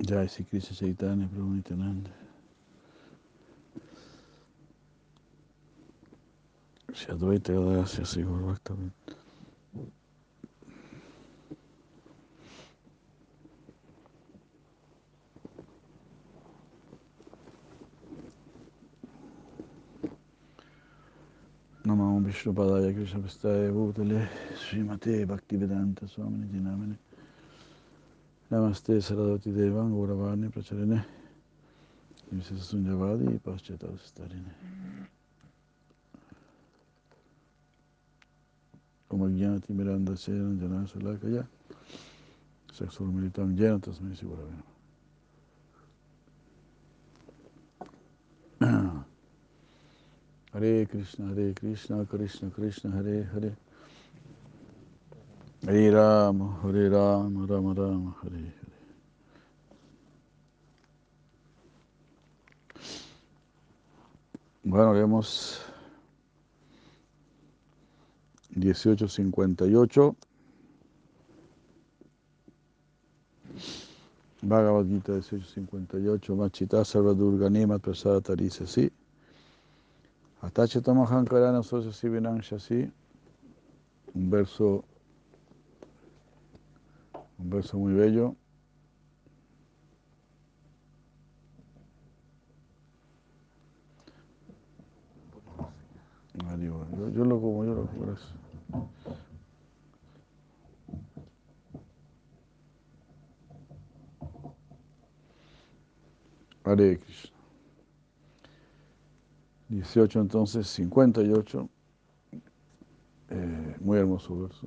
Jai 0.00 0.26
Sri 0.26 0.44
Krishna 0.44 0.76
Chaitanya 0.76 1.26
Prabhu 1.26 1.56
Nityananda. 1.56 2.10
Shri 6.92 7.14
Advaita 7.14 7.52
Gadasya 7.52 8.06
Sri 8.06 8.22
Gaur 8.22 8.40
Bhakta 8.40 8.74
Namo 21.86 22.24
Vishnu 22.24 22.52
Padaya 22.52 22.94
Krishna 22.94 23.20
Pastaya 23.20 23.72
Bhutale 23.72 24.28
Srimate 24.56 25.26
Swamini 26.08 26.96
Namaste 28.54 29.00
Saradoti 29.00 29.50
Devan 29.50 29.90
Gauravani 29.90 30.48
Pracharine 30.48 31.04
Nivisa 32.30 32.54
Sunyavadi 32.54 33.40
Paschata 33.40 33.88
Starine 33.98 34.54
Como 39.08 39.26
Gyati 39.26 39.72
Miranda 39.72 40.14
Sera 40.16 40.54
Jana 40.54 40.86
Sulakaya 40.86 41.44
Saksur 42.72 43.08
Militam 43.10 43.56
Jena 43.56 43.80
Tasmai 43.80 44.14
Siguravena 44.14 44.62
Hare 50.52 50.86
Krishna, 50.86 51.26
Hare 51.26 51.52
Krishna, 51.54 52.06
Krishna 52.06 52.50
Krishna, 52.50 52.90
Hare 52.92 53.28
Hare. 53.34 53.56
Hare 55.66 55.90
Rama, 55.90 56.60
Hare 56.62 56.88
Rama, 56.90 57.46
Rama 57.46 57.74
Rama, 57.74 58.16
Hare 58.22 58.36
Hare. 58.36 58.52
Bueno, 64.62 64.92
leemos 64.92 65.60
1858. 68.54 70.16
Bhagavad 74.42 74.86
Gita 74.86 75.12
1858, 75.12 76.36
Machita 76.36 76.84
Sarvadurga 76.84 77.48
Nima 77.48 77.78
Prasada 77.78 78.34
dice 78.36 78.64
así. 78.64 78.92
Atachetamahan 80.42 81.24
Karana 81.24 81.62
Sosa 81.62 81.90
Shasi, 81.90 82.90
un 84.14 84.30
verso, 84.30 84.84
un 87.38 87.50
verso 87.50 87.78
muy 87.78 87.92
bello. 87.92 88.36
Yo, 96.96 97.10
yo 97.10 97.24
lo 97.24 97.40
como, 97.40 97.64
yo 97.64 97.74
lo 97.74 97.86
como. 97.86 98.14
Hare 106.64 106.98
Krishna. 106.98 107.30
18 109.68 110.20
entonces, 110.20 110.66
58. 110.68 111.68
Eh, 113.30 113.76
muy 113.80 113.98
hermoso 113.98 114.38
verso. 114.38 114.66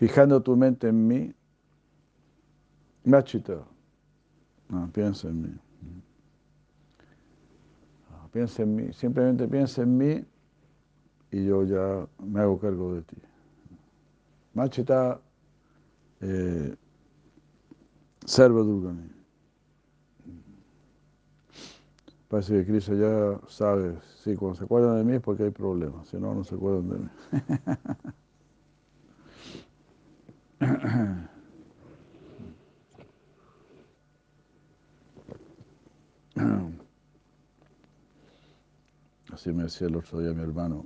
Fijando 0.00 0.40
tu 0.40 0.56
mente 0.56 0.88
en 0.88 1.06
mí, 1.06 1.30
machita, 3.04 3.66
no, 4.70 4.90
piensa 4.90 5.28
en 5.28 5.42
mí. 5.42 5.54
Piensa 8.32 8.62
en 8.62 8.76
mí, 8.76 8.92
simplemente 8.94 9.46
piensa 9.46 9.82
en 9.82 9.98
mí 9.98 10.24
y 11.30 11.44
yo 11.44 11.64
ya 11.64 12.08
me 12.24 12.40
hago 12.40 12.58
cargo 12.58 12.94
de 12.94 13.02
ti. 13.02 13.16
Machita 14.54 15.20
eh, 16.22 16.74
Sarva 18.24 18.62
Durgani. 18.62 19.10
Parece 22.28 22.54
que 22.54 22.64
Cristo 22.64 22.94
ya 22.94 23.38
sabe, 23.48 23.98
sí, 24.24 24.34
cuando 24.34 24.56
se 24.56 24.64
acuerdan 24.64 24.96
de 24.96 25.04
mí 25.04 25.16
es 25.16 25.20
porque 25.20 25.42
hay 25.42 25.50
problemas, 25.50 26.08
si 26.08 26.16
no, 26.16 26.34
no 26.34 26.42
se 26.42 26.54
acuerdan 26.54 26.88
de 26.88 26.98
mí. 27.00 27.08
Así 39.32 39.52
me 39.52 39.62
decía 39.64 39.86
el 39.86 39.96
otro 39.96 40.20
día 40.20 40.32
mi 40.32 40.42
hermano. 40.42 40.84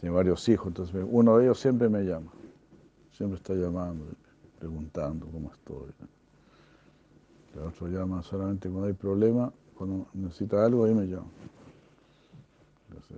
Tiene 0.00 0.14
varios 0.14 0.48
hijos, 0.48 0.68
entonces 0.68 1.04
uno 1.06 1.36
de 1.38 1.44
ellos 1.44 1.60
siempre 1.60 1.88
me 1.88 2.02
llama. 2.02 2.30
Siempre 3.12 3.36
está 3.36 3.54
llamando, 3.54 4.06
preguntando 4.58 5.26
cómo 5.26 5.50
estoy. 5.50 5.92
El 7.54 7.60
otro 7.60 7.88
llama 7.88 8.22
solamente 8.22 8.68
cuando 8.68 8.88
hay 8.88 8.94
problema, 8.94 9.52
cuando 9.76 10.06
necesita 10.14 10.64
algo, 10.64 10.84
ahí 10.84 10.94
me 10.94 11.06
llama. 11.06 11.28
Entonces, 12.88 13.16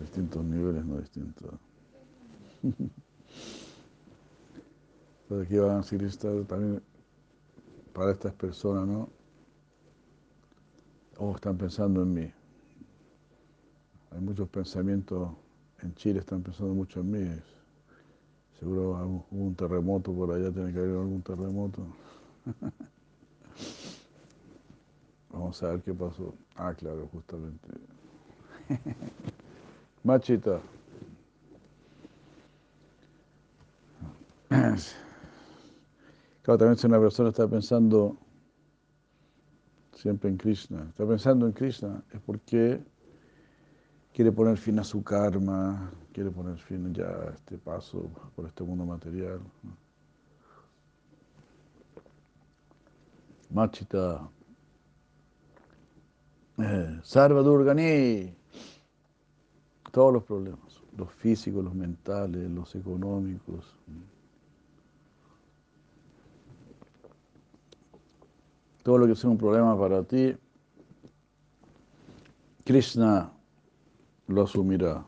distintos 0.00 0.44
niveles, 0.44 0.84
no 0.84 0.98
distintos. 0.98 1.50
Entonces 2.62 2.90
aquí 5.46 5.58
van 5.58 5.70
a 5.70 5.76
decir 5.78 6.46
también 6.46 6.82
para 7.92 8.12
estas 8.12 8.32
personas, 8.34 8.86
¿no? 8.86 9.08
O 11.18 11.34
están 11.34 11.58
pensando 11.58 12.02
en 12.02 12.14
mí. 12.14 12.32
Hay 14.10 14.20
muchos 14.20 14.48
pensamientos 14.48 15.30
en 15.82 15.94
Chile, 15.94 16.20
están 16.20 16.42
pensando 16.42 16.74
mucho 16.74 17.00
en 17.00 17.10
mí. 17.10 17.40
Seguro 18.58 18.90
hubo 18.90 19.26
un 19.30 19.54
terremoto 19.54 20.12
por 20.14 20.32
allá, 20.32 20.50
tiene 20.52 20.72
que 20.72 20.78
haber 20.78 20.90
algún 20.90 21.22
terremoto. 21.22 21.86
Vamos 25.30 25.62
a 25.62 25.70
ver 25.70 25.82
qué 25.82 25.94
pasó. 25.94 26.34
Ah, 26.56 26.74
claro, 26.74 27.08
justamente. 27.10 27.68
Machita. 30.04 30.60
Claro, 36.42 36.58
también 36.58 36.76
si 36.76 36.88
una 36.88 36.98
persona 36.98 37.28
está 37.28 37.46
pensando 37.46 38.18
siempre 39.94 40.28
en 40.28 40.36
Krishna, 40.36 40.86
está 40.88 41.06
pensando 41.06 41.46
en 41.46 41.52
Krishna, 41.52 42.02
es 42.12 42.20
porque 42.20 42.82
quiere 44.12 44.32
poner 44.32 44.58
fin 44.58 44.78
a 44.80 44.84
su 44.84 45.04
karma, 45.04 45.92
quiere 46.12 46.30
poner 46.32 46.58
fin 46.58 46.92
ya 46.92 47.06
a 47.06 47.30
este 47.30 47.58
paso 47.58 48.10
por 48.34 48.46
este 48.46 48.64
mundo 48.64 48.84
material. 48.84 49.40
Machita. 53.50 54.28
Eh, 56.58 57.00
Sarva 57.02 57.42
Durgani. 57.42 58.34
Todos 59.92 60.12
los 60.12 60.24
problemas, 60.24 60.82
los 60.96 61.12
físicos, 61.12 61.62
los 61.62 61.74
mentales, 61.74 62.50
los 62.50 62.74
económicos. 62.74 63.76
Todo 68.82 68.98
lo 68.98 69.06
que 69.06 69.14
sea 69.14 69.30
un 69.30 69.38
problema 69.38 69.78
para 69.78 70.02
ti, 70.02 70.36
Krishna 72.64 73.32
lo 74.26 74.42
asumirá 74.42 75.04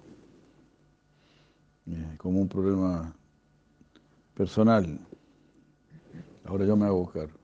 eh, 1.87 2.15
como 2.19 2.41
un 2.41 2.49
problema 2.49 3.15
personal. 4.35 4.99
Ahora 6.45 6.65
yo 6.67 6.77
me 6.77 6.87
hago 6.87 7.11
cargo. 7.11 7.39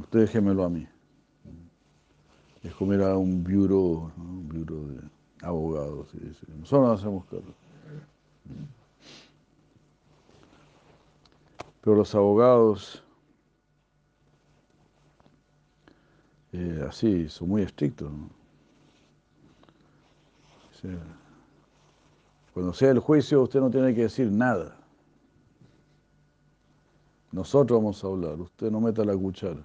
Usted 0.00 0.20
déjemelo 0.20 0.64
a 0.64 0.70
mí. 0.70 0.86
Es 2.62 2.74
como 2.74 2.94
ir 2.94 3.02
a 3.02 3.16
un 3.16 3.42
bureau, 3.42 4.10
de 4.16 5.00
abogados. 5.42 6.14
Nosotros 6.58 6.88
nos 6.88 7.00
hacemos 7.00 7.24
cargo. 7.26 7.54
Pero 11.88 11.96
los 11.96 12.14
abogados, 12.14 13.02
eh, 16.52 16.84
así, 16.86 17.30
son 17.30 17.48
muy 17.48 17.62
estrictos. 17.62 18.12
cuando 22.52 22.74
sea 22.74 22.90
el 22.90 22.98
juicio, 22.98 23.40
usted 23.40 23.60
no 23.60 23.70
tiene 23.70 23.94
que 23.94 24.02
decir 24.02 24.30
nada. 24.30 24.76
Nosotros 27.32 27.78
vamos 27.78 28.04
a 28.04 28.06
hablar, 28.06 28.38
usted 28.38 28.70
no 28.70 28.82
meta 28.82 29.02
la 29.02 29.16
cuchara. 29.16 29.62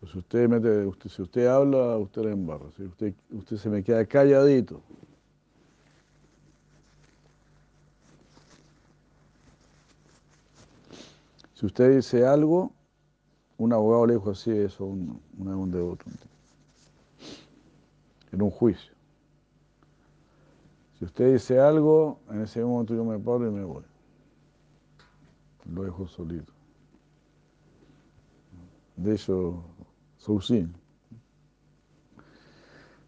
Pues 0.00 0.12
usted 0.12 0.48
mete, 0.48 0.90
si 1.08 1.22
usted 1.22 1.46
habla, 1.46 1.98
usted 1.98 2.24
la 2.24 2.32
embarra. 2.32 2.66
Si 2.76 2.82
usted, 2.82 3.14
usted 3.30 3.58
se 3.58 3.68
me 3.70 3.84
queda 3.84 4.04
calladito. 4.04 4.82
Si 11.58 11.66
usted 11.66 11.96
dice 11.96 12.24
algo, 12.24 12.72
un 13.56 13.72
abogado 13.72 14.06
le 14.06 14.14
dijo 14.14 14.30
así 14.30 14.52
eso 14.52 14.84
un, 14.84 15.20
un, 15.38 15.48
un 15.48 15.70
devoto. 15.72 16.04
En 18.30 18.42
un 18.42 18.50
juicio. 18.50 18.94
Si 20.96 21.04
usted 21.04 21.32
dice 21.32 21.58
algo, 21.58 22.20
en 22.30 22.42
ese 22.42 22.64
momento 22.64 22.94
yo 22.94 23.04
me 23.04 23.18
paro 23.18 23.48
y 23.48 23.50
me 23.50 23.64
voy. 23.64 23.82
Lo 25.64 25.82
dejo 25.82 26.06
solito. 26.06 26.52
Deixo 28.94 29.64
sozinho. 30.16 30.72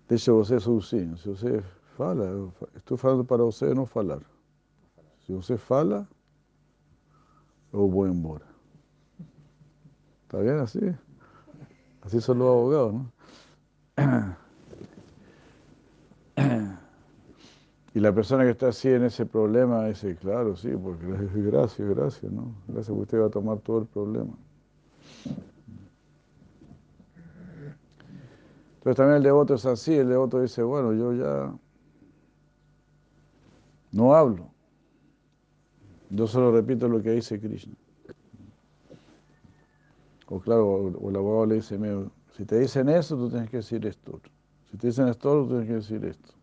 Deixa 0.08 0.32
você 0.32 0.58
sozinho. 0.58 1.16
Se 1.18 1.28
você 1.28 1.62
fala, 1.96 2.52
estou 2.74 2.96
falando 2.96 3.24
para 3.24 3.44
você 3.44 3.72
não 3.72 3.86
falar. 3.86 4.22
Se 5.24 5.32
você 5.32 5.56
fala, 5.56 6.08
eu 7.72 7.88
vou 7.88 8.06
embora. 8.06 8.46
¿Está 10.22 10.38
bien 10.38 10.58
así? 10.58 10.80
Así 12.02 12.20
son 12.20 12.38
los 12.38 12.48
abogados, 12.48 12.94
¿no? 12.94 13.10
Y 17.92 17.98
la 17.98 18.14
persona 18.14 18.44
que 18.44 18.50
está 18.50 18.68
así 18.68 18.88
en 18.88 19.02
ese 19.02 19.26
problema 19.26 19.86
dice, 19.86 20.14
claro, 20.14 20.54
sí, 20.54 20.70
porque 20.80 21.06
gracias, 21.34 21.88
gracias, 21.88 22.30
¿no? 22.30 22.54
Gracias 22.68 22.88
porque 22.88 23.02
usted 23.02 23.20
va 23.20 23.26
a 23.26 23.30
tomar 23.30 23.58
todo 23.58 23.80
el 23.80 23.86
problema. 23.86 24.32
Entonces 28.76 28.96
también 28.96 29.16
el 29.16 29.22
devoto 29.24 29.54
es 29.54 29.66
así, 29.66 29.94
el 29.94 30.08
devoto 30.08 30.40
dice, 30.40 30.62
bueno, 30.62 30.92
yo 30.92 31.12
ya 31.12 31.52
no 33.92 34.14
hablo. 34.14 34.50
Yo 36.10 36.26
solo 36.26 36.52
repito 36.52 36.88
lo 36.88 37.00
que 37.02 37.12
dice 37.12 37.40
Krishna. 37.40 37.74
O 40.26 40.40
claro, 40.40 40.66
o 40.66 41.10
el 41.10 41.16
abogado 41.16 41.46
le 41.46 41.54
dice, 41.56 41.78
si 42.36 42.44
te 42.44 42.58
dicen 42.58 42.88
eso, 42.88 43.16
tú 43.16 43.30
tienes 43.30 43.50
que 43.50 43.58
decir 43.58 43.84
esto. 43.86 44.20
Si 44.70 44.76
te 44.76 44.88
dicen 44.88 45.08
esto, 45.08 45.42
tú 45.42 45.48
tienes 45.48 45.66
que 45.66 45.74
decir 45.74 46.04
esto. 46.04 46.34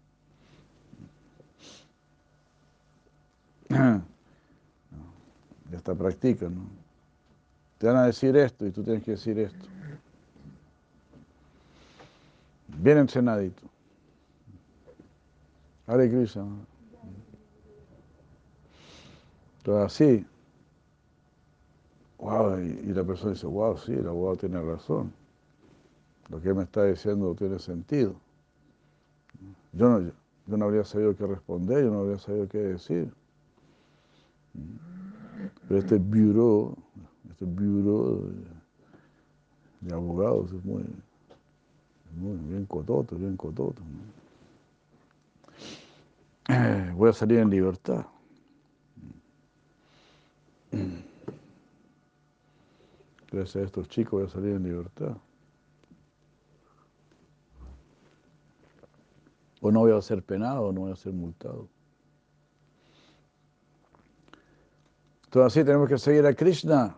Ya 5.69 5.75
está, 5.75 5.93
practica, 5.93 6.47
¿no? 6.47 6.61
Te 7.77 7.87
van 7.87 7.97
a 7.97 8.05
decir 8.05 8.37
esto 8.37 8.65
y 8.65 8.71
tú 8.71 8.83
tienes 8.83 9.03
que 9.03 9.11
decir 9.11 9.37
esto. 9.37 9.65
Bien 12.69 12.99
entrenadito. 12.99 13.63
Hare 15.85 16.09
Krishna. 16.09 16.45
Todo 19.67 19.83
así. 19.83 20.25
Wow, 22.19 22.57
y, 22.57 22.93
la 22.93 23.03
persona 23.03 23.33
dice, 23.33 23.47
wow, 23.47 23.77
sí, 23.77 23.91
el 23.91 24.07
abogado 24.07 24.37
tiene 24.37 24.61
razón. 24.61 25.11
Lo 26.29 26.39
que 26.39 26.53
me 26.53 26.63
está 26.63 26.85
diciendo 26.85 27.35
tiene 27.35 27.59
sentido. 27.59 28.15
Yo 29.73 29.89
no, 29.89 29.99
yo 29.99 30.57
no 30.57 30.63
habría 30.63 30.85
sabido 30.85 31.13
qué 31.17 31.27
responder, 31.27 31.83
yo 31.83 31.91
no 31.91 31.99
habría 31.99 32.17
sabido 32.17 32.47
qué 32.47 32.59
decir. 32.59 33.13
Pero 35.67 35.79
este 35.81 35.97
bureau, 35.97 36.73
este 37.29 37.43
bureau 37.43 38.31
de, 39.81 39.93
abogados 39.93 40.53
es 40.53 40.63
muy, 40.63 40.85
muy 42.15 42.37
bien 42.47 42.65
cototo, 42.67 43.17
bien 43.17 43.35
cototo. 43.35 43.81
Eh, 46.47 46.93
voy 46.95 47.09
a 47.09 47.13
salir 47.13 47.39
en 47.39 47.49
libertad. 47.49 48.05
Gracias 53.31 53.55
a 53.55 53.65
estos 53.65 53.87
chicos 53.89 54.11
voy 54.19 54.25
a 54.25 54.29
salir 54.29 54.55
en 54.55 54.63
libertad. 54.63 55.17
O 59.61 59.71
no 59.71 59.81
voy 59.81 59.91
a 59.91 60.01
ser 60.01 60.23
penado, 60.23 60.67
o 60.67 60.71
no 60.71 60.81
voy 60.81 60.91
a 60.91 60.95
ser 60.95 61.13
multado. 61.13 61.67
Entonces 65.25 65.57
así 65.57 65.65
tenemos 65.65 65.89
que 65.89 65.97
seguir 65.97 66.25
a 66.25 66.33
Krishna. 66.33 66.97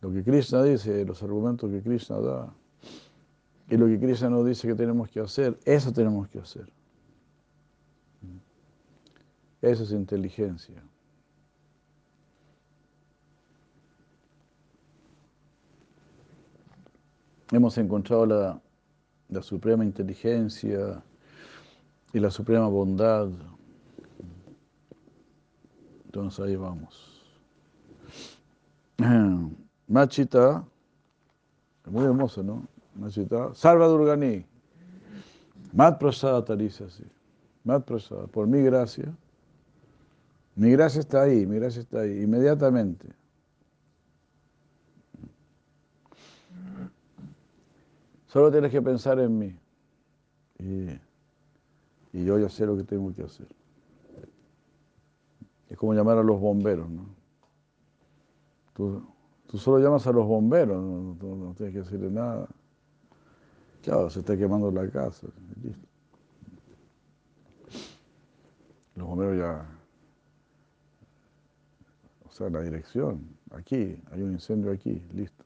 Lo 0.00 0.10
que 0.10 0.24
Krishna 0.24 0.62
dice, 0.62 1.04
los 1.04 1.22
argumentos 1.22 1.70
que 1.70 1.82
Krishna 1.82 2.18
da. 2.18 2.54
Y 3.68 3.76
lo 3.76 3.86
que 3.86 4.00
Krishna 4.00 4.30
nos 4.30 4.46
dice 4.46 4.66
que 4.66 4.74
tenemos 4.74 5.10
que 5.10 5.20
hacer, 5.20 5.58
eso 5.64 5.92
tenemos 5.92 6.28
que 6.28 6.38
hacer. 6.38 6.72
Eso 9.60 9.82
es 9.82 9.92
inteligencia. 9.92 10.82
Hemos 17.52 17.76
encontrado 17.78 18.26
la, 18.26 18.60
la 19.28 19.42
suprema 19.42 19.84
inteligencia 19.84 21.02
y 22.12 22.20
la 22.20 22.30
suprema 22.30 22.68
bondad. 22.68 23.28
Entonces 26.04 26.44
ahí 26.44 26.56
vamos. 26.56 27.22
Machita, 29.88 30.64
muy 31.86 32.04
hermoso, 32.04 32.42
¿no? 32.42 32.66
Machita, 32.94 33.54
Salva 33.54 33.86
Durgani. 33.86 34.44
Mat 35.72 35.98
Prasada 35.98 36.44
Tarisa, 36.44 36.88
sí. 36.90 37.04
Mat 37.64 37.84
Prasada, 37.84 38.26
por 38.26 38.46
mi 38.46 38.62
gracia. 38.62 39.12
Mi 40.56 40.72
gracia 40.72 41.00
está 41.00 41.22
ahí, 41.22 41.46
mi 41.46 41.56
gracia 41.56 41.80
está 41.82 42.00
ahí, 42.00 42.22
inmediatamente. 42.22 43.08
Solo 48.30 48.52
tienes 48.52 48.70
que 48.70 48.80
pensar 48.80 49.18
en 49.18 49.36
mí. 49.36 49.56
Y, 50.56 50.86
y 52.12 52.24
yo 52.24 52.38
ya 52.38 52.48
sé 52.48 52.64
lo 52.64 52.76
que 52.76 52.84
tengo 52.84 53.12
que 53.12 53.24
hacer. 53.24 53.48
Es 55.68 55.76
como 55.76 55.94
llamar 55.94 56.16
a 56.16 56.22
los 56.22 56.38
bomberos, 56.38 56.88
¿no? 56.88 57.06
Tú, 58.72 59.04
tú 59.48 59.58
solo 59.58 59.80
llamas 59.80 60.06
a 60.06 60.12
los 60.12 60.24
bomberos, 60.28 60.80
no, 60.80 61.16
no, 61.36 61.54
tienes 61.54 61.74
que 61.74 61.80
decirle 61.80 62.08
nada. 62.08 62.46
Claro, 63.82 64.08
se 64.08 64.20
está 64.20 64.36
quemando 64.36 64.70
la 64.70 64.88
casa. 64.88 65.26
Listo. 65.60 65.88
Los 68.94 69.08
bomberos 69.08 69.38
ya. 69.38 69.66
O 72.28 72.30
sea, 72.30 72.48
la 72.48 72.60
dirección. 72.60 73.26
Aquí, 73.50 74.00
hay 74.12 74.22
un 74.22 74.34
incendio 74.34 74.70
aquí, 74.70 75.02
listo. 75.12 75.39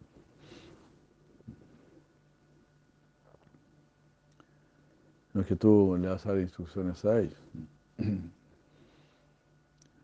No 5.35 5.41
es 5.41 5.47
que 5.49 5.57
tú 5.57 5.97
le 6.01 6.09
vas 6.09 6.25
a 6.25 6.31
dar 6.31 6.41
instrucciones 6.41 7.05
a 7.05 7.21
ellos. 7.21 7.39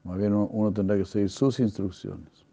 Más 0.05 0.19
bien 0.19 0.35
uno, 0.35 0.73
tendrá 0.73 0.97
que 0.97 1.05
seguir 1.05 1.31
sus 1.31 1.61
instrucciones. 1.61 2.45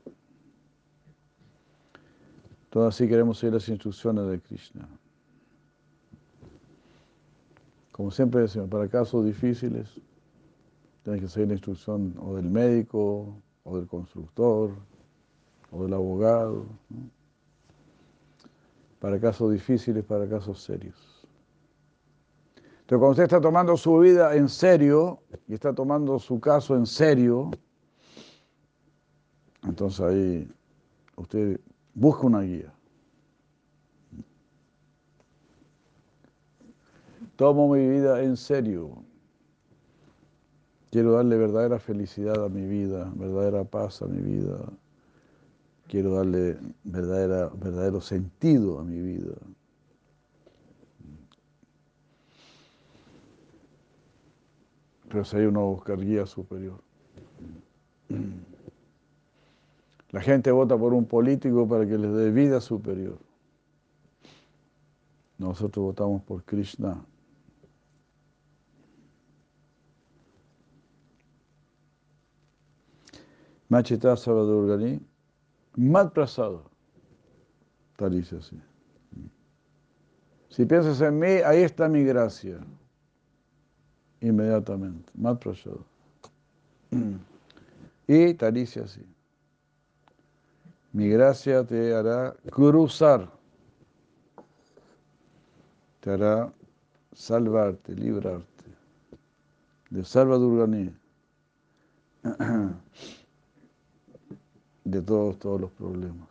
Todos 2.70 2.94
así 2.94 3.08
queremos 3.08 3.40
seguir 3.40 3.56
las 3.56 3.68
instrucciones 3.68 4.28
de 4.28 4.40
Krishna. 4.40 4.88
Como 7.92 8.12
siempre 8.12 8.42
decimos, 8.42 8.70
para 8.70 8.88
casos 8.88 9.26
difíciles, 9.26 10.00
tienes 11.04 11.22
que 11.22 11.28
seguir 11.28 11.48
la 11.48 11.56
instrucción 11.56 12.14
o 12.20 12.36
del 12.36 12.48
médico, 12.48 13.42
o 13.64 13.78
del 13.78 13.88
constructor, 13.88 14.72
o 15.72 15.84
del 15.84 15.94
abogado. 15.94 16.68
Para 19.00 19.20
casos 19.20 19.52
difíciles, 19.52 20.04
para 20.06 20.30
casos 20.30 20.62
serios. 20.62 21.17
Entonces, 22.88 23.00
cuando 23.02 23.12
usted 23.12 23.24
está 23.24 23.42
tomando 23.42 23.76
su 23.76 24.00
vida 24.00 24.34
en 24.34 24.48
serio 24.48 25.20
y 25.46 25.56
está 25.56 25.74
tomando 25.74 26.18
su 26.20 26.40
caso 26.40 26.74
en 26.74 26.86
serio, 26.86 27.52
entonces 29.64 30.00
ahí 30.00 30.50
usted 31.18 31.60
busca 31.94 32.28
una 32.28 32.44
guía. 32.44 32.74
Tomo 37.36 37.74
mi 37.74 37.90
vida 37.90 38.24
en 38.24 38.38
serio. 38.38 39.04
Quiero 40.90 41.12
darle 41.12 41.36
verdadera 41.36 41.80
felicidad 41.80 42.42
a 42.42 42.48
mi 42.48 42.66
vida, 42.66 43.12
verdadera 43.18 43.66
paz 43.66 44.02
a 44.02 44.06
mi 44.06 44.22
vida. 44.22 44.60
Quiero 45.90 46.14
darle 46.14 46.58
verdadera, 46.86 47.50
verdadero 47.50 48.00
sentido 48.00 48.80
a 48.80 48.86
mi 48.86 49.02
vida. 49.02 49.36
Pero 55.10 55.24
si 55.24 55.38
hay 55.38 55.46
uno 55.46 55.66
buscar 55.68 56.00
guía 56.00 56.26
superior. 56.26 56.82
La 60.12 60.22
gente 60.22 60.52
vota 60.52 60.78
por 60.78 60.94
un 60.94 61.06
político 61.06 61.68
para 61.68 61.86
que 61.86 61.98
les 61.98 62.14
dé 62.14 62.32
vida 62.32 62.62
superior. 62.62 63.18
Nosotros 65.38 65.86
votamos 65.86 66.24
por 66.24 66.44
Krishna. 66.44 67.04
Machita 73.70 74.16
Savadurgani, 74.16 75.00
Mat 75.76 76.14
Prasada. 76.14 76.62
Tal 77.98 78.12
dice 78.12 78.38
así. 78.38 78.60
Si 80.50 80.66
piensas 80.66 81.02
en 81.02 81.20
mí, 81.20 81.28
ahí 81.46 81.62
está 81.62 81.90
mi 81.90 82.04
gracia. 82.04 82.60
Inmediatamente. 84.22 85.12
Mat 85.16 85.40
Prasada. 85.42 85.78
Y 88.08 88.34
tal 88.36 88.54
dice 88.54 88.82
así. 88.82 89.02
Mi 90.94 91.10
gracia 91.10 91.64
te 91.66 91.94
hará 91.94 92.36
cruzar, 92.50 93.30
te 96.00 96.12
hará 96.12 96.52
salvarte, 97.14 97.94
librarte. 97.94 98.64
De 99.90 100.04
Salva 100.04 100.38
Durganí. 100.38 100.94
De 104.84 105.02
todos, 105.02 105.38
todos 105.38 105.62
los 105.62 105.72
problemas. 105.72 106.28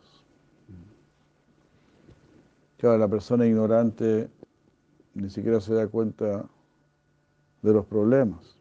Claro, 2.77 2.97
la 2.97 3.07
persona 3.07 3.45
ignorante 3.45 4.29
ni 5.13 5.29
siquiera 5.29 5.61
se 5.61 5.73
da 5.73 5.87
cuenta 5.87 6.45
de 7.61 7.73
los 7.73 7.85
problemas, 7.85 8.57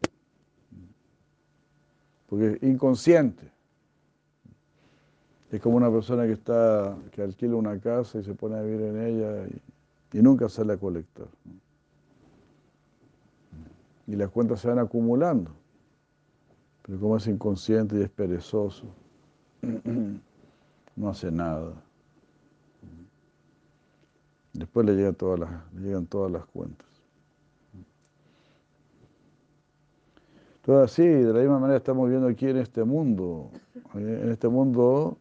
porque 2.28 2.52
es 2.52 2.62
inconsciente. 2.62 3.50
Es 5.50 5.60
como 5.60 5.76
una 5.76 5.90
persona 5.90 6.26
que 6.26 6.32
está 6.32 6.96
que 7.12 7.22
alquila 7.22 7.56
una 7.56 7.78
casa 7.78 8.18
y 8.18 8.24
se 8.24 8.34
pone 8.34 8.56
a 8.56 8.62
vivir 8.62 8.80
en 8.82 9.00
ella 9.00 9.46
y, 10.12 10.20
nunca 10.20 10.48
sale 10.48 10.72
a 10.72 10.76
colectar. 10.76 11.28
Y 14.06 14.16
las 14.16 14.30
cuentas 14.30 14.60
se 14.60 14.68
van 14.68 14.78
acumulando. 14.78 15.50
Pero 16.82 16.98
como 17.00 17.16
es 17.16 17.26
inconsciente 17.26 17.98
y 17.98 18.02
es 18.02 18.10
perezoso, 18.10 18.86
no 20.96 21.08
hace 21.08 21.30
nada. 21.30 21.74
Después 24.52 24.86
le, 24.86 25.12
todas 25.12 25.40
las, 25.40 25.72
llegan 25.74 26.06
todas 26.06 26.32
las 26.32 26.46
cuentas. 26.46 26.86
Entonces, 30.66 30.92
así, 30.92 31.06
de 31.06 31.32
la 31.32 31.38
misma 31.38 31.60
manera 31.60 31.76
estamos 31.76 32.08
viendo 32.08 32.26
aquí 32.26 32.48
en 32.48 32.56
este 32.56 32.82
mundo. 32.82 33.52
En 33.94 34.32
este 34.32 34.48
mundo 34.48 35.16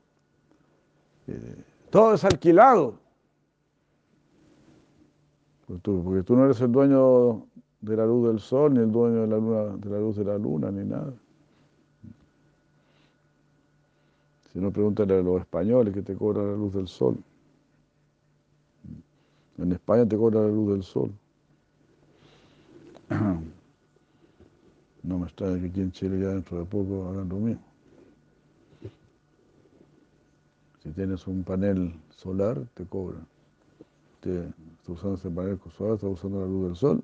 eh, 1.27 1.55
todo 1.91 2.15
es 2.15 2.23
alquilado. 2.23 2.97
Porque 5.67 5.81
tú, 5.83 6.03
porque 6.03 6.23
tú 6.23 6.35
no 6.35 6.45
eres 6.45 6.59
el 6.61 6.71
dueño 6.71 7.45
de 7.79 7.95
la 7.95 8.07
luz 8.07 8.27
del 8.27 8.39
sol, 8.39 8.73
ni 8.73 8.79
el 8.79 8.91
dueño 8.91 9.21
de 9.21 9.27
la, 9.27 9.37
luna, 9.37 9.77
de 9.77 9.89
la 9.91 9.99
luz 9.99 10.15
de 10.15 10.25
la 10.25 10.37
luna, 10.39 10.71
ni 10.71 10.83
nada. 10.83 11.13
Si 14.51 14.57
no, 14.57 14.71
pregúntale 14.71 15.19
a 15.19 15.21
los 15.21 15.41
españoles 15.41 15.93
que 15.93 16.01
te 16.01 16.15
cobran 16.15 16.47
la 16.47 16.57
luz 16.57 16.73
del 16.73 16.87
sol. 16.87 17.19
En 19.59 19.71
España 19.71 20.07
te 20.07 20.17
cobra 20.17 20.41
la 20.41 20.47
luz 20.47 20.71
del 20.71 20.81
sol. 20.81 21.11
No 25.05 25.19
me 25.19 25.27
extraña 25.27 25.59
que 25.59 25.67
aquí 25.67 25.81
en 25.81 25.91
Chile 25.91 26.19
ya 26.19 26.29
dentro 26.29 26.57
de 26.57 26.65
poco 26.65 27.07
hagan 27.07 27.29
lo 27.29 27.35
mismo. 27.35 27.63
Si 30.81 30.89
tienes 30.91 31.27
un 31.27 31.43
panel 31.43 31.93
solar, 32.09 32.65
te 32.73 32.85
cobran. 32.85 33.27
Te, 34.19 34.47
estás 34.47 34.89
usando 34.89 35.15
ese 35.15 35.29
panel 35.29 35.59
solar, 35.77 35.93
estás 35.95 36.09
usando 36.09 36.39
la 36.41 36.47
luz 36.47 36.65
del 36.65 36.75
sol, 36.75 37.03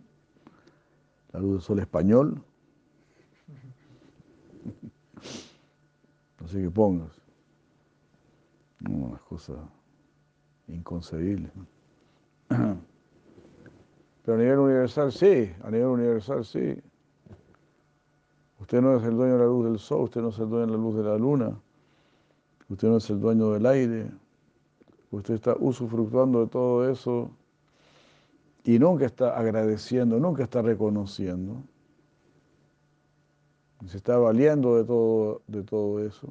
la 1.31 1.39
luz 1.39 1.51
del 1.53 1.62
sol 1.62 1.77
español. 1.77 2.43
Así 6.43 6.60
que 6.60 6.72
pongas. 6.72 7.22
Una 8.89 9.20
cosa 9.20 9.53
inconcebible. 10.67 11.51
Pero 12.50 14.38
a 14.38 14.38
nivel 14.38 14.58
universal 14.58 15.12
sí, 15.12 15.51
a 15.62 15.70
nivel 15.70 15.88
universal 15.88 16.43
sí. 16.43 16.81
Usted 18.62 18.80
no 18.80 18.96
es 18.96 19.03
el 19.03 19.15
dueño 19.15 19.34
de 19.34 19.39
la 19.39 19.46
luz 19.46 19.65
del 19.65 19.80
sol, 19.80 20.03
usted 20.03 20.22
no 20.22 20.30
es 20.30 20.38
el 20.38 20.48
dueño 20.48 20.68
de 20.68 20.72
la 20.72 20.77
luz 20.77 20.96
de 20.96 21.03
la 21.03 21.18
luna. 21.18 21.60
Usted 22.70 22.88
no 22.88 22.98
es 22.98 23.10
el 23.10 23.20
dueño 23.20 23.51
del 23.51 23.65
aire. 23.65 24.12
Usted 25.10 25.34
está 25.34 25.56
usufructuando 25.60 26.41
de 26.41 26.48
todo 26.48 26.88
eso 26.88 27.32
y 28.63 28.77
nunca 28.77 29.08
está 29.08 29.36
agradeciendo, 29.36 30.20
nunca 30.20 30.44
está 30.44 30.62
reconociendo. 30.62 31.56
Se 33.88 33.98
está 33.98 34.20
valiendo 34.20 34.75
de 34.77 34.84
todo, 34.84 35.41
de 35.48 35.63
todo 35.63 36.00
eso. 36.06 36.27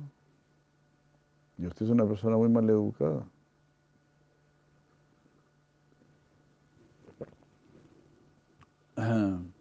Y 1.59 1.67
usted 1.67 1.85
es 1.87 1.91
una 1.91 2.07
persona 2.07 2.37
muy 2.37 2.49
mal 2.49 2.71
educada. 2.71 3.27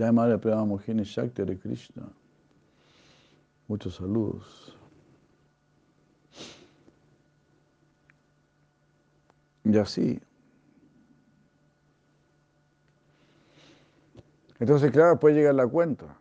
Ya 0.00 0.10
Madre 0.12 0.38
Prema 0.38 0.64
Mohini 0.64 1.04
Shakti 1.04 1.44
de 1.44 1.58
Krishna. 1.58 2.08
Muchos 3.68 3.96
saludos. 3.96 4.74
Y 9.62 9.76
así. 9.76 10.18
Entonces, 14.58 14.90
claro, 14.90 15.18
puede 15.20 15.34
llegar 15.34 15.54
la 15.56 15.66
cuenta. 15.66 16.18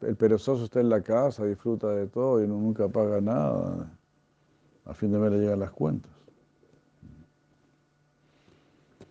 El, 0.00 0.16
perezoso 0.16 0.64
está 0.64 0.80
en 0.80 0.88
la 0.88 1.00
casa, 1.00 1.44
disfruta 1.44 1.90
de 1.90 2.08
todo 2.08 2.42
y 2.42 2.48
nunca 2.48 2.88
paga 2.88 3.20
nada. 3.20 3.88
A 4.84 4.94
fin 4.94 5.12
de 5.12 5.18
mes 5.20 5.30
le 5.30 5.38
llegan 5.38 5.60
las 5.60 5.70
cuentas. 5.70 6.10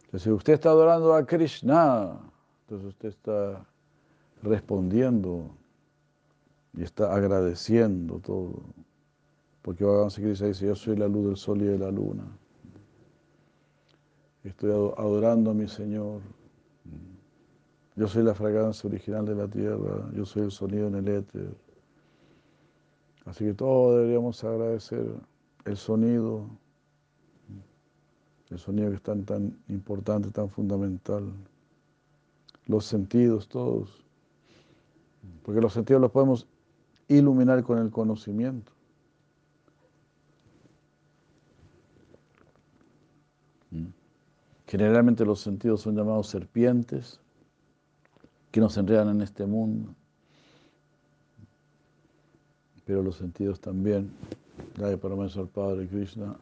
Entonces, 0.04 0.34
usted 0.34 0.52
está 0.52 0.68
adorando 0.68 1.14
a 1.14 1.26
Krishna, 1.26 2.27
entonces 2.68 2.90
usted 2.90 3.10
está 3.10 3.66
respondiendo 4.44 5.56
y 6.74 6.84
está 6.84 7.16
agradeciendo 7.16 8.20
todo. 8.20 8.62
Porque 9.62 9.86
Bhagavan 9.86 10.10
Krishna 10.10 10.48
dice, 10.48 10.68
yo 10.68 10.76
soy 10.76 10.98
la 10.98 11.08
luz 11.08 11.28
del 11.28 11.38
sol 11.38 11.62
y 11.62 11.66
de 11.66 11.80
la 11.80 11.90
luna. 11.90 12.26
Estoy 14.44 14.72
adorando 14.72 15.52
a 15.52 15.54
mi 15.54 15.70
Señor. 15.70 16.22
Yo 17.96 18.06
soy 18.06 18.24
la 18.24 18.36
fragancia 18.36 18.90
original 18.90 19.26
de 19.26 19.36
la 19.36 19.48
tierra. 19.48 20.12
Yo 20.14 20.26
soy 20.26 20.44
el 20.44 20.52
sonido 20.52 20.90
en 20.90 20.96
el 20.96 21.08
éter. 21.08 21.56
Así 23.24 23.46
que 23.46 23.54
todos 23.54 23.96
deberíamos 23.96 24.44
agradecer 24.44 25.06
el 25.64 25.78
sonido, 25.78 26.50
el 28.50 28.60
sonido 28.60 28.90
que 28.90 28.96
es 28.98 29.02
tan, 29.02 29.24
tan 29.24 29.58
importante, 29.70 30.32
tan 30.32 30.50
fundamental 30.50 31.32
los 32.68 32.86
sentidos 32.86 33.48
todos, 33.48 34.06
porque 35.44 35.62
los 35.62 35.74
sentidos 35.74 36.02
los 36.02 36.12
podemos 36.12 36.48
iluminar 37.08 37.64
con 37.64 37.80
el 37.80 37.90
conocimiento. 37.90 38.72
Generalmente 44.68 45.24
los 45.24 45.40
sentidos 45.40 45.82
son 45.82 45.96
llamados 45.96 46.28
serpientes 46.28 47.22
que 48.52 48.60
nos 48.60 48.76
enredan 48.78 49.10
en 49.10 49.22
este 49.22 49.46
mundo. 49.46 49.96
Pero 52.86 53.02
los 53.02 53.16
sentidos 53.16 53.62
también, 53.62 54.12
para 54.78 54.98
Parameswar 54.98 55.46
al 55.46 55.50
Padre 55.50 55.88
Krishna, 55.88 56.36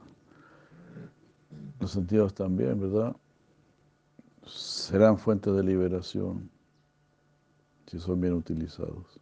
los 1.79 1.91
sentidos 1.91 2.34
también, 2.34 2.79
¿verdad? 2.79 3.15
Serán 4.45 5.17
fuentes 5.17 5.53
de 5.53 5.63
liberación 5.63 6.49
si 7.87 7.99
son 7.99 8.19
bien 8.21 8.33
utilizados. 8.33 9.19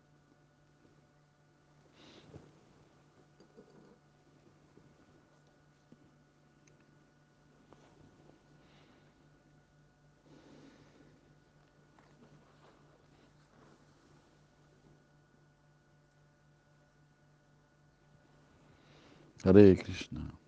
Hare 19.46 19.76
Krishna. 19.76 20.43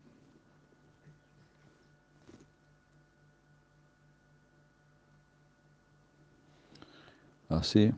Así. 7.50 7.92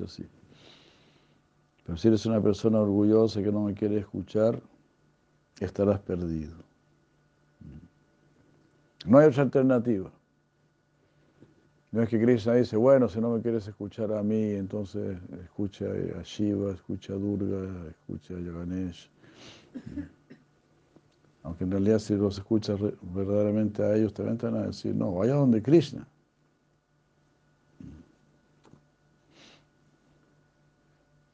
Así. 0.00 0.26
Pero 1.84 1.98
si 1.98 2.08
eres 2.08 2.24
una 2.26 2.40
persona 2.40 2.80
orgullosa 2.80 3.42
que 3.42 3.50
no 3.50 3.64
me 3.64 3.74
quiere 3.74 3.98
escuchar, 3.98 4.60
estarás 5.58 5.98
perdido. 6.00 6.54
No 9.06 9.18
hay 9.18 9.28
otra 9.28 9.42
alternativa. 9.42 10.10
No 11.92 12.02
es 12.02 12.08
que 12.08 12.20
Krishna 12.20 12.54
dice, 12.54 12.76
bueno, 12.76 13.08
si 13.08 13.20
no 13.20 13.30
me 13.30 13.42
quieres 13.42 13.66
escuchar 13.66 14.12
a 14.12 14.22
mí, 14.22 14.52
entonces 14.52 15.18
escucha 15.42 15.86
a 16.18 16.22
Shiva, 16.22 16.72
escucha 16.72 17.14
a 17.14 17.16
Durga, 17.16 17.88
escucha 17.90 18.34
a 18.34 18.38
Ganesh. 18.38 19.10
Aunque 21.42 21.64
en 21.64 21.70
realidad 21.70 21.98
si 21.98 22.14
los 22.16 22.38
escuchas 22.38 22.78
verdaderamente 23.00 23.82
a 23.82 23.94
ellos, 23.96 24.12
también 24.12 24.38
te 24.38 24.46
van 24.46 24.56
a 24.56 24.66
decir, 24.66 24.94
no, 24.94 25.12
vaya 25.14 25.34
donde 25.34 25.62
Krishna. 25.62 26.06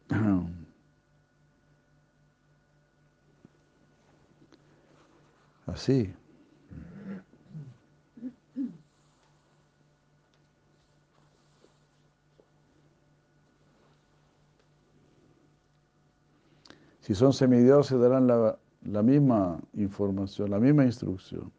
Así. 5.67 6.15
Si 17.01 17.15
son 17.15 17.33
semidioses 17.33 18.01
darán 18.01 18.27
la, 18.27 18.59
la 18.87 19.03
misma 19.03 19.61
información, 19.75 20.51
la 20.51 20.59
misma 20.59 20.85
instrucción. 20.85 21.53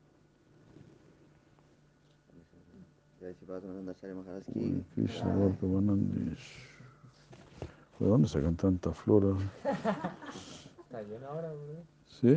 ¿De 8.00 8.06
dónde 8.08 8.28
sacan 8.28 8.56
tantas 8.56 8.96
flores? 8.98 9.36
Está 10.84 11.02
lleno 11.04 11.28
ahora, 11.28 11.52
bro. 11.52 11.84
Sí. 12.06 12.36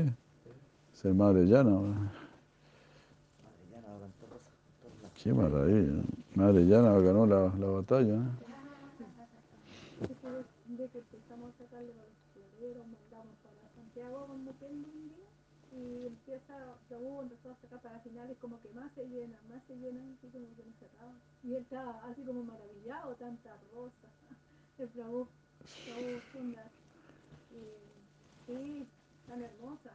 Se 0.93 1.13
madre 1.13 1.45
llana 1.45 1.71
ahora. 1.71 2.13
Qué 5.23 5.33
maravilla. 5.33 6.03
Madre 6.35 6.65
llana 6.65 6.99
ganó 6.99 7.27
la, 7.27 7.53
la 7.59 7.67
batalla. 7.67 8.15
¿eh? 8.15 8.51
De 13.95 14.03
Santiago 14.03 14.27
con 14.27 14.45
Mupendo 14.45 14.89
un 14.89 15.09
día 15.09 15.27
y 15.73 16.07
empieza, 16.07 16.55
Prabhu 16.89 17.23
empezó 17.23 17.51
a 17.51 17.57
sacar 17.57 17.81
para 17.81 18.01
finales 18.01 18.37
como 18.41 18.61
que 18.61 18.69
más 18.71 18.93
se 18.93 19.07
llena, 19.07 19.39
más 19.49 19.63
se 19.67 19.77
llena, 19.77 20.03
así 20.15 20.29
como 20.29 20.47
que 20.57 20.65
no 20.65 20.73
se 20.79 20.87
acaba. 20.87 21.15
Y 21.45 21.55
él 21.55 21.63
está 21.63 22.05
así 22.07 22.23
como 22.25 22.43
maravillado, 22.43 23.15
tanta 23.17 23.57
rosa. 23.73 24.09
El 24.79 24.89
Prabhu, 24.89 25.29
Prabhu 25.85 26.21
funda, 26.33 26.71
eh, 27.53 27.79
sí, 28.47 28.87
tan 29.27 29.43
hermosa. 29.43 29.93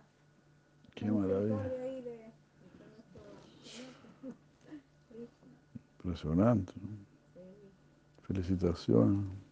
Qué 0.94 1.12
maravilla. 1.12 1.62
Ahí 1.64 2.02
de, 2.02 2.12
de 2.12 2.86
nuestro 2.96 3.22
Señor, 3.64 3.94
Krishna. 5.10 5.52
Impresionante. 5.98 6.74
¿no? 6.82 6.88
Sí. 7.34 7.42
Felicitaciones. 8.24 9.45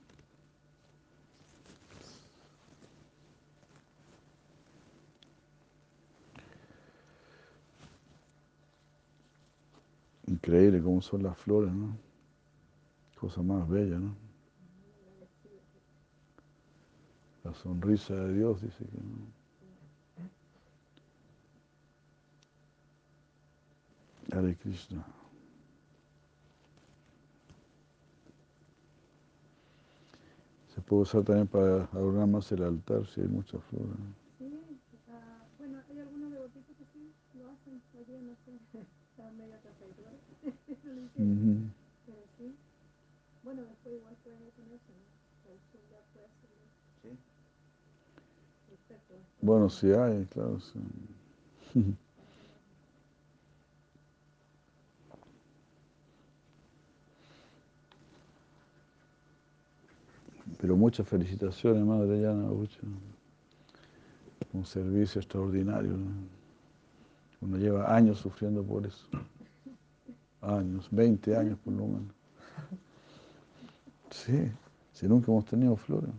Increíble 10.28 10.82
cómo 10.82 11.02
son 11.02 11.24
las 11.24 11.38
flores, 11.38 11.74
¿no? 11.74 11.98
Cosa 13.20 13.42
más 13.42 13.68
bella, 13.68 14.00
¿no? 14.00 14.16
La 17.44 17.54
sonrisa 17.54 18.16
de 18.16 18.34
Dios 18.36 18.62
dice 18.62 18.86
que 18.86 18.98
no. 18.98 19.44
Hare 24.32 24.56
Krishna. 24.56 25.06
Se 30.74 30.82
puede 30.82 31.04
usar 31.04 31.24
también 31.24 31.48
para 31.48 31.84
adornar 31.92 32.28
más 32.28 32.52
el 32.52 32.64
altar 32.64 33.06
si 33.08 33.22
hay 33.22 33.28
muchas 33.28 33.62
flores. 33.66 33.90
¿no? 33.90 34.16
Sí, 34.40 34.52
ah, 35.10 35.46
bueno, 35.60 35.82
hay 35.88 36.00
algunos 36.00 36.32
devotitos 36.32 36.76
que 36.78 36.86
sí 36.86 37.14
lo 37.38 37.50
hacen, 37.52 37.82
no 38.26 38.36
sé, 38.38 38.88
estaban 39.24 39.38
medio 39.38 39.56
Ujú. 41.18 41.70
pero 42.06 42.18
sí. 42.38 42.56
Bueno, 43.44 43.64
después 43.64 43.96
igual 43.96 44.16
pueden 44.24 44.40
ponerse, 44.52 44.92
¿no? 44.92 45.52
El 45.52 45.60
sur 45.72 45.82
ya 45.90 46.00
puede 46.14 46.26
hacerlo. 46.26 46.58
Sí. 47.02 47.18
Perfecto. 48.88 49.14
Bueno, 49.42 49.70
sí 49.70 49.92
hay, 49.92 50.26
claro. 50.26 50.60
sí. 50.60 50.80
Pero 60.60 60.76
muchas 60.78 61.08
felicitaciones, 61.08 61.84
Madre 61.84 62.22
Yana, 62.22 62.44
mucho. 62.44 62.80
Un 64.54 64.66
servicio 64.66 65.20
extraordinario. 65.20 65.92
¿no? 65.92 66.33
Uno 67.44 67.58
lleva 67.58 67.94
años 67.94 68.20
sufriendo 68.20 68.64
por 68.64 68.86
eso. 68.86 69.06
Años, 70.40 70.88
20 70.92 71.36
años 71.36 71.60
por 71.60 71.74
lo 71.74 71.88
menos. 71.88 72.16
Sí, 74.12 74.50
si 74.94 75.08
nunca 75.08 75.30
hemos 75.30 75.44
tenido 75.44 75.76
flores. 75.76 76.12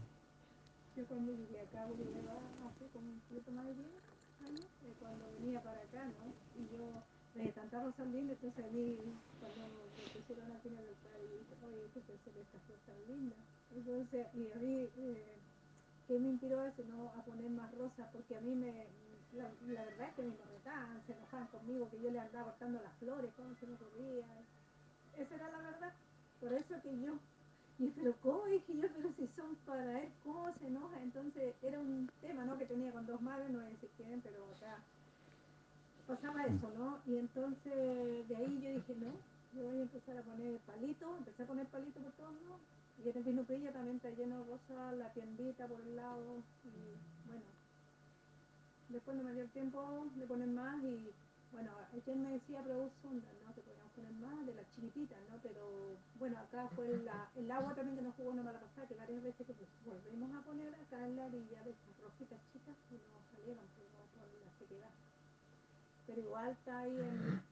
Yo 0.94 1.06
cuando 1.06 1.32
llegué 1.32 1.60
acá, 1.60 1.87
porque 1.88 2.04
lleva 2.04 2.37
hace 2.68 2.87
como 2.92 3.08
un 3.08 3.20
poquito 3.20 3.52
más 3.52 3.64
de 3.66 3.74
10 3.74 3.88
años, 4.44 4.66
cuando 5.00 5.24
venía 5.40 5.62
para 5.62 5.80
acá, 5.80 6.04
¿no? 6.04 6.28
Y 6.60 6.68
yo 6.76 6.84
veía 7.34 7.52
tantas 7.54 7.84
rosas 7.84 8.06
lindas, 8.08 8.37
entonces 8.42 8.64
a 8.64 8.68
mí, 8.68 8.98
cuando 9.40 9.64
me 9.96 10.20
pusieron 10.20 10.52
aquí 10.52 10.68
en 10.68 10.76
el 10.76 10.88
altar, 10.88 11.16
y 11.24 11.38
dije, 11.40 11.54
oye, 11.64 11.88
qué 11.94 12.00
pensé 12.00 12.32
de 12.32 12.42
estas 12.42 12.60
cosas 12.68 12.82
tan 12.84 13.00
lindas. 13.08 13.38
Entonces, 13.74 14.26
y 14.34 14.52
a 14.52 14.58
mí, 14.60 14.88
eh, 14.98 15.38
¿qué 16.06 16.18
me 16.18 16.28
inspiró 16.28 16.60
a 16.60 16.72
no? 16.84 17.12
A 17.16 17.24
poner 17.24 17.48
más 17.48 17.72
rosas, 17.78 18.08
porque 18.12 18.37
a 18.37 18.40
mí 18.42 18.54
me, 18.54 18.88
la, 19.37 19.51
la 19.73 19.85
verdad 19.85 20.09
es 20.09 20.14
que 20.14 20.23
me 20.23 20.35
molestaban, 20.37 21.03
se 21.07 21.12
enojaban 21.12 21.47
conmigo, 21.49 21.90
que 21.90 22.01
yo 22.01 22.11
le 22.11 22.20
andaba 22.20 22.51
cortando 22.51 22.81
las 22.83 22.94
flores, 22.99 23.33
cómo 23.37 23.55
se 23.57 23.66
me 23.66 23.75
ocurría. 23.75 24.27
Esa 25.16 25.35
era 25.35 25.51
la 25.51 25.59
verdad. 25.59 25.92
Por 26.40 26.53
eso 26.53 26.75
que 26.83 27.01
yo 27.01 27.18
y 27.79 27.88
pero 27.88 28.14
cómo 28.23 28.47
dije 28.47 28.73
yo, 28.77 28.88
pero 28.94 29.12
si 29.16 29.27
son 29.37 29.57
para 29.66 30.01
él, 30.01 30.09
¿cómo 30.23 30.53
se 30.59 30.66
enoja? 30.66 31.03
Entonces 31.03 31.55
era 31.61 31.81
un 31.81 32.09
tema, 32.20 32.44
¿no? 32.44 32.57
Que 32.57 32.66
tenía 32.66 32.92
con 32.92 33.07
dos 33.07 33.20
madres, 33.20 33.51
no 33.51 33.59
voy 33.59 33.66
a 33.66 33.70
decir 33.70 33.90
quién, 33.97 34.20
pero 34.20 34.44
acá 34.57 34.79
pasaba 36.07 36.44
eso, 36.44 36.70
¿no? 36.79 37.01
Y 37.07 37.16
entonces 37.16 38.29
de 38.29 38.37
ahí 38.37 38.61
yo 38.62 38.70
dije, 38.70 38.94
no, 38.97 39.11
yo 39.55 39.66
voy 39.66 39.79
a 39.79 39.83
empezar 39.83 40.18
a 40.18 40.23
poner 40.23 40.59
palitos, 40.61 41.18
empecé 41.18 41.42
a 41.42 41.47
poner 41.47 41.66
palitos 41.66 42.03
por 42.03 42.12
todos 42.12 42.42
lados. 42.42 42.61
Y 43.05 43.09
en 43.09 43.16
el 43.16 43.25
Vinupilla 43.25 43.73
también 43.73 43.97
está 43.97 44.11
lleno 44.11 44.38
de 44.38 44.51
rosas, 44.53 44.97
la 44.97 45.12
tiendita 45.12 45.66
por 45.66 45.81
el 45.81 45.97
lado, 45.97 46.42
y 46.62 47.27
bueno. 47.27 47.63
Después 48.88 49.16
no 49.16 49.25
me 49.25 49.33
dio 49.33 49.42
el 49.42 49.51
tiempo 49.51 50.07
de 50.14 50.27
poner 50.27 50.49
más 50.49 50.83
y 50.85 51.12
bueno, 51.55 51.70
ayer 51.92 52.16
me 52.16 52.33
decía 52.33 52.62
Prabhu 52.62 52.90
Sundar, 53.01 53.31
¿no? 53.47 53.55
Que 53.55 53.62
podíamos 53.62 53.92
poner 53.92 54.12
más 54.14 54.44
de 54.44 54.55
las 54.55 54.68
chiquititas, 54.73 55.18
¿no? 55.31 55.38
Pero 55.40 55.62
bueno, 56.18 56.37
acá 56.38 56.68
fue 56.75 56.88
la, 56.99 57.31
el 57.37 57.49
agua 57.49 57.75
también 57.77 57.97
que 57.97 58.03
nos 58.03 58.14
jugó 58.16 58.31
una 58.31 58.42
mala 58.42 58.59
pasada, 58.59 58.88
que 58.88 58.94
varias 58.94 59.23
veces 59.23 59.47
que 59.47 59.55
pues, 59.55 59.70
volvimos 59.87 60.35
a 60.35 60.42
poner 60.42 60.75
acá 60.75 61.07
en 61.07 61.14
la 61.14 61.27
orilla 61.27 61.62
de 61.62 61.70
estas 61.70 61.97
rositas 62.03 62.40
chicas 62.53 62.75
y 62.90 62.94
no 62.94 63.23
salieron 63.31 63.64
por, 63.79 63.87
la 63.87 64.59
sequedad. 64.59 64.90
Pero 66.09 66.20
igual 66.23 66.51
está 66.51 66.79
ahí 66.81 66.99
en, 66.99 67.42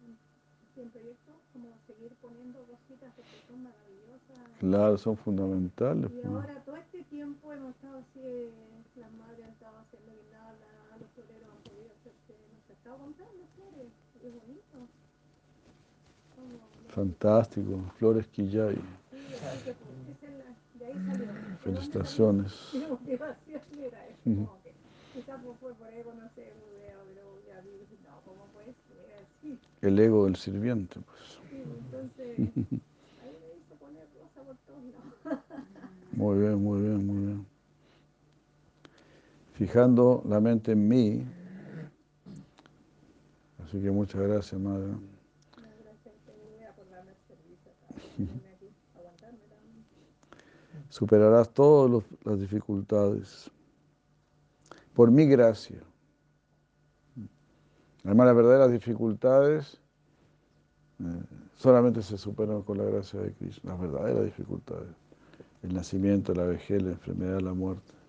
en, 0.00 0.82
en 0.82 0.90
proyecto 0.90 1.32
como 1.52 1.76
seguir 1.86 2.16
poniendo 2.22 2.64
rositas 2.64 3.12
porque 3.14 3.36
son 3.46 3.64
maravillosas. 3.64 4.58
Claro, 4.60 4.96
son 4.96 5.16
fundamentales. 5.18 6.10
Y 6.10 6.14
pues. 6.14 6.24
ahora 6.24 6.64
todo 6.64 6.76
este 6.76 7.02
tiempo 7.04 7.52
hemos 7.52 7.74
estado 7.74 7.98
así, 7.98 8.20
eh, 8.24 8.50
las 8.96 9.12
madres 9.12 9.44
han 9.44 9.50
estado 9.50 9.76
haciendo 9.76 10.12
guirnaldas, 10.92 11.00
los 11.00 11.10
floreros 11.12 11.48
han 11.50 11.62
podido 11.62 11.90
hacerse, 11.92 12.34
nos 12.52 12.70
ha 12.70 12.72
estado 12.72 12.98
comprando 12.98 13.46
flores, 13.54 13.92
es 14.22 14.34
bonito. 14.34 14.88
Como, 16.36 16.48
no, 16.48 16.88
Fantástico, 16.88 17.80
Flores 17.98 18.26
Quillay. 18.28 18.74
Sí, 18.74 18.82
que 19.64 19.74
pues, 19.74 20.16
esa 20.16 20.26
es 20.26 20.38
la- 20.38 20.78
de 20.78 20.86
ahí 20.86 20.94
salió. 21.06 21.26
¿De 21.26 21.32
dónde 21.32 21.58
Felicitaciones. 21.62 22.52
salió? 22.70 22.88
Mi 22.88 22.90
motivación 22.90 23.62
era 23.80 24.06
eso, 24.08 24.18
como 24.24 24.62
que 24.62 24.74
quizás 25.14 25.40
fue 25.60 25.74
por 25.74 25.92
ego, 25.92 26.12
no 26.14 26.28
sé, 26.34 26.52
budeo, 26.60 27.00
pero 27.08 27.40
ya 27.46 27.60
vi, 27.60 27.70
dije, 27.78 27.96
no, 28.04 28.20
¿cómo 28.24 28.46
puede 28.52 28.74
ser 28.88 29.14
así? 29.22 29.58
El 29.82 29.98
ego 29.98 30.24
del 30.24 30.36
sirviente, 30.36 31.00
pues. 31.00 31.38
Sí, 31.50 31.62
entonces 31.62 32.38
ahí 33.22 33.36
me 33.40 33.56
hizo 33.58 33.74
poner 33.78 34.08
rosa 34.18 34.42
por 34.42 34.56
todos 34.66 34.84
lados. 34.84 35.42
Muy 36.12 36.38
bien, 36.38 36.62
muy 36.62 36.80
bien, 36.80 37.06
muy 37.06 37.26
bien. 37.26 37.51
Fijando 39.62 40.24
la 40.26 40.40
mente 40.40 40.72
en 40.72 40.88
mí. 40.88 41.24
Así 43.64 43.80
que 43.80 43.92
muchas 43.92 44.20
gracias, 44.20 44.60
madre. 44.60 44.88
Superarás 50.88 51.48
todas 51.54 52.02
las 52.24 52.40
dificultades 52.40 53.52
por 54.94 55.12
mi 55.12 55.26
gracia. 55.26 55.80
Además, 58.02 58.26
las 58.26 58.34
verdaderas 58.34 58.72
dificultades 58.72 59.80
eh, 60.98 61.22
solamente 61.54 62.02
se 62.02 62.18
superan 62.18 62.62
con 62.62 62.78
la 62.78 62.84
gracia 62.84 63.20
de 63.20 63.32
Cristo, 63.34 63.60
las 63.62 63.80
verdaderas 63.80 64.24
dificultades. 64.24 64.88
El 65.62 65.72
nacimiento, 65.72 66.34
la 66.34 66.46
vejez, 66.46 66.82
la 66.82 66.90
enfermedad, 66.90 67.38
la 67.38 67.54
muerte. 67.54 68.01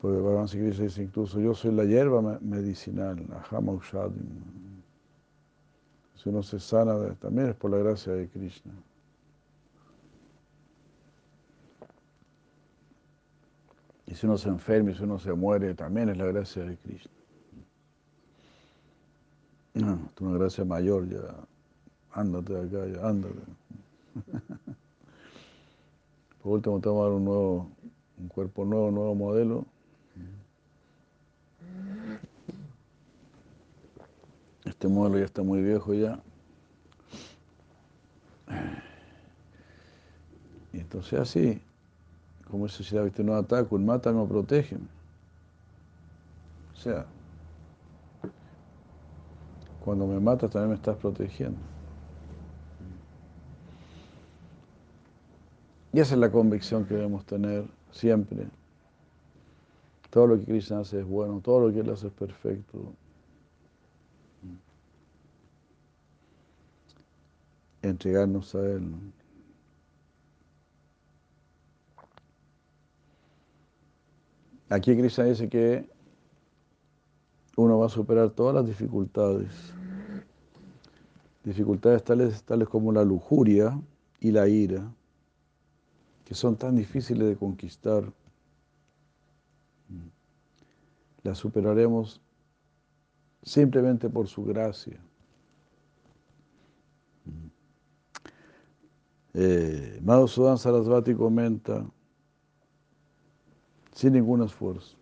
Porque 0.00 0.18
Bhagavan 0.18 0.48
Krishna 0.48 0.84
dice 0.84 1.02
incluso, 1.02 1.40
yo 1.40 1.54
soy 1.54 1.72
la 1.72 1.84
hierba 1.84 2.22
medicinal, 2.40 3.18
Ahama 3.32 3.72
Ushadim. 3.72 4.80
Si 6.16 6.28
uno 6.28 6.42
se 6.42 6.58
sana, 6.58 7.14
también 7.16 7.48
es 7.48 7.54
por 7.54 7.70
la 7.70 7.78
gracia 7.78 8.12
de 8.14 8.28
Krishna. 8.28 8.72
Y 14.06 14.14
si 14.14 14.26
uno 14.26 14.38
se 14.38 14.48
enferma 14.48 14.90
y 14.90 14.94
si 14.94 15.04
uno 15.04 15.18
se 15.18 15.32
muere, 15.34 15.74
también 15.74 16.08
es 16.08 16.16
la 16.16 16.26
gracia 16.26 16.64
de 16.64 16.76
Krishna. 16.78 17.12
Es 19.74 19.82
una 20.20 20.38
gracia 20.38 20.64
mayor 20.64 21.08
ya. 21.08 21.34
Ándate 22.12 22.54
de 22.54 22.60
acá, 22.60 22.86
ya, 22.86 23.06
ándate. 23.06 23.34
Por 26.42 26.52
último, 26.52 26.80
te 26.80 26.88
vamos 26.88 27.02
a 27.02 27.04
dar 27.04 27.12
un 27.12 27.24
nuevo, 27.24 27.70
un 28.18 28.28
cuerpo 28.28 28.64
nuevo, 28.64 28.86
un 28.88 28.94
nuevo 28.94 29.14
modelo. 29.14 29.66
Este 34.80 34.88
modelo 34.88 35.18
ya 35.18 35.26
está 35.26 35.42
muy 35.42 35.60
viejo 35.60 35.92
ya. 35.92 36.18
Y 40.72 40.78
entonces 40.78 41.20
así, 41.20 41.60
como 42.50 42.66
dice 42.66 42.82
si 42.82 43.22
no 43.22 43.34
ataco, 43.34 43.76
el 43.76 43.82
mata 43.82 44.10
no 44.10 44.26
protege. 44.26 44.78
O 46.72 46.76
sea, 46.76 47.04
cuando 49.84 50.06
me 50.06 50.18
matas 50.18 50.50
también 50.50 50.70
me 50.70 50.76
estás 50.76 50.96
protegiendo. 50.96 51.58
Y 55.92 56.00
esa 56.00 56.14
es 56.14 56.20
la 56.20 56.32
convicción 56.32 56.86
que 56.86 56.94
debemos 56.94 57.26
tener 57.26 57.66
siempre. 57.90 58.46
Todo 60.08 60.26
lo 60.26 60.38
que 60.38 60.46
Krishna 60.46 60.78
hace 60.78 61.00
es 61.00 61.06
bueno, 61.06 61.42
todo 61.42 61.68
lo 61.68 61.74
que 61.74 61.80
Él 61.80 61.90
hace 61.90 62.06
es 62.06 62.14
perfecto. 62.14 62.94
Entregarnos 67.82 68.54
a 68.54 68.60
Él. 68.60 68.94
Aquí 74.68 74.96
Krishna 74.96 75.24
dice 75.24 75.48
que 75.48 75.88
uno 77.56 77.78
va 77.78 77.86
a 77.86 77.88
superar 77.88 78.30
todas 78.30 78.54
las 78.54 78.66
dificultades. 78.66 79.50
Dificultades 81.42 82.04
tales, 82.04 82.44
tales 82.44 82.68
como 82.68 82.92
la 82.92 83.02
lujuria 83.02 83.80
y 84.20 84.30
la 84.30 84.46
ira, 84.46 84.92
que 86.24 86.34
son 86.34 86.56
tan 86.56 86.76
difíciles 86.76 87.26
de 87.26 87.36
conquistar. 87.36 88.04
Las 91.22 91.38
superaremos 91.38 92.20
simplemente 93.42 94.08
por 94.08 94.28
su 94.28 94.44
gracia. 94.44 95.00
Eh, 99.34 100.00
Madhusudan 100.02 100.58
Sarasvati 100.58 101.14
comenta, 101.14 101.84
sin 103.92 104.12
ningún 104.12 104.42
esfuerzo. 104.42 104.96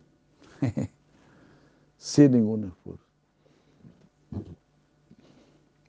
sin 1.97 2.33
ningún 2.33 2.64
esfuerzo. 2.64 3.05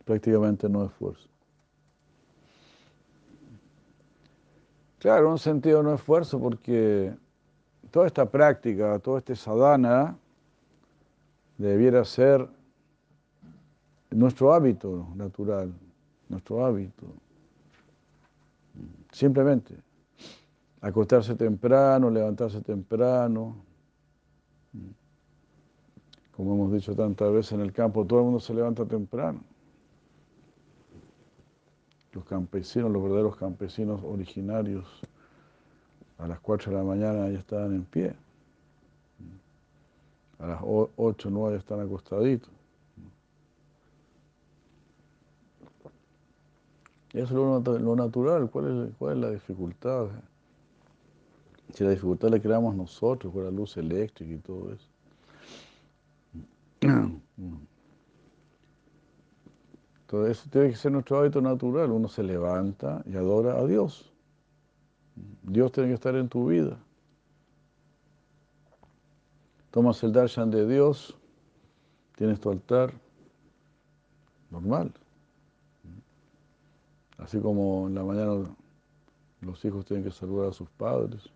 Prácticamente 0.06 0.70
no 0.70 0.86
esfuerzo. 0.86 1.28
Claro, 5.00 5.28
en 5.28 5.32
un 5.34 5.40
sentido 5.40 5.82
no 5.82 5.94
esfuerzo 5.94 6.40
porque 6.40 7.14
toda 7.92 8.08
esta 8.08 8.30
práctica, 8.30 9.00
todo 9.00 9.18
este 9.18 9.36
sadhana 9.36 10.18
debiera 11.58 12.04
ser 12.04 12.48
nuestro 14.10 14.54
hábito 14.54 15.08
natural, 15.16 15.74
nuestro 16.28 16.66
hábito. 16.66 17.06
Simplemente 19.12 19.76
acostarse 20.82 21.36
temprano, 21.36 22.10
levantarse 22.10 22.62
temprano. 22.62 23.56
Como 26.36 26.54
hemos 26.54 26.72
dicho 26.72 26.96
tantas 26.96 27.32
veces 27.34 27.52
en 27.54 27.62
el 27.62 27.74
campo, 27.74 28.06
todo 28.06 28.20
el 28.20 28.26
mundo 28.26 28.40
se 28.40 28.54
levanta 28.54 28.86
temprano. 28.86 29.42
Los 32.14 32.24
campesinos, 32.26 32.92
los 32.92 33.04
verdaderos 33.04 33.36
campesinos 33.36 34.02
originarios, 34.04 34.86
a 36.18 36.28
las 36.28 36.40
4 36.40 36.72
de 36.72 36.78
la 36.78 36.84
mañana 36.84 37.30
ya 37.30 37.40
estaban 37.40 37.74
en 37.74 37.86
pie. 37.86 38.16
A 40.40 40.48
las 40.48 40.62
8 40.64 41.28
o 41.28 41.32
9 41.32 41.58
están 41.58 41.82
acostaditos. 41.82 42.59
Eso 47.14 47.58
es 47.58 47.82
lo, 47.82 47.96
natural. 47.96 48.50
¿Cuál 48.50 48.88
es, 48.88 48.96
¿Cuál 48.98 49.18
es 49.18 49.24
la 49.24 49.32
dificultad? 49.32 50.08
Si 51.74 51.84
la 51.84 51.92
dificultad 51.92 52.30
la 52.30 52.40
creamos 52.40 52.76
nosotros 52.76 53.34
con 53.34 53.44
la 53.44 53.52
luz 53.52 53.78
eléctrica 53.78 54.34
y 54.34 54.38
todo 54.38 54.74
eso. 54.74 54.88
Todo 60.08 60.26
eso 60.26 60.50
tiene 60.50 60.70
que 60.70 60.76
ser 60.76 60.92
nuestro 60.92 61.20
hábito 61.20 61.40
natural. 61.40 61.92
Uno 61.92 62.08
se 62.08 62.24
levanta 62.24 63.04
y 63.06 63.16
adora 63.16 63.60
a 63.60 63.66
Dios. 63.66 64.12
Dios 65.44 65.72
tiene 65.72 65.90
que 65.90 65.96
estar 65.96 66.16
en 66.16 66.28
tu 66.30 66.48
vida. 66.48 66.80
Tomas 69.72 70.02
el 70.04 70.12
darshan 70.12 70.50
de 70.50 70.68
Dios, 70.68 71.16
tienes 72.16 72.40
tu 72.40 72.50
altar, 72.50 72.92
normal. 74.50 74.92
Así 77.20 77.40
como 77.40 77.88
en 77.88 77.96
la 77.96 78.04
mañana 78.04 78.50
los 79.42 79.66
hijos 79.66 79.86
tienen 79.86 80.04
que 80.04 80.12
saludar 80.12 80.50
a 80.50 80.54
sus 80.54 80.70
padres. 80.70 81.30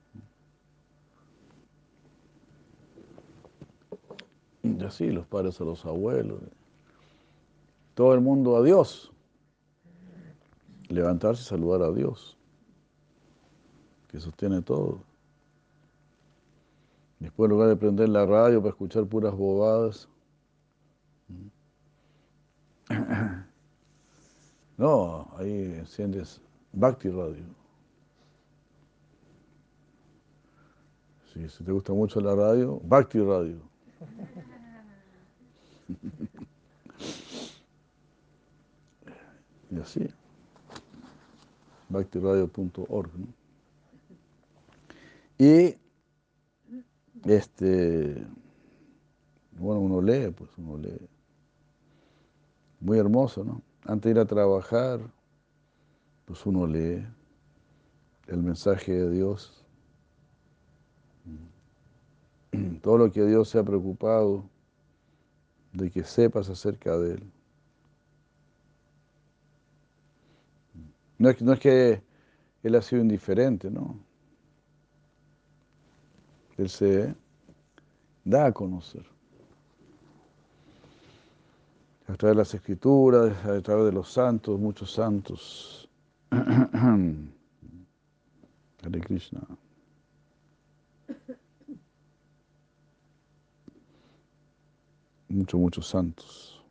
Y 4.63 4.84
así, 4.84 5.12
los 5.12 5.28
padres 5.28 5.60
a 5.60 5.65
los 5.65 5.86
abuelos. 5.86 6.39
Todo 7.96 8.13
el 8.13 8.22
mundo 8.22 8.56
a 8.56 8.63
Dios. 8.63 9.12
Levantarse 10.88 11.41
y 11.41 11.46
saludar 11.46 11.82
a 11.82 11.91
Dios, 11.91 12.38
que 14.10 14.19
sostiene 14.19 14.62
todo. 14.62 15.02
Después, 17.19 17.48
en 17.48 17.52
lugar 17.52 17.69
de 17.69 17.76
prender 17.76 18.10
la 18.10 18.26
radio 18.26 18.60
para 18.60 18.69
escuchar 18.69 19.06
puras 19.06 19.34
bobadas, 19.36 20.08
no, 24.78 25.30
ahí 25.38 25.76
enciendes 25.78 26.42
Bhakti 26.72 27.10
Radio. 27.10 27.64
si 31.34 31.64
te 31.64 31.72
gusta 31.72 31.94
mucho 31.94 32.20
la 32.22 32.36
radio, 32.36 32.80
Bhakti 32.84 33.20
Radio. 33.20 33.58
y 39.72 39.80
así. 39.80 40.08
bhaktiradio.org. 41.90 43.10
Y 45.38 45.76
este, 47.26 48.26
bueno, 49.58 49.82
uno 49.82 50.02
lee, 50.02 50.32
pues 50.32 50.50
uno 50.58 50.78
lee. 50.78 51.10
Muy 52.80 52.98
hermoso, 53.00 53.44
¿no? 53.44 53.62
Antes 53.86 54.04
de 54.04 54.12
ir 54.12 54.19
a 54.19 54.26
trabajar, 54.26 55.00
pues 56.26 56.46
uno 56.46 56.65
lee 56.65 57.06
el 58.28 58.41
mensaje 58.41 58.93
de 58.93 59.12
Dios. 59.12 59.65
Todo 62.82 62.98
lo 62.98 63.12
que 63.12 63.26
Dios 63.26 63.50
se 63.50 63.60
ha 63.60 63.63
preocupado 63.63 64.50
de 65.74 65.91
que 65.91 66.04
sepas 66.04 66.50
acerca 66.50 66.98
de 66.98 67.15
Él. 67.15 67.32
No 71.17 71.30
es, 71.30 71.60
que 71.60 72.02
Él 72.63 72.76
ha 72.76 72.82
sido 72.82 73.02
indiferente, 73.02 73.69
¿no? 73.69 73.98
Él 76.58 76.69
se 76.69 77.15
da 78.24 78.48
a 78.48 78.52
conocer. 78.52 79.12
A 82.13 82.15
través 82.15 82.36
de 82.36 82.41
las 82.41 82.54
escrituras, 82.54 83.43
a 83.43 83.60
través 83.62 83.86
de 83.86 83.91
los 83.91 84.13
santos, 84.13 84.60
muchos 84.60 84.93
santos. 84.93 85.89
Hare 86.30 87.32
Krishna. 89.02 89.41
Muchos, 95.28 95.60
muchos 95.60 95.88
santos. 95.88 96.63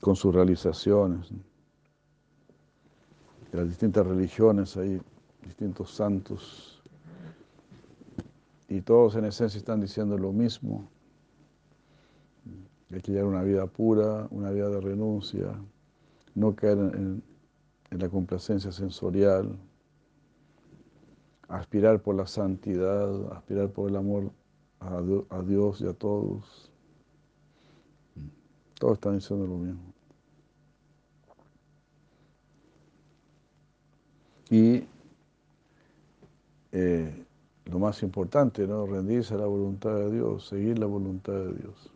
Con 0.00 0.16
sus 0.16 0.34
realizaciones. 0.34 1.30
De 3.52 3.58
las 3.58 3.68
distintas 3.68 4.04
religiones 4.04 4.76
hay 4.76 5.00
distintos 5.44 5.92
santos. 5.92 6.79
Y 8.70 8.82
todos 8.82 9.16
en 9.16 9.24
esencia 9.24 9.58
están 9.58 9.80
diciendo 9.80 10.16
lo 10.16 10.32
mismo. 10.32 10.88
Hay 12.92 13.00
que 13.00 13.10
llevar 13.10 13.26
una 13.28 13.42
vida 13.42 13.66
pura, 13.66 14.28
una 14.30 14.52
vida 14.52 14.68
de 14.68 14.80
renuncia, 14.80 15.60
no 16.36 16.54
caer 16.54 16.78
en, 16.78 17.22
la 17.90 18.08
complacencia 18.08 18.70
sensorial, 18.70 19.58
aspirar 21.48 22.00
por 22.00 22.14
la 22.14 22.28
santidad, 22.28 23.32
aspirar 23.32 23.70
por 23.70 23.90
el 23.90 23.96
amor 23.96 24.30
a 24.78 25.42
Dios 25.42 25.80
y 25.80 25.88
a 25.88 25.92
todos. 25.92 26.70
Todos 28.78 28.94
están 28.94 29.16
diciendo 29.16 29.48
lo 29.48 29.56
mismo. 29.56 29.92
Y 34.48 34.84
eh, 36.70 37.19
lo 37.70 37.78
más 37.78 38.02
importante, 38.02 38.66
¿no? 38.66 38.86
rendirse 38.86 39.34
a 39.34 39.38
la 39.38 39.46
voluntad 39.46 39.94
de 39.94 40.10
Dios, 40.10 40.48
seguir 40.48 40.78
la 40.78 40.86
voluntad 40.86 41.32
de 41.32 41.54
Dios. 41.54 41.92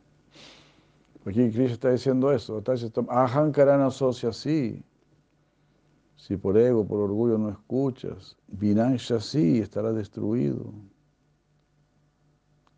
Aquí 1.27 1.51
Cristo 1.51 1.75
está 1.75 1.91
diciendo 1.91 2.31
eso, 2.31 2.63
Ahankarana 3.09 3.87
asocia 3.87 4.29
así. 4.29 4.83
Si 6.17 6.37
por 6.37 6.57
ego, 6.57 6.87
por 6.87 7.01
orgullo 7.01 7.39
no 7.39 7.51
escuchas, 7.51 8.37
Vinansha 8.49 9.21
sí 9.21 9.59
estará 9.59 9.93
destruido. 9.93 10.73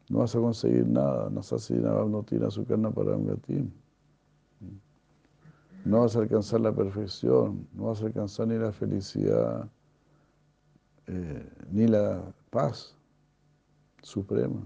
No 0.09 0.21
vas 0.21 0.35
a 0.35 0.39
conseguir 0.39 0.87
nada, 0.87 1.29
tiene 2.27 2.51
su 2.51 2.65
carne 2.65 2.91
para 2.93 3.17
un 3.17 3.73
No 5.85 6.01
vas 6.01 6.17
a 6.17 6.21
alcanzar 6.21 6.61
la 6.61 6.73
perfección, 6.73 7.69
no 7.75 7.87
vas 7.87 8.03
a 8.03 8.07
alcanzar 8.07 8.49
ni 8.49 8.59
la 8.59 8.73
felicidad, 8.73 9.69
eh, 11.07 11.49
ni 11.71 11.87
la 11.87 12.23
paz 12.51 12.95
suprema, 14.03 14.61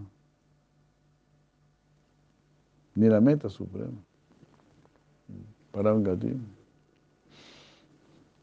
ni 2.95 3.09
la 3.09 3.21
meta 3.21 3.49
suprema 3.49 3.99
para 5.73 5.95
un 5.95 6.05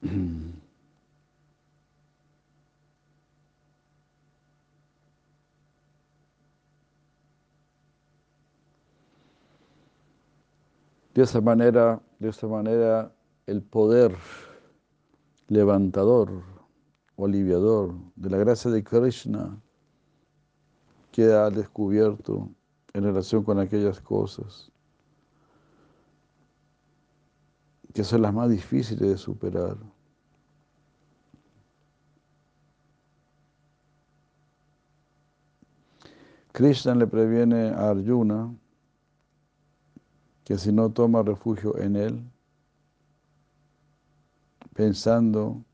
De 11.13 11.23
esa 11.23 11.41
manera, 11.41 11.99
de 12.19 12.29
esa 12.29 12.47
manera, 12.47 13.11
el 13.47 13.63
poder 13.63 14.15
levantador 15.47 16.56
o 17.17 17.25
aliviador 17.25 17.95
de 18.15 18.29
la 18.29 18.37
gracia 18.37 18.71
de 18.71 18.83
Krishna 18.83 19.59
queda 21.11 21.49
descubierto 21.49 22.49
en 22.93 23.03
relación 23.03 23.43
con 23.43 23.59
aquellas 23.59 23.99
cosas 23.99 24.71
que 27.93 28.03
son 28.03 28.21
las 28.21 28.31
más 28.33 28.49
difíciles 28.49 29.09
de 29.09 29.17
superar. 29.17 29.75
Krishna 36.51 36.93
le 36.93 37.07
previene 37.07 37.69
a 37.69 37.89
Arjuna 37.89 38.55
que 40.43 40.57
si 40.59 40.71
no 40.71 40.91
toma 40.91 41.23
refugio 41.23 41.77
en 41.79 41.95
él, 41.95 42.31
pensando 44.73 45.66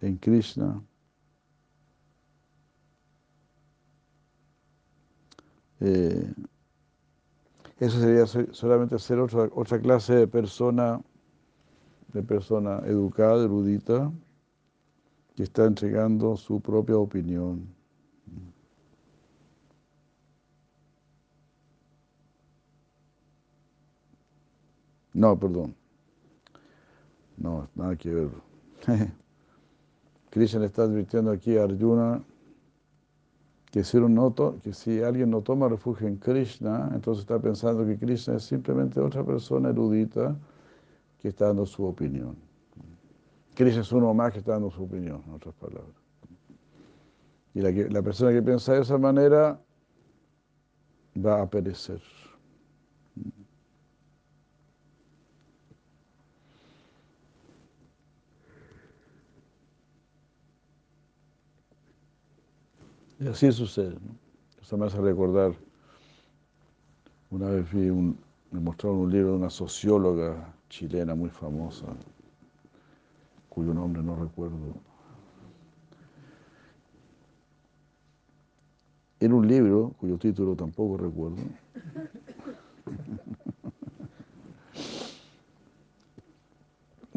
en 0.00 0.16
Krishna, 0.18 0.82
eh, 5.80 6.32
eso 7.78 8.00
sería 8.00 8.26
solamente 8.26 8.98
ser 8.98 9.18
otra, 9.18 9.48
otra 9.54 9.80
clase 9.80 10.14
de 10.14 10.26
persona 10.26 11.00
de 12.12 12.22
persona 12.22 12.80
educada, 12.86 13.44
erudita, 13.44 14.12
que 15.34 15.44
está 15.44 15.64
entregando 15.64 16.36
su 16.36 16.60
propia 16.60 16.96
opinión. 16.96 17.66
No, 25.12 25.38
perdón. 25.38 25.74
No, 27.36 27.68
nada 27.74 27.96
que 27.96 28.10
ver. 28.10 28.30
Krishna 30.30 30.64
está 30.64 30.84
advirtiendo 30.84 31.30
aquí 31.30 31.56
a 31.56 31.64
Arjuna 31.64 32.22
que 33.70 33.84
si, 33.84 33.98
que 34.62 34.72
si 34.72 35.02
alguien 35.02 35.30
no 35.30 35.42
toma 35.42 35.68
refugio 35.68 36.08
en 36.08 36.16
Krishna, 36.16 36.90
entonces 36.92 37.22
está 37.22 37.38
pensando 37.38 37.86
que 37.86 37.96
Krishna 37.98 38.36
es 38.36 38.44
simplemente 38.44 39.00
otra 39.00 39.24
persona 39.24 39.70
erudita 39.70 40.36
que 41.20 41.28
está 41.28 41.46
dando 41.46 41.66
su 41.66 41.84
opinión. 41.84 42.36
Cristo 43.54 43.80
es 43.80 43.92
uno 43.92 44.14
más 44.14 44.32
que 44.32 44.38
está 44.38 44.52
dando 44.52 44.70
su 44.70 44.84
opinión, 44.84 45.22
en 45.26 45.34
otras 45.34 45.54
palabras. 45.54 45.94
Y 47.54 47.60
la, 47.60 47.70
la 47.70 48.02
persona 48.02 48.32
que 48.32 48.42
piensa 48.42 48.74
de 48.74 48.82
esa 48.82 48.96
manera 48.96 49.60
va 51.16 51.42
a 51.42 51.50
perecer. 51.50 52.00
Y 63.20 63.28
así 63.28 63.52
sucede. 63.52 63.94
¿no? 63.94 64.16
Eso 64.60 64.76
me 64.78 64.86
hace 64.86 64.98
recordar, 64.98 65.52
una 67.30 67.50
vez 67.50 67.70
vi 67.70 67.90
un, 67.90 68.18
me 68.50 68.60
mostraron 68.60 68.98
un 68.98 69.12
libro 69.12 69.32
de 69.32 69.36
una 69.36 69.50
socióloga 69.50 70.54
chilena 70.70 71.14
muy 71.14 71.28
famosa, 71.28 71.86
cuyo 73.50 73.74
nombre 73.74 74.02
no 74.02 74.16
recuerdo. 74.16 74.74
Era 79.20 79.34
un 79.34 79.46
libro 79.46 79.94
cuyo 79.98 80.16
título 80.16 80.56
tampoco 80.56 80.96
recuerdo. 80.96 81.36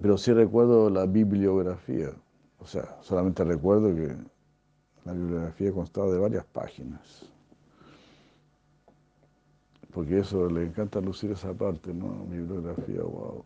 Pero 0.02 0.18
sí 0.18 0.34
recuerdo 0.34 0.90
la 0.90 1.06
bibliografía. 1.06 2.10
O 2.60 2.66
sea, 2.66 2.98
solamente 3.02 3.46
recuerdo 3.46 3.96
que 3.96 4.18
la 5.06 5.14
bibliografía 5.14 5.72
constaba 5.72 6.12
de 6.12 6.20
varias 6.20 6.46
páginas 6.46 7.34
porque 9.94 10.20
eso 10.20 10.50
le 10.50 10.64
encanta 10.66 11.00
lucir 11.00 11.32
esa 11.32 11.54
parte, 11.54 11.94
¿no? 11.94 12.26
Bibliografía, 12.26 13.04
wow. 13.04 13.44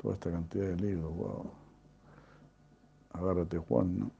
Toda 0.00 0.14
esta 0.14 0.30
cantidad 0.30 0.68
de 0.68 0.76
libros, 0.76 1.14
wow. 1.16 1.50
Agárrate, 3.10 3.58
Juan, 3.58 3.98
¿no? 3.98 4.10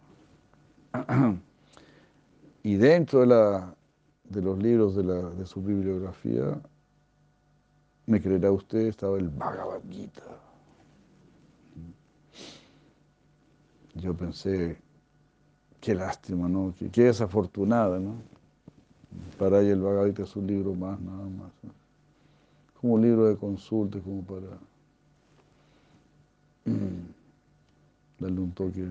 Y 2.65 2.77
dentro 2.77 3.21
de, 3.21 3.27
la, 3.27 3.75
de 4.23 4.41
los 4.41 4.57
libros 4.57 4.95
de, 4.95 5.03
la, 5.03 5.31
de 5.31 5.47
su 5.47 5.61
bibliografía, 5.61 6.61
me 8.07 8.23
creerá 8.23 8.53
usted, 8.53 8.87
estaba 8.87 9.19
el 9.19 9.29
Bhagavad. 9.29 9.81
Yo 13.95 14.17
pensé, 14.17 14.81
qué 15.83 15.95
lástima, 15.97 16.49
¿no? 16.49 16.73
Qué, 16.93 17.03
desafortunada, 17.03 17.99
¿no? 17.99 18.15
Para 19.37 19.59
ahí 19.59 19.69
el 19.69 19.81
Bhagavad 19.81 20.19
es 20.19 20.37
un 20.37 20.47
libro 20.47 20.73
más, 20.75 20.99
nada 21.01 21.25
más. 21.25 21.51
Como 22.81 22.95
un 22.95 23.03
libro 23.03 23.27
de 23.27 23.37
consulta, 23.37 23.99
como 23.99 24.23
para 24.23 24.59
darle 28.19 28.41
un 28.41 28.53
toque. 28.53 28.87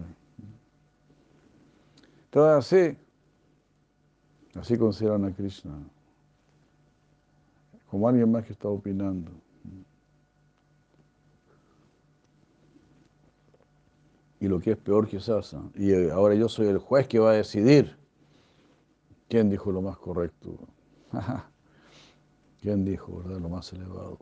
Entonces 2.26 2.74
así, 2.74 2.98
así 4.60 4.78
consideran 4.78 5.24
a 5.26 5.34
Krishna, 5.34 5.72
como 7.90 8.08
alguien 8.10 8.30
más 8.30 8.46
que 8.46 8.52
está 8.52 8.68
opinando. 8.68 9.32
y 14.42 14.48
lo 14.48 14.60
que 14.60 14.72
es 14.72 14.78
peor 14.78 15.08
quizás. 15.08 15.54
¿no? 15.54 15.72
Y 15.76 15.92
eh, 15.92 16.12
ahora 16.12 16.36
yo 16.36 16.50
soy 16.50 16.68
el 16.68 16.80
juez 16.80 17.08
que 17.08 17.20
va 17.20 17.32
a 17.32 17.36
decidir 17.36 17.96
quién 19.30 19.50
dijo 19.50 19.72
lo 19.72 19.82
más 19.82 19.98
correcto. 19.98 20.58
¿Quién 22.62 22.84
dijo, 22.84 23.18
verdad, 23.18 23.40
lo 23.40 23.50
más 23.50 23.72
elevado? 23.72 24.18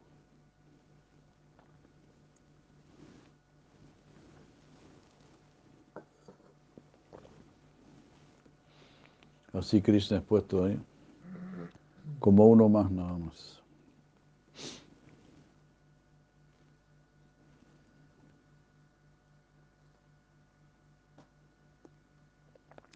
Así 9.51 9.81
Krishna 9.81 10.17
es 10.17 10.23
puesto 10.23 10.63
ahí, 10.63 10.79
como 12.19 12.45
uno 12.45 12.69
más 12.69 12.91
nada 12.91 13.17
más. 13.17 13.58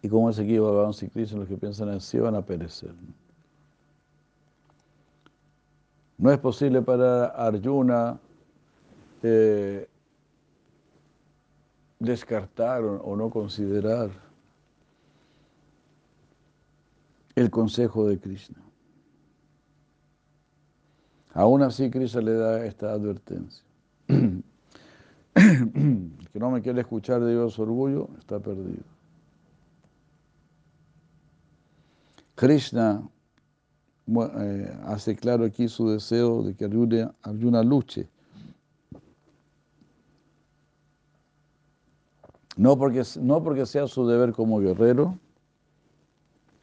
Y 0.04 0.10
como 0.10 0.30
es 0.30 0.38
aquí 0.38 0.60
Bhagavan 0.60 0.94
y 1.02 1.08
Krishna, 1.08 1.40
los 1.40 1.48
que 1.48 1.56
piensan 1.56 1.88
así 1.88 2.20
van 2.20 2.36
a 2.36 2.42
perecer. 2.42 2.94
No 6.18 6.30
es 6.30 6.38
posible 6.40 6.82
para 6.82 7.28
Arjuna 7.28 8.20
eh, 9.24 9.88
descartar 12.00 12.84
o 12.84 13.16
no 13.16 13.30
considerar 13.30 14.12
el 17.36 17.50
consejo 17.50 18.06
de 18.06 18.20
Krishna. 18.20 18.62
Aún 21.34 21.64
así 21.64 21.90
Krishna 21.90 22.22
le 22.22 22.34
da 22.34 22.66
esta 22.66 22.92
advertencia. 22.92 23.64
El 24.08 24.44
que 26.32 26.40
no 26.40 26.52
me 26.52 26.62
quiere 26.62 26.82
escuchar 26.82 27.22
de 27.22 27.32
Dios 27.32 27.58
orgullo 27.58 28.10
está 28.20 28.40
perdido. 28.40 28.93
Krishna 32.36 33.08
eh, 34.08 34.78
hace 34.86 35.16
claro 35.16 35.46
aquí 35.46 35.68
su 35.68 35.90
deseo 35.90 36.44
de 36.44 36.56
que 36.56 36.66
Arjuna, 36.66 37.14
Arjuna 37.22 37.64
luche. 37.64 38.08
No 42.56 42.78
porque, 42.78 43.04
no 43.20 43.44
porque 43.44 43.66
sea 43.66 43.88
su 43.88 44.06
deber 44.08 44.34
como 44.34 44.60
guerrero, 44.60 45.18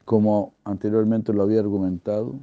como 0.04 0.54
anteriormente 0.64 1.32
lo 1.32 1.42
había 1.42 1.60
argumentado, 1.60 2.38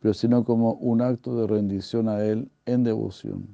pero 0.00 0.14
sino 0.14 0.44
como 0.44 0.74
un 0.74 1.02
acto 1.02 1.36
de 1.36 1.46
rendición 1.46 2.08
a 2.08 2.24
Él 2.24 2.50
en 2.64 2.84
devoción. 2.84 3.46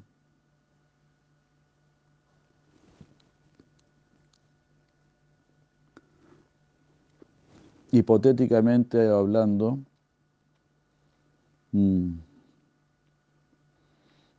Hipotéticamente 7.94 9.06
hablando, 9.06 9.78
mm, 11.72 12.14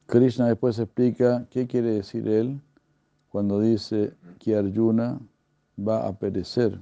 Krishna 0.08 0.48
después 0.48 0.80
explica 0.80 1.46
qué 1.52 1.68
quiere 1.68 1.92
decir 1.92 2.28
Él 2.28 2.60
cuando 3.30 3.60
dice 3.60 4.16
que 4.40 4.56
Arjuna 4.56 5.20
va 5.78 6.08
a 6.08 6.18
perecer. 6.18 6.80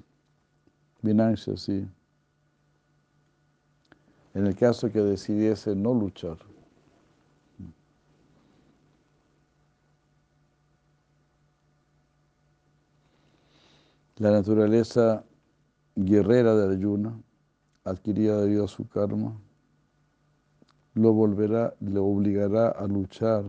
Vinansia, 1.02 1.58
sí. 1.58 1.86
En 4.34 4.48
el 4.48 4.56
caso 4.56 4.90
que 4.90 5.02
decidiese 5.02 5.76
no 5.76 5.94
luchar. 5.94 6.38
La 14.16 14.32
naturaleza 14.32 15.26
guerrera 15.96 16.56
de 16.56 16.74
Arjuna, 16.74 17.22
adquirida 17.84 18.42
debido 18.42 18.66
a 18.66 18.68
su 18.68 18.88
karma, 18.88 19.40
lo 20.94 21.14
volverá, 21.14 21.74
le 21.80 22.00
obligará 22.00 22.70
a 22.70 22.86
luchar 22.88 23.46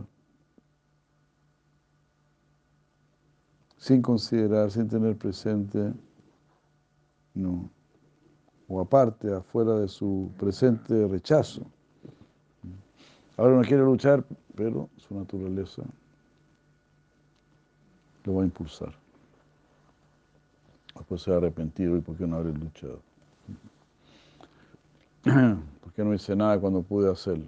sin 3.76 4.00
considerar, 4.00 4.70
sin 4.70 4.88
tener 4.88 5.16
presente, 5.16 5.92
no, 7.34 7.68
o 8.68 8.80
aparte, 8.80 9.32
afuera 9.34 9.74
de 9.80 9.88
su 9.88 10.30
presente 10.38 11.08
rechazo. 11.08 11.66
Ahora 13.36 13.56
no 13.56 13.62
quiere 13.62 13.82
luchar, 13.82 14.24
pero 14.54 14.88
su 14.96 15.14
naturaleza 15.14 15.82
lo 18.24 18.34
va 18.34 18.42
a 18.42 18.44
impulsar. 18.44 19.01
Después 21.02 21.22
se 21.22 21.32
ha 21.32 21.36
arrepentido 21.38 21.96
y 21.96 22.00
por 22.00 22.16
qué 22.16 22.28
no 22.28 22.36
habré 22.36 22.52
luchado. 22.52 23.00
¿Por 25.24 25.92
qué 25.96 26.04
no 26.04 26.14
hice 26.14 26.36
nada 26.36 26.60
cuando 26.60 26.80
pude 26.80 27.10
hacerlo? 27.10 27.46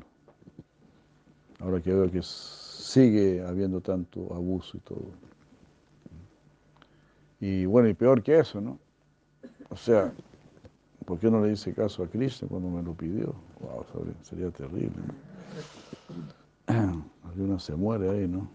Ahora 1.60 1.80
que 1.80 1.92
veo 1.92 2.10
que 2.10 2.20
sigue 2.20 3.46
habiendo 3.46 3.80
tanto 3.80 4.34
abuso 4.34 4.76
y 4.76 4.80
todo. 4.80 5.06
Y 7.38 7.64
bueno, 7.66 7.88
y 7.88 7.94
peor 7.94 8.24
que 8.24 8.40
eso, 8.40 8.60
¿no? 8.60 8.76
O 9.70 9.76
sea, 9.76 10.12
¿por 11.04 11.20
qué 11.20 11.30
no 11.30 11.40
le 11.46 11.52
hice 11.52 11.72
caso 11.72 12.02
a 12.02 12.08
Cristo 12.08 12.48
cuando 12.48 12.68
me 12.68 12.82
lo 12.82 12.92
pidió? 12.92 13.36
Wow, 13.60 13.86
sería 14.22 14.50
terrible. 14.50 14.96
¿no? 16.66 17.58
Se 17.60 17.76
muere 17.76 18.10
ahí, 18.10 18.26
¿no? 18.26 18.48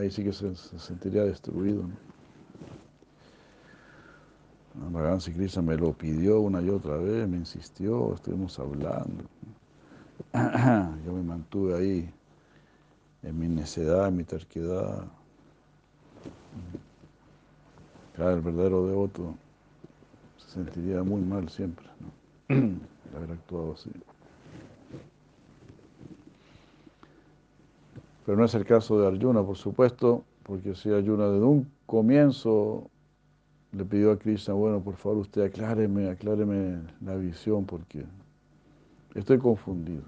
Ahí 0.00 0.10
sí 0.10 0.24
que 0.24 0.32
se, 0.32 0.56
sentiría 0.56 1.24
destruido. 1.24 1.84
¿no? 4.90 5.20
si 5.20 5.30
Cristo 5.32 5.62
me 5.62 5.76
lo 5.76 5.92
pidió 5.92 6.40
una 6.40 6.62
y 6.62 6.70
otra 6.70 6.96
vez, 6.96 7.28
me 7.28 7.36
insistió, 7.36 8.14
estuvimos 8.14 8.58
hablando. 8.58 9.24
Yo 11.04 11.12
me 11.12 11.22
mantuve 11.22 11.76
ahí 11.76 12.10
en 13.22 13.38
mi 13.38 13.46
necedad, 13.48 14.08
en 14.08 14.16
mi 14.16 14.24
terquedad. 14.24 15.04
Claro, 18.14 18.36
el 18.36 18.40
verdadero 18.40 18.86
devoto 18.86 19.34
se 20.38 20.48
sentiría 20.48 21.02
muy 21.02 21.20
mal 21.20 21.50
siempre, 21.50 21.86
¿no? 22.00 22.56
de 22.56 23.16
haber 23.18 23.32
actuado 23.32 23.74
así. 23.74 23.90
Pero 28.30 28.38
no 28.38 28.44
es 28.44 28.54
el 28.54 28.64
caso 28.64 29.00
de 29.00 29.08
Arjuna, 29.08 29.42
por 29.42 29.56
supuesto, 29.56 30.24
porque 30.44 30.76
si 30.76 30.88
Arjuna 30.88 31.26
desde 31.30 31.44
un 31.44 31.68
comienzo 31.84 32.88
le 33.72 33.84
pidió 33.84 34.12
a 34.12 34.18
Krishna, 34.20 34.54
bueno, 34.54 34.80
por 34.80 34.94
favor 34.94 35.18
usted 35.18 35.42
acláreme, 35.42 36.08
acláreme 36.08 36.80
la 37.00 37.16
visión, 37.16 37.64
porque 37.64 38.04
estoy 39.16 39.38
confundido. 39.38 40.04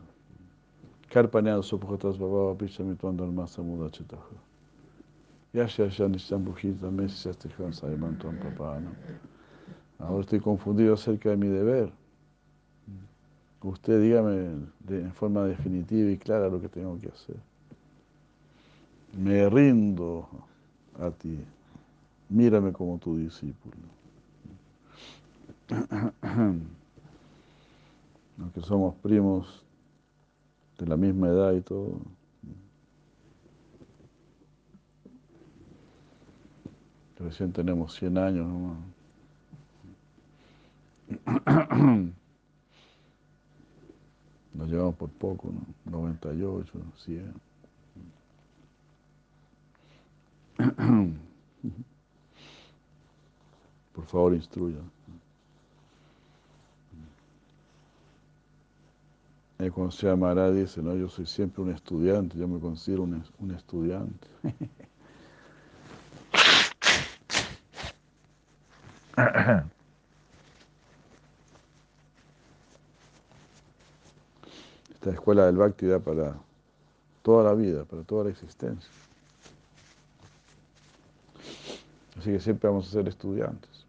Muda 3.65 3.91
chetaja. 3.91 4.37
Papá. 8.39 8.81
Ahora 9.99 10.21
estoy 10.21 10.39
confundido 10.39 10.95
acerca 10.95 11.31
de 11.31 11.37
mi 11.39 11.49
deber. 11.49 11.91
Usted 13.65 14.01
dígame 14.01 14.69
de, 14.79 15.01
en 15.01 15.13
forma 15.13 15.43
definitiva 15.43 16.09
y 16.09 16.19
clara 16.19 16.49
lo 16.49 16.61
que 16.61 16.69
tengo 16.69 16.97
que 17.01 17.09
hacer. 17.09 17.52
Me 19.17 19.49
rindo 19.49 20.29
a 20.99 21.11
ti. 21.11 21.39
Mírame 22.29 22.73
como 22.73 22.99
tu 22.99 23.17
discípulo. 23.19 23.77
Aunque 28.39 28.61
somos 28.63 28.95
primos 28.97 29.65
de 30.79 30.87
la 30.87 30.97
misma 30.97 31.29
edad 31.29 31.53
y 31.53 31.61
todo. 31.61 32.01
Recién 37.19 37.53
tenemos 37.53 37.95
100 37.95 38.19
años 38.19 38.49
nomás. 38.49 38.79
Nos 44.55 44.69
llevamos 44.69 44.97
por 44.97 45.11
poco, 45.11 45.53
¿no? 45.53 45.63
98, 45.91 46.73
100. 46.97 47.52
Por 53.93 54.07
favor, 54.07 54.35
instruya. 54.35 54.79
Y 59.59 59.69
cuando 59.71 59.93
se 59.93 60.07
llamará, 60.07 60.51
dice, 60.51 60.83
no, 60.83 60.95
yo 60.97 61.09
soy 61.09 61.27
siempre 61.27 61.63
un 61.63 61.71
estudiante, 61.71 62.37
yo 62.37 62.49
me 62.49 62.59
considero 62.59 63.05
un, 63.05 63.23
un 63.39 63.51
estudiante. 63.53 64.27
Esta 74.95 75.11
escuela 75.11 75.47
del 75.47 75.57
Bhakti 75.57 75.87
da 75.87 76.01
para 76.01 76.35
toda 77.23 77.45
la 77.45 77.55
vida, 77.55 77.85
para 77.85 78.03
toda 78.03 78.25
la 78.25 78.31
existencia. 78.31 78.91
Así 82.19 82.31
que 82.31 82.41
siempre 82.41 82.69
vamos 82.69 82.89
a 82.89 82.91
ser 82.93 83.09
estudiantes. 83.09 83.87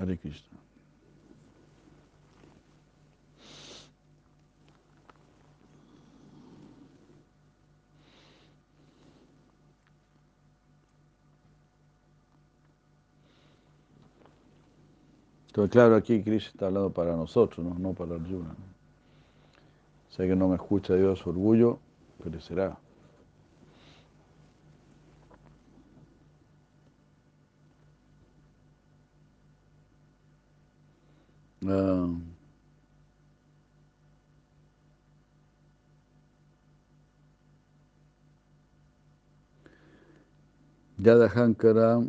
Hare 0.00 0.16
Krishna. 0.16 0.69
Entonces, 15.60 15.72
claro, 15.72 15.96
aquí 15.96 16.22
Krishna 16.22 16.50
está 16.52 16.66
hablando 16.68 16.90
para 16.90 17.14
nosotros, 17.14 17.66
no, 17.66 17.78
no 17.78 17.92
para 17.92 18.14
Arjuna. 18.14 18.56
Sé 20.08 20.26
que 20.26 20.34
no 20.34 20.48
me 20.48 20.54
escucha 20.54 20.94
Dios 20.94 21.18
su 21.18 21.28
orgullo, 21.28 21.78
perecerá. 22.24 22.78
Ah. 31.66 32.08
Yadahankara 40.98 42.02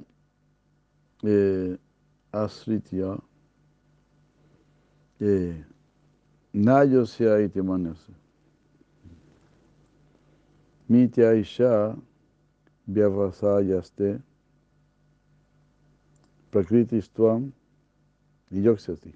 eh, 1.24 1.78
Asritya 2.32 3.18
eh, 5.22 5.55
Nayosya 6.53 7.39
iti 7.45 7.61
manasya 7.61 8.13
Mitya 10.89 11.34
Isha 11.34 11.95
Vyavasayaste 12.89 14.22
Prakriti 16.51 17.01
Stvam 17.01 17.51
Yoksyati 18.51 19.13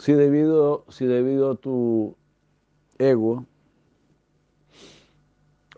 Si 0.00 0.14
debido, 0.14 0.86
si 0.88 1.04
debido 1.04 1.50
a 1.50 1.56
tu 1.56 2.16
ego, 2.98 3.44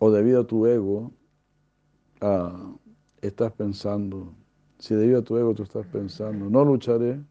o 0.05 0.11
debido 0.11 0.41
a 0.41 0.45
tu 0.45 0.67
ego, 0.67 1.13
ah, 2.21 2.75
estás 3.21 3.53
pensando, 3.53 4.35
si 4.81 4.97
debido 4.97 5.21
a 5.21 5.23
tu 5.23 5.37
ego 5.37 5.55
tú 5.55 5.63
estás 5.63 5.87
pensando, 5.87 6.51
no 6.51 6.65
lucharé, 6.65 7.23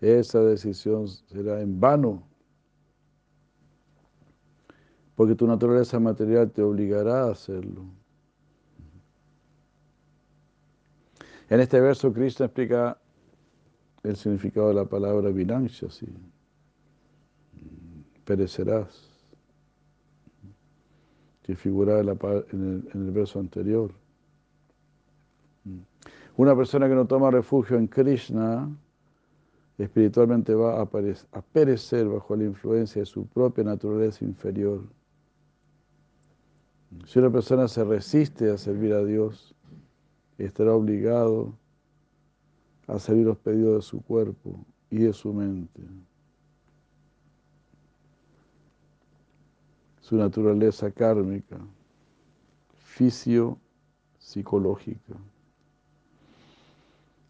esa 0.00 0.40
decisión 0.40 1.06
será 1.06 1.60
en 1.60 1.78
vano, 1.78 2.26
porque 5.14 5.36
tu 5.36 5.46
naturaleza 5.46 6.00
material 6.00 6.50
te 6.50 6.62
obligará 6.62 7.26
a 7.26 7.30
hacerlo. 7.30 7.84
En 11.48 11.60
este 11.60 11.80
verso 11.80 12.12
Krishna 12.12 12.46
explica 12.46 13.00
el 14.02 14.16
significado 14.16 14.66
de 14.66 14.74
la 14.74 14.84
palabra 14.84 15.30
vinancia, 15.30 15.88
sí. 15.90 16.08
Perecerás. 18.24 19.15
Que 21.46 21.54
figura 21.54 22.00
en, 22.00 22.88
el, 22.92 23.10
verso 23.12 23.38
anterior. 23.38 23.92
Una 26.36 26.56
persona 26.56 26.88
que 26.88 26.94
no 26.94 27.06
toma 27.06 27.30
refugio 27.30 27.78
en 27.78 27.86
Krishna, 27.86 28.68
espiritualmente 29.78 30.54
va 30.54 30.80
a, 30.80 30.82
a 30.82 31.42
perecer 31.42 32.08
bajo 32.08 32.34
la 32.34 32.44
influencia 32.44 33.00
de 33.02 33.06
su 33.06 33.26
propia 33.26 33.62
naturaleza 33.62 34.24
inferior. 34.24 34.82
Si 37.04 37.18
una 37.20 37.30
persona 37.30 37.68
se 37.68 37.84
resiste 37.84 38.50
a 38.50 38.58
servir 38.58 38.92
a 38.92 39.04
Dios, 39.04 39.54
estará 40.38 40.74
obligado 40.74 41.52
a 42.86 42.98
seguir 42.98 43.26
los 43.26 43.38
pedidos 43.38 43.76
de 43.76 43.82
su 43.82 44.02
cuerpo 44.02 44.64
y 44.90 44.98
de 44.98 45.12
su 45.12 45.32
mente. 45.32 45.82
Su 50.06 50.14
naturaleza 50.14 50.88
kármica, 50.92 51.58
fisio-psicológica. 52.78 55.16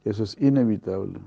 Eso 0.04 0.24
es 0.24 0.36
inevitable. 0.38 1.18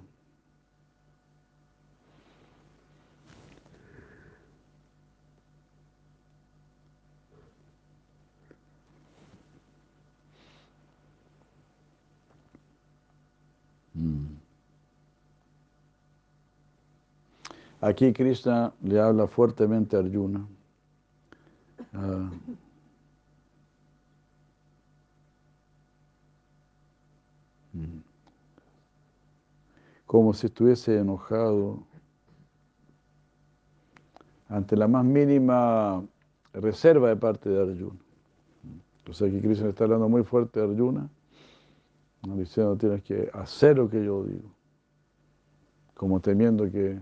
Aquí 17.82 18.14
Krishna 18.14 18.72
le 18.84 19.00
habla 19.00 19.26
fuertemente 19.26 19.96
a 19.96 20.00
Arjuna. 20.02 20.46
Uh, 22.00 22.30
como 30.06 30.34
si 30.34 30.48
estuviese 30.48 30.98
enojado 30.98 31.84
ante 34.48 34.78
la 34.78 34.88
más 34.88 35.04
mínima 35.04 36.04
reserva 36.54 37.10
de 37.10 37.16
parte 37.16 37.50
de 37.50 37.62
Arjuna. 37.62 38.00
O 39.08 39.14
sea, 39.14 39.28
aquí 39.28 39.40
Krishna 39.42 39.70
está 39.70 39.84
hablando 39.84 40.08
muy 40.08 40.24
fuerte 40.24 40.62
a 40.62 40.64
Arjuna, 40.64 41.10
diciendo 42.24 42.78
tienes 42.78 43.04
que 43.04 43.30
hacer 43.34 43.78
lo 43.78 43.90
que 43.90 44.04
yo 44.04 44.24
digo, 44.24 44.50
como 45.96 46.20
temiendo 46.22 46.72
que 46.72 46.98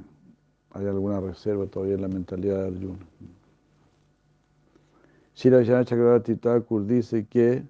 hay 0.71 0.85
alguna 0.87 1.19
reserva 1.19 1.67
todavía 1.67 1.95
en 1.95 2.01
la 2.01 2.07
mentalidad 2.07 2.63
de 2.63 2.67
Arjuna. 2.67 3.05
Shira 5.37 5.59
Vijayana 5.59 5.85
Chakravarti 5.85 6.35
Thakur 6.35 6.83
dice 6.87 7.27
que 7.27 7.63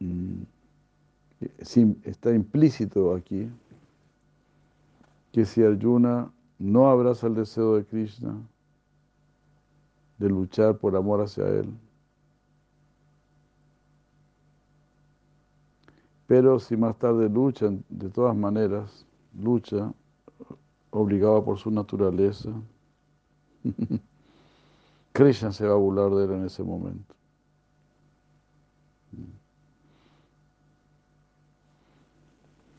mm, 0.00 0.40
está 2.02 2.34
implícito 2.34 3.12
aquí 3.14 3.50
que 5.32 5.44
si 5.44 5.62
Arjuna 5.62 6.32
no 6.58 6.88
abraza 6.88 7.26
el 7.26 7.34
deseo 7.34 7.76
de 7.76 7.84
Krishna, 7.84 8.40
de 10.16 10.30
luchar 10.30 10.78
por 10.78 10.96
amor 10.96 11.20
hacia 11.20 11.46
él, 11.46 11.68
pero 16.26 16.58
si 16.58 16.74
más 16.74 16.98
tarde 16.98 17.28
luchan 17.28 17.84
de 17.90 18.08
todas 18.08 18.34
maneras, 18.34 19.06
lucha, 19.38 19.92
obligado 20.88 21.44
por 21.44 21.58
su 21.58 21.70
naturaleza, 21.70 22.50
Krishna 25.18 25.50
se 25.50 25.66
va 25.66 25.72
a 25.72 25.76
burlar 25.76 26.12
de 26.12 26.26
él 26.26 26.30
en 26.30 26.44
ese 26.44 26.62
momento. 26.62 27.12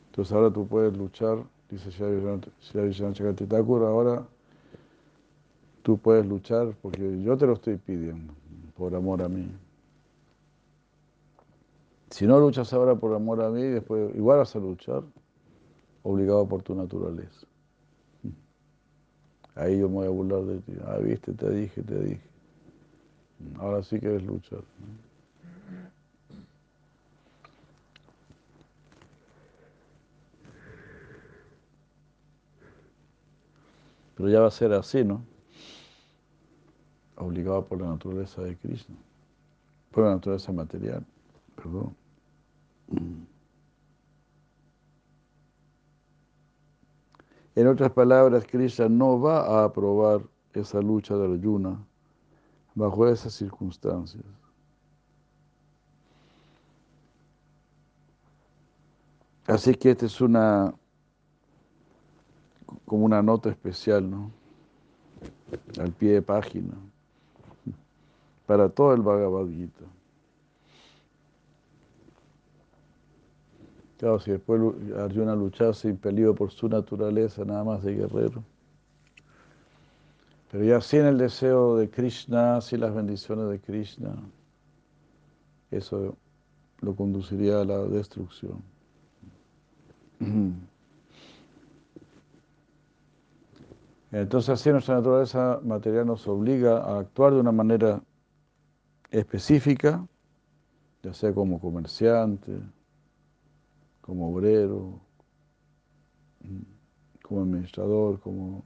Entonces 0.06 0.32
ahora 0.32 0.50
tú 0.50 0.66
puedes 0.66 0.96
luchar, 0.96 1.44
dice 1.68 1.90
Shri 1.90 3.46
Thakur, 3.46 3.84
ahora 3.84 4.26
tú 5.82 5.98
puedes 5.98 6.24
luchar 6.24 6.74
porque 6.80 7.22
yo 7.22 7.36
te 7.36 7.46
lo 7.46 7.52
estoy 7.52 7.76
pidiendo, 7.76 8.32
por 8.74 8.94
amor 8.94 9.20
a 9.20 9.28
mí. 9.28 9.46
Si 12.08 12.26
no 12.26 12.40
luchas 12.40 12.72
ahora 12.72 12.94
por 12.94 13.14
amor 13.14 13.42
a 13.42 13.50
mí, 13.50 13.64
después 13.64 14.16
igual 14.16 14.38
vas 14.38 14.56
a 14.56 14.60
luchar 14.60 15.02
obligado 16.02 16.48
por 16.48 16.62
tu 16.62 16.74
naturaleza. 16.74 17.46
Ahí 19.56 19.78
yo 19.78 19.90
me 19.90 19.96
voy 19.96 20.06
a 20.06 20.10
burlar 20.10 20.42
de 20.44 20.60
ti. 20.60 20.72
Ah, 20.86 20.96
viste, 20.96 21.34
te 21.34 21.50
dije, 21.50 21.82
te 21.82 22.00
dije. 22.00 22.29
Ahora 23.58 23.82
sí 23.82 23.98
quieres 23.98 24.22
luchar. 24.22 24.62
Pero 34.16 34.28
ya 34.28 34.40
va 34.40 34.48
a 34.48 34.50
ser 34.50 34.72
así, 34.72 35.04
¿no? 35.04 35.22
Obligado 37.16 37.64
por 37.64 37.80
la 37.80 37.88
naturaleza 37.88 38.42
de 38.42 38.56
Krishna. 38.56 38.96
Por 39.90 40.04
la 40.04 40.10
naturaleza 40.10 40.52
material. 40.52 41.06
Perdón. 41.56 41.96
En 47.54 47.66
otras 47.66 47.92
palabras, 47.92 48.44
Krishna 48.46 48.88
no 48.88 49.20
va 49.20 49.40
a 49.40 49.64
aprobar 49.64 50.22
esa 50.54 50.80
lucha 50.80 51.16
de 51.16 51.34
Arjuna 51.34 51.78
bajo 52.80 53.06
esas 53.06 53.32
circunstancias. 53.32 54.24
Así 59.46 59.74
que 59.74 59.90
esta 59.90 60.06
es 60.06 60.20
una 60.20 60.74
como 62.84 63.04
una 63.04 63.22
nota 63.22 63.50
especial, 63.50 64.10
¿no? 64.10 64.30
al 65.78 65.92
pie 65.92 66.14
de 66.14 66.22
página, 66.22 66.74
para 68.46 68.68
todo 68.68 68.94
el 68.94 69.02
Bhagavad 69.02 69.46
Gita. 69.48 69.84
Claro, 73.98 74.18
si 74.18 74.30
después 74.30 74.60
Arjuna 74.96 75.34
luchase 75.34 75.88
impelido 75.88 76.34
por 76.34 76.50
su 76.50 76.68
naturaleza, 76.68 77.44
nada 77.44 77.64
más 77.64 77.82
de 77.82 77.94
guerrero. 77.94 78.42
Pero 80.50 80.64
ya 80.64 80.80
sin 80.80 81.02
el 81.02 81.18
deseo 81.18 81.76
de 81.76 81.88
Krishna, 81.88 82.60
sin 82.60 82.80
las 82.80 82.92
bendiciones 82.94 83.48
de 83.48 83.60
Krishna, 83.60 84.16
eso 85.70 86.16
lo 86.80 86.96
conduciría 86.96 87.60
a 87.60 87.64
la 87.64 87.78
destrucción. 87.84 88.62
Entonces 94.12 94.48
así 94.48 94.70
nuestra 94.70 94.96
naturaleza 94.96 95.60
material 95.62 96.06
nos 96.06 96.26
obliga 96.26 96.78
a 96.78 96.98
actuar 96.98 97.32
de 97.32 97.40
una 97.40 97.52
manera 97.52 98.02
específica, 99.10 100.04
ya 101.02 101.14
sea 101.14 101.32
como 101.32 101.60
comerciante, 101.60 102.58
como 104.00 104.32
obrero, 104.32 105.00
como 107.22 107.42
administrador, 107.42 108.18
como, 108.18 108.64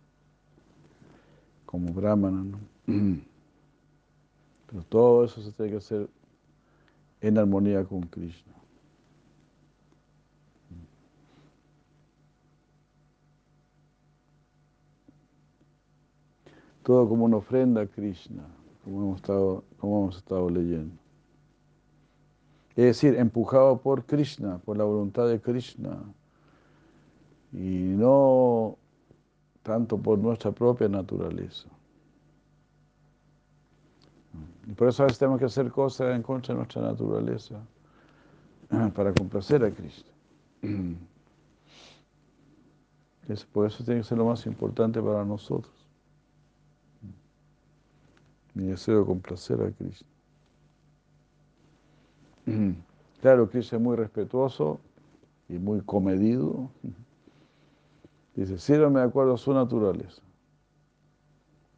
como 1.75 1.93
brahmana. 1.93 2.57
Pero 2.87 4.83
todo 4.89 5.25
eso 5.25 5.43
se 5.43 5.51
tiene 5.51 5.73
que 5.73 5.79
hacer 5.79 6.09
en 7.21 7.37
armonía 7.37 7.85
con 7.85 8.03
Krishna. 8.03 8.53
Todo 16.85 17.09
como 17.09 17.25
una 17.25 17.39
ofrenda 17.39 17.81
a 17.81 17.87
Krishna, 17.87 18.45
como 18.85 19.01
hemos 19.03 19.17
estado, 19.17 19.65
como 19.79 20.03
hemos 20.03 20.19
estado 20.19 20.49
leyendo. 20.49 20.95
Es 22.77 22.85
decir, 22.85 23.17
empujado 23.17 23.81
por 23.81 24.05
Krishna, 24.05 24.59
por 24.59 24.77
la 24.77 24.85
voluntad 24.85 25.27
de 25.27 25.41
Krishna, 25.41 26.05
y 27.53 27.95
no 27.97 28.79
tanto 29.65 29.99
por 29.99 30.19
nuestra 30.19 30.53
propia 30.53 30.89
naturaleza. 30.89 31.69
Y 34.67 34.73
por 34.73 34.89
eso 34.89 35.03
a 35.03 35.07
veces 35.07 35.19
tenemos 35.19 35.41
que 35.41 35.47
hacer 35.47 35.71
cosas 35.73 36.15
en 36.15 36.23
contra 36.23 36.55
de 36.55 36.59
nuestra 36.59 36.83
naturaleza 36.83 37.61
para 38.95 39.13
complacer 39.13 39.65
a 39.65 39.71
Cristo. 39.73 40.11
Por 43.55 43.67
eso 43.67 43.83
tiene 43.83 44.01
que 44.01 44.07
ser 44.07 44.19
lo 44.19 44.27
más 44.27 44.45
importante 44.45 45.01
para 45.01 45.25
nosotros. 45.25 45.73
Mi 48.53 48.65
deseo 48.65 49.01
de 49.01 49.07
complacer 49.07 49.63
a 49.63 49.71
Cristo. 49.73 50.07
Claro, 53.23 53.49
Cristo 53.49 53.77
es 53.77 53.81
muy 53.81 53.97
respetuoso 53.97 54.79
y 55.49 55.55
muy 55.55 55.81
comedido. 55.81 56.69
Dice, 58.35 58.59
sírvame 58.59 59.01
de 59.01 59.07
acuerdo 59.07 59.35
a 59.35 59.39
su 59.39 59.53
naturaleza. 59.53 60.23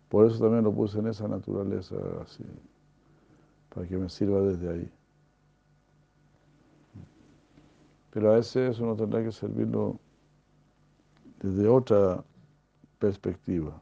Por 0.09 0.27
eso 0.27 0.39
también 0.39 0.65
lo 0.65 0.73
puse 0.73 0.99
en 0.99 1.09
esa 1.09 1.29
naturaleza 1.29 1.97
así 2.23 2.45
para 3.75 3.87
que 3.87 3.97
me 3.99 4.09
sirva 4.09 4.41
desde 4.41 4.71
ahí. 4.71 4.93
Pero 8.11 8.33
a 8.33 8.37
veces 8.37 8.79
uno 8.79 8.97
tendrá 8.97 9.23
que 9.23 9.31
servirlo 9.31 10.01
desde 11.43 11.69
otra 11.69 12.25
perspectiva. 12.99 13.79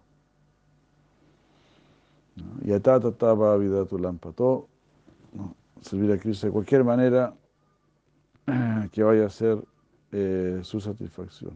Y 2.65 2.73
atata 2.73 3.13
taba 3.13 3.57
vida 3.57 3.85
tu 3.85 3.97
lámpara. 3.97 4.35
Servir 5.81 6.11
a 6.11 6.19
Cristo 6.19 6.49
de 6.49 6.53
cualquier 6.53 6.83
manera 6.83 7.33
que 8.91 9.03
vaya 9.05 9.27
a 9.27 9.31
ser 9.31 9.63
eh, 10.11 10.59
su 10.65 10.81
satisfacción. 10.81 11.53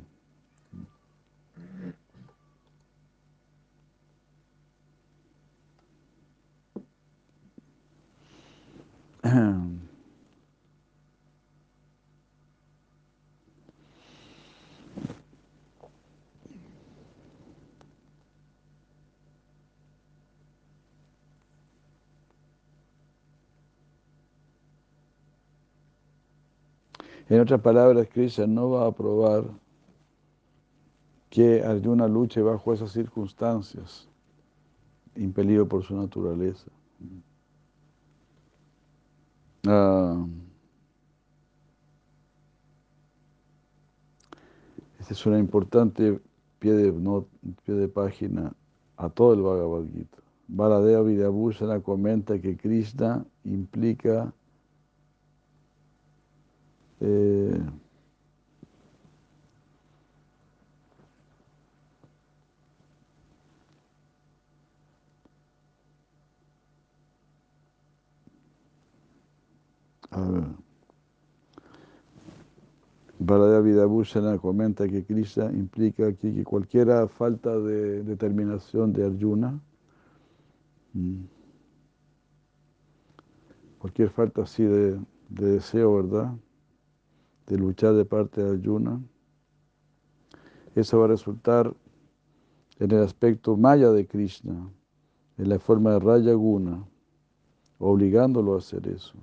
En 9.23 9.81
otras 27.41 27.61
palabras, 27.61 28.09
Krishna 28.11 28.47
no 28.47 28.71
va 28.71 28.87
a 28.87 28.93
probar 28.93 29.45
que 31.29 31.63
Arjuna 31.63 32.09
luche 32.09 32.41
bajo 32.41 32.73
esas 32.73 32.93
circunstancias, 32.93 34.09
impelido 35.15 35.69
por 35.69 35.83
su 35.83 35.95
naturaleza. 35.95 36.71
Este 45.01 45.15
es 45.15 45.27
una 45.27 45.39
importante 45.39 46.21
pie 46.59 46.73
de, 46.73 46.93
pie 47.65 47.75
de 47.75 47.89
página 47.89 48.53
a 48.97 49.09
todo 49.09 49.35
el 49.35 49.43
Bhagavad 49.43 49.85
Gita. 49.93 50.19
Baladeva 50.49 51.03
Vidyabhusana 51.03 51.81
comenta 51.81 52.39
que 52.41 52.57
Krishna 52.57 53.25
implica 53.45 54.33
eh, 57.01 57.38
a 70.11 70.21
ver. 70.21 70.45
Bhusana 73.87 74.39
comenta 74.39 74.89
que 74.89 75.05
Krishna 75.05 75.47
implica 75.47 76.07
aquí 76.07 76.33
que 76.33 76.45
cualquier 76.45 77.09
falta 77.09 77.59
de 77.59 78.03
determinación 78.05 78.93
de 78.93 79.07
Arjuna, 79.07 79.61
mm, 80.95 81.25
cualquier 83.79 84.11
falta 84.11 84.43
así 84.43 84.65
de, 84.65 85.01
de 85.29 85.47
deseo, 85.47 85.97
¿verdad? 85.97 86.35
De 87.47 87.59
luchar 87.59 87.95
de 87.95 88.05
parte 88.05 88.43
de 88.43 88.51
Arjuna, 88.51 89.01
eso 90.75 90.99
va 90.99 91.07
a 91.07 91.09
resultar 91.09 91.75
en 92.79 92.91
el 92.93 93.03
aspecto 93.03 93.57
maya 93.57 93.91
de 93.91 94.07
Krishna, 94.07 94.71
en 95.37 95.49
la 95.49 95.59
forma 95.59 95.93
de 95.93 95.99
Raya 96.01 96.35
Guna, 96.35 96.85
obligándolo 97.79 98.55
a 98.55 98.59
hacer 98.59 98.87
eso. 98.89 99.15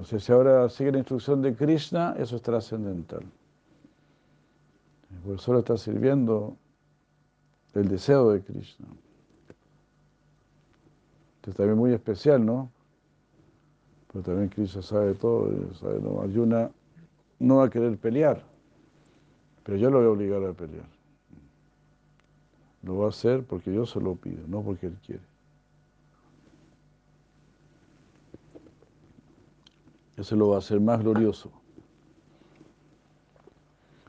Entonces, 0.00 0.24
si 0.24 0.32
ahora 0.32 0.66
sigue 0.70 0.92
la 0.92 0.98
instrucción 0.98 1.42
de 1.42 1.54
Krishna, 1.54 2.14
eso 2.16 2.36
es 2.36 2.40
trascendental. 2.40 3.22
Porque 5.22 5.42
solo 5.42 5.58
está 5.58 5.76
sirviendo 5.76 6.56
el 7.74 7.86
deseo 7.86 8.30
de 8.30 8.40
Krishna. 8.40 8.86
Es 11.46 11.54
también 11.54 11.76
muy 11.76 11.92
especial, 11.92 12.46
¿no? 12.46 12.70
Pero 14.10 14.24
también 14.24 14.48
Krishna 14.48 14.80
sabe 14.80 15.12
todo, 15.12 15.74
sabe, 15.74 16.00
no, 16.00 16.22
Arjuna 16.22 16.70
no 17.38 17.56
va 17.56 17.66
a 17.66 17.70
querer 17.70 17.98
pelear, 17.98 18.42
pero 19.64 19.76
yo 19.76 19.90
lo 19.90 19.98
voy 19.98 20.06
a 20.06 20.10
obligar 20.12 20.42
a 20.44 20.54
pelear. 20.54 20.88
Lo 22.84 22.96
va 22.96 23.06
a 23.06 23.08
hacer 23.10 23.44
porque 23.44 23.70
yo 23.70 23.84
se 23.84 24.00
lo 24.00 24.14
pido, 24.14 24.48
no 24.48 24.62
porque 24.62 24.86
él 24.86 24.96
quiere. 25.04 25.29
Eso 30.20 30.36
lo 30.36 30.50
va 30.50 30.56
a 30.56 30.58
hacer 30.58 30.78
más 30.80 31.00
glorioso. 31.00 31.50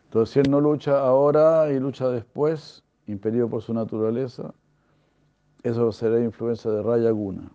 Entonces, 0.03 0.33
si 0.33 0.39
él 0.41 0.51
no 0.51 0.59
lucha 0.59 0.99
ahora 0.99 1.71
y 1.71 1.79
lucha 1.79 2.09
después, 2.09 2.83
impedido 3.07 3.47
por 3.47 3.61
su 3.61 3.73
naturaleza, 3.73 4.53
eso 5.63 5.89
será 5.93 6.19
influencia 6.21 6.69
de 6.69 6.83
Raya 6.83 7.11
Guna. 7.11 7.49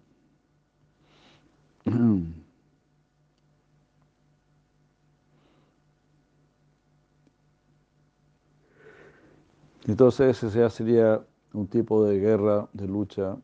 Entonces 9.86 10.42
ese 10.42 10.58
ya 10.58 10.70
sería 10.70 11.22
un 11.52 11.66
tipo 11.68 12.04
de 12.04 12.18
guerra, 12.18 12.68
de 12.72 12.88
lucha, 12.88 13.36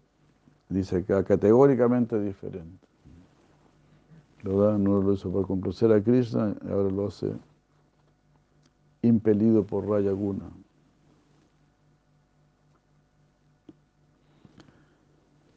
dice 0.70 0.96
acá, 0.96 1.22
categóricamente 1.22 2.18
diferente. 2.18 2.81
No 4.42 5.00
lo 5.00 5.12
hizo 5.12 5.30
por 5.30 5.46
complacer 5.46 5.92
a 5.92 6.02
Krishna, 6.02 6.54
ahora 6.68 6.90
lo 6.90 7.06
hace 7.06 7.32
impelido 9.02 9.64
por 9.64 9.88
Rayaguna. 9.88 10.50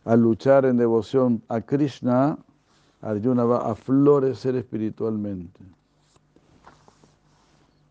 Al 0.03 0.21
luchar 0.21 0.65
en 0.65 0.77
devoción 0.77 1.41
a 1.47 1.61
Krishna, 1.61 2.37
Arjuna 3.01 3.43
va 3.43 3.71
a 3.71 3.75
florecer 3.75 4.55
espiritualmente. 4.55 5.59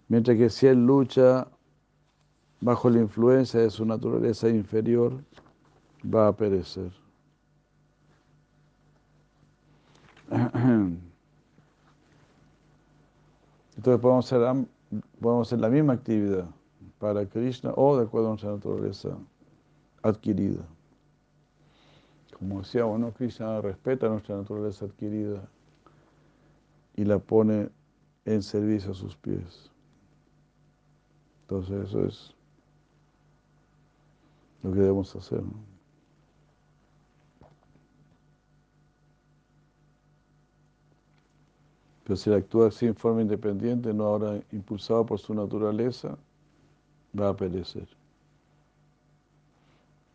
Mientras 0.08 0.36
que 0.36 0.48
si 0.48 0.66
él 0.66 0.86
lucha 0.86 1.48
bajo 2.60 2.88
la 2.88 3.00
influencia 3.00 3.60
de 3.60 3.70
su 3.70 3.84
naturaleza 3.84 4.48
inferior, 4.48 5.24
va 6.04 6.28
a 6.28 6.32
perecer. 6.36 7.03
Entonces 13.76 14.00
podemos 14.00 14.32
hacer, 15.46 15.60
la 15.60 15.68
misma 15.68 15.92
actividad 15.94 16.46
para 16.98 17.26
Krishna 17.26 17.72
o 17.76 17.96
de 17.96 18.04
acuerdo 18.04 18.28
a 18.28 18.30
nuestra 18.30 18.52
naturaleza 18.52 19.10
adquirida. 20.02 20.64
Como 22.38 22.60
decíamos, 22.60 23.00
¿no? 23.00 23.12
Krishna 23.12 23.60
respeta 23.60 24.08
nuestra 24.08 24.36
naturaleza 24.36 24.86
adquirida 24.86 25.42
y 26.96 27.04
la 27.04 27.18
pone 27.18 27.68
en 28.24 28.42
servicio 28.42 28.92
a 28.92 28.94
sus 28.94 29.16
pies. 29.16 29.70
Entonces 31.42 31.88
eso 31.88 32.04
es 32.06 32.34
lo 34.62 34.72
que 34.72 34.80
debemos 34.80 35.14
hacer. 35.14 35.42
Pero 42.04 42.16
si 42.16 42.30
él 42.30 42.36
actúa 42.36 42.68
así 42.68 42.86
en 42.86 42.94
forma 42.94 43.22
independiente, 43.22 43.92
no 43.92 44.04
ahora 44.04 44.40
impulsado 44.52 45.04
por 45.06 45.18
su 45.18 45.34
naturaleza, 45.34 46.16
va 47.18 47.30
a 47.30 47.36
perecer. 47.36 47.88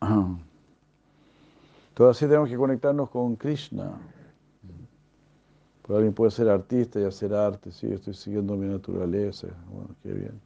Entonces 0.00 0.46
así 2.16 2.24
tenemos 2.26 2.48
que 2.48 2.56
conectarnos 2.56 3.10
con 3.10 3.36
Krishna. 3.36 4.00
Pero 5.82 5.96
alguien 5.96 6.14
puede 6.14 6.30
ser 6.30 6.48
artista 6.48 7.00
y 7.00 7.04
hacer 7.04 7.34
arte, 7.34 7.72
sí, 7.72 7.92
estoy 7.92 8.14
siguiendo 8.14 8.56
mi 8.56 8.68
naturaleza, 8.68 9.48
bueno, 9.68 9.90
qué 10.02 10.12
bien. 10.12 10.40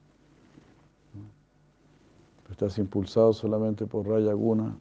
estás 2.51 2.79
impulsado 2.79 3.33
solamente 3.33 3.85
por 3.85 4.07
Raya 4.07 4.33
Guna, 4.33 4.79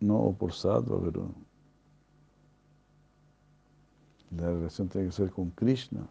no 0.00 0.16
o 0.16 0.34
por 0.34 0.52
Sattva, 0.52 1.00
pero 1.00 1.30
la 4.36 4.48
relación 4.48 4.88
tiene 4.88 5.08
que 5.08 5.12
ser 5.12 5.30
con 5.30 5.50
Krishna. 5.50 6.06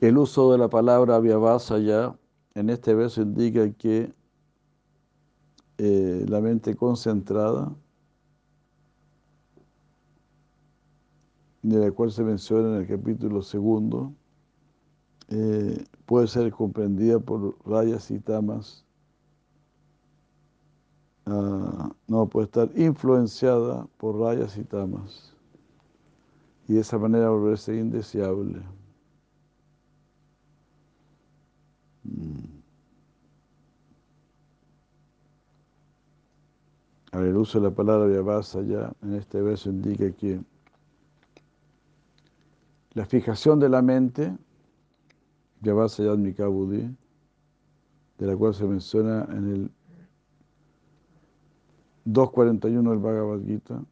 El 0.00 0.18
uso 0.18 0.52
de 0.52 0.58
la 0.58 0.68
palabra 0.68 1.20
ya 1.78 2.16
en 2.54 2.70
este 2.70 2.94
verso 2.94 3.22
indica 3.22 3.70
que 3.72 4.12
eh, 5.78 6.24
la 6.28 6.40
mente 6.40 6.76
concentrada, 6.76 7.74
de 11.62 11.78
la 11.78 11.90
cual 11.90 12.12
se 12.12 12.22
menciona 12.22 12.76
en 12.76 12.82
el 12.82 12.86
capítulo 12.86 13.42
segundo, 13.42 14.12
eh, 15.28 15.84
puede 16.06 16.26
ser 16.28 16.50
comprendida 16.52 17.18
por 17.18 17.56
rayas 17.66 18.10
y 18.10 18.18
tamas, 18.20 18.87
ah, 21.28 21.92
no, 22.06 22.26
puede 22.26 22.46
estar 22.46 22.70
influenciada 22.76 23.86
por 23.98 24.18
rayas 24.18 24.56
y 24.56 24.64
tamas, 24.64 25.34
y 26.66 26.74
de 26.74 26.80
esa 26.80 26.98
manera 26.98 27.30
volverse 27.30 27.76
indeseable. 27.76 28.62
A 37.12 37.18
ver, 37.18 37.28
el 37.28 37.36
uso 37.36 37.60
de 37.60 37.68
la 37.68 37.74
palabra 37.74 38.06
Vyavasa 38.06 38.62
ya 38.62 38.92
en 39.02 39.14
este 39.14 39.40
verso 39.40 39.70
indica 39.70 40.10
que 40.12 40.40
la 42.92 43.06
fijación 43.06 43.60
de 43.60 43.68
la 43.68 43.82
mente, 43.82 44.36
Vyavasa 45.60 46.02
Yadmika 46.04 46.46
Buddhi, 46.46 46.94
de 48.18 48.26
la 48.26 48.36
cual 48.36 48.54
se 48.54 48.64
menciona 48.64 49.24
en 49.30 49.50
el 49.50 49.70
2.41 52.12 52.90
del 52.90 52.98
Bhagavad 52.98 53.40
Gita, 53.44 53.84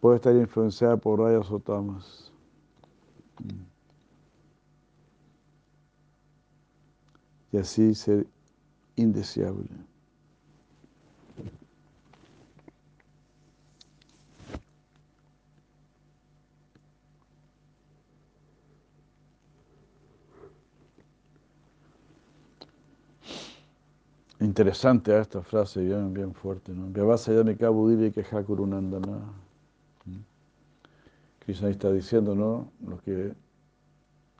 puede 0.00 0.16
estar 0.16 0.34
influenciada 0.34 0.96
por 0.96 1.20
rayas 1.20 1.50
o 1.50 1.58
tamas. 1.60 2.30
y 7.54 7.56
así 7.56 7.94
ser 7.94 8.26
indeseable. 8.96 9.68
Interesante 24.44 25.18
esta 25.18 25.40
frase, 25.40 25.80
bien, 25.80 26.12
bien 26.12 26.34
fuerte, 26.34 26.70
¿no? 26.70 26.88
me 26.88 28.06
y 28.06 28.10
que 28.10 28.20
Hakurunandana. 28.20 29.16
¿Mm? 30.04 30.18
Krishna 31.38 31.70
está 31.70 31.90
diciendo, 31.90 32.34
¿no? 32.34 32.70
Los 32.86 33.00
que 33.00 33.32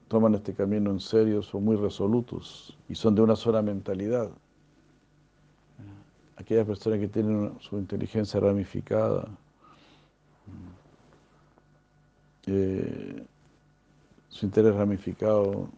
toman 0.09 0.35
este 0.35 0.53
camino 0.53 0.91
en 0.91 1.01
serio 1.01 1.43
son 1.43 1.65
muy 1.65 1.77
resolutos 1.77 2.77
y 2.87 2.95
son 2.95 3.15
de 3.15 3.23
una 3.23 3.35
sola 3.35 3.63
mentalidad. 3.63 4.29
Aquellas 6.37 6.67
personas 6.67 6.99
que 6.99 7.09
tienen 7.09 7.55
su 7.61 7.79
inteligencia 7.79 8.39
ramificada, 8.41 9.27
eh, 12.47 13.25
su 14.29 14.45
interés 14.45 14.75
ramificado, 14.75 15.71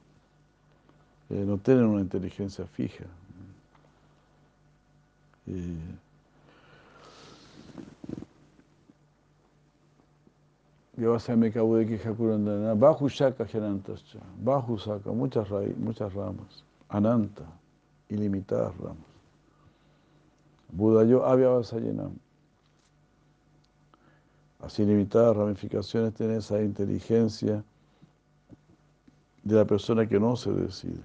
eh, 1.31 1.45
no 1.47 1.59
tienen 1.59 1.85
una 1.85 2.01
inteligencia 2.01 2.67
fija. 2.67 3.05
Eh, 5.49 5.77
Vyavasayamika 10.99 11.63
Udeki 11.63 11.99
Hakurandana, 11.99 12.75
Bahu 12.75 13.09
Shaka 13.11 13.45
Janantascha, 13.45 14.19
Bahu 14.43 14.79
Saka, 14.81 15.13
muchas, 15.13 15.49
muchas 15.77 16.13
ramas, 16.15 16.63
Ananta, 16.91 17.45
ilimitadas 18.11 18.75
ramas. 18.79 18.97
Budayo 20.75 21.25
Avyavasayanam. 21.25 22.19
Así 24.61 24.85
limitadas 24.85 25.37
ramificaciones 25.37 26.15
tiene 26.15 26.39
esa 26.39 26.61
inteligencia 26.63 27.63
de 29.45 29.55
la 29.55 29.65
persona 29.65 30.09
que 30.09 30.19
no 30.19 30.35
se 30.35 30.51
decide. 30.51 31.03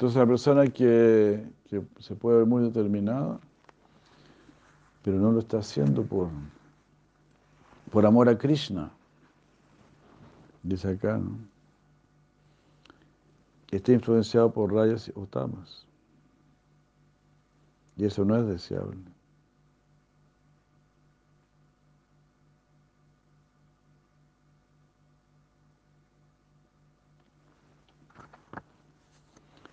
Entonces 0.00 0.16
la 0.16 0.26
persona 0.26 0.66
que, 0.68 1.44
que, 1.68 1.82
se 1.98 2.14
puede 2.14 2.38
ver 2.38 2.46
muy 2.46 2.62
determinada, 2.62 3.40
pero 5.02 5.18
no 5.18 5.32
lo 5.32 5.40
está 5.40 5.58
haciendo 5.58 6.04
por, 6.04 6.28
por 7.90 8.06
amor 8.06 8.28
a 8.28 8.38
Krishna, 8.38 8.90
dice 10.62 10.90
acá, 10.92 11.18
¿no? 11.18 11.49
Está 13.70 13.92
influenciado 13.92 14.52
por 14.52 14.72
rayas 14.72 15.12
o 15.14 15.26
tamas. 15.26 15.86
Y 17.96 18.04
eso 18.04 18.24
no 18.24 18.36
es 18.36 18.46
deseable. 18.46 18.98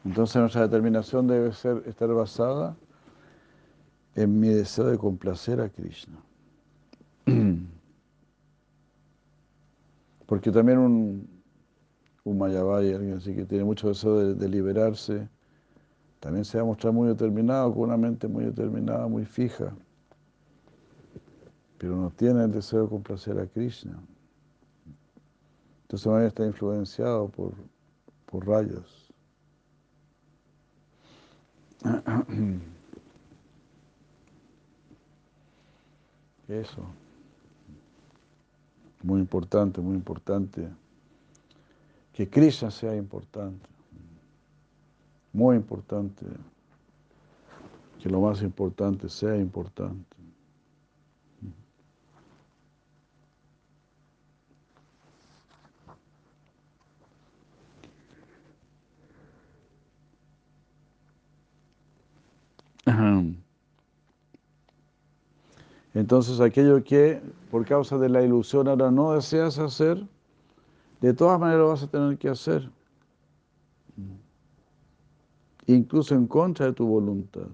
Entonces 0.04 0.38
nuestra 0.38 0.62
determinación 0.62 1.28
debe 1.28 1.52
ser 1.52 1.84
estar 1.86 2.08
basada 2.14 2.78
en 4.16 4.40
mi 4.40 4.48
deseo 4.48 4.86
de 4.86 4.98
complacer 4.98 5.60
a 5.60 5.70
Krishna. 5.70 6.18
Porque 10.26 10.52
también 10.52 10.78
un, 10.78 11.37
un 12.30 12.38
Mayavai, 12.38 12.94
alguien 12.94 13.18
así 13.18 13.34
que 13.34 13.46
tiene 13.46 13.64
mucho 13.64 13.88
deseo 13.88 14.34
de, 14.36 14.50
liberarse, 14.50 15.30
también 16.20 16.44
se 16.44 16.58
va 16.58 16.64
a 16.64 16.68
mostrar 16.68 16.92
muy 16.94 17.08
determinado, 17.08 17.74
con 17.74 17.84
una 17.84 17.96
mente 17.98 18.28
muy 18.28 18.44
determinada, 18.44 19.08
muy 19.08 19.24
fija, 19.26 19.74
pero 21.78 21.96
no 21.96 22.10
tiene 22.10 22.44
el 22.44 22.52
deseo 22.52 22.84
de 22.84 22.90
complacer 22.90 23.40
a 23.40 23.48
Krishna. 23.48 23.98
Entonces 25.84 26.28
está 26.28 26.46
influenciado 26.46 27.30
por, 27.30 27.54
por 28.26 28.46
rayos. 28.46 29.14
Eso. 36.50 36.84
Muy 39.04 39.22
importante, 39.22 39.80
muy 39.80 39.96
importante. 39.96 40.68
Que 42.18 42.28
Krishna 42.28 42.72
sea 42.72 42.96
importante. 42.96 43.70
Muy 45.32 45.56
importante. 45.56 46.26
Que 48.02 48.10
lo 48.10 48.22
más 48.22 48.42
importante 48.42 49.08
sea 49.08 49.38
importante. 49.38 50.18
Entonces 65.94 66.40
aquello 66.40 66.84
que 66.84 67.22
por 67.52 67.64
causa 67.64 68.00
de 68.00 68.10
la 68.10 68.24
ilusión 68.24 68.68
ahora 68.68 68.90
no 68.90 69.14
deseas 69.14 69.60
hacer, 69.60 70.04
de 71.02 71.14
todas 71.14 71.40
maneras 71.40 71.62
lo 71.62 71.70
vas 71.70 71.84
a 71.84 71.88
tener 71.88 72.18
que 72.18 72.30
hacer. 72.30 72.70
Incluso 75.66 76.16
en 76.16 76.28
contra 76.28 76.68
de 76.68 76.74
tu 76.74 76.88
voluntad. 76.88 77.48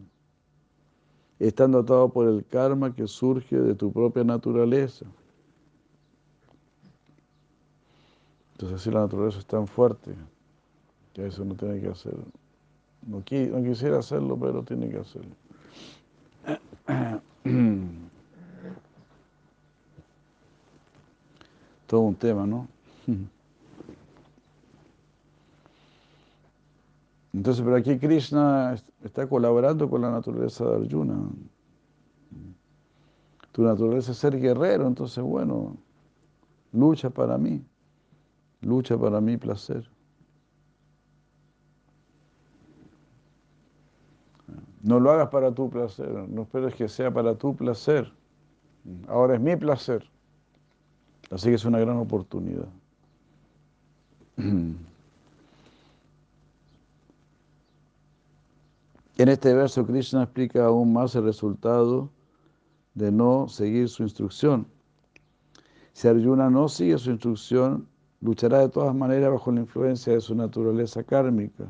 Estando 1.39 1.79
atado 1.79 2.09
por 2.09 2.27
el 2.27 2.45
karma 2.45 2.93
que 2.93 3.07
surge 3.07 3.59
de 3.59 3.75
tu 3.75 3.91
propia 3.91 4.23
naturaleza. 4.23 5.05
Entonces 8.53 8.79
así 8.79 8.91
la 8.91 9.01
naturaleza 9.01 9.39
es 9.39 9.45
tan 9.45 9.67
fuerte 9.67 10.13
que 11.13 11.27
eso 11.27 11.43
no 11.43 11.55
tiene 11.55 11.81
que 11.81 11.89
hacer. 11.89 12.15
No, 13.05 13.17
no 13.17 13.63
quisiera 13.63 13.99
hacerlo, 13.99 14.37
pero 14.39 14.63
tiene 14.63 14.89
que 14.89 14.99
hacerlo. 14.99 15.35
todo 21.87 22.01
un 22.01 22.15
tema, 22.15 22.47
¿no? 22.47 22.67
Entonces, 27.33 27.63
pero 27.63 27.75
aquí 27.75 27.97
Krishna 27.97 28.75
está 29.03 29.27
colaborando 29.27 29.89
con 29.89 30.01
la 30.01 30.11
naturaleza 30.11 30.65
de 30.65 30.85
Arjuna. 30.85 31.29
Tu 33.51 33.63
naturaleza 33.63 34.11
es 34.11 34.17
ser 34.17 34.39
guerrero, 34.39 34.87
entonces, 34.87 35.23
bueno, 35.23 35.77
lucha 36.71 37.09
para 37.09 37.37
mí, 37.37 37.63
lucha 38.61 38.97
para 38.97 39.21
mi 39.21 39.37
placer. 39.37 39.89
No 44.81 44.99
lo 44.99 45.11
hagas 45.11 45.29
para 45.29 45.53
tu 45.53 45.69
placer, 45.69 46.09
no 46.29 46.41
esperes 46.41 46.75
que 46.75 46.89
sea 46.89 47.11
para 47.13 47.35
tu 47.35 47.55
placer. 47.55 48.11
Ahora 49.07 49.35
es 49.35 49.41
mi 49.41 49.55
placer. 49.55 50.03
Así 51.31 51.49
que 51.49 51.55
es 51.55 51.65
una 51.65 51.79
gran 51.79 51.97
oportunidad. 51.97 52.67
En 59.15 59.29
este 59.29 59.53
verso 59.53 59.85
Krishna 59.85 60.23
explica 60.23 60.65
aún 60.65 60.91
más 60.91 61.13
el 61.15 61.23
resultado 61.23 62.09
de 62.95 63.11
no 63.11 63.47
seguir 63.47 63.87
su 63.87 64.01
instrucción. 64.01 64.65
Si 65.93 66.07
Arjuna 66.07 66.49
no 66.49 66.67
sigue 66.67 66.97
su 66.97 67.11
instrucción, 67.11 67.87
luchará 68.21 68.59
de 68.59 68.69
todas 68.69 68.95
maneras 68.95 69.31
bajo 69.31 69.51
la 69.51 69.61
influencia 69.61 70.13
de 70.13 70.21
su 70.21 70.33
naturaleza 70.33 71.03
kármica. 71.03 71.69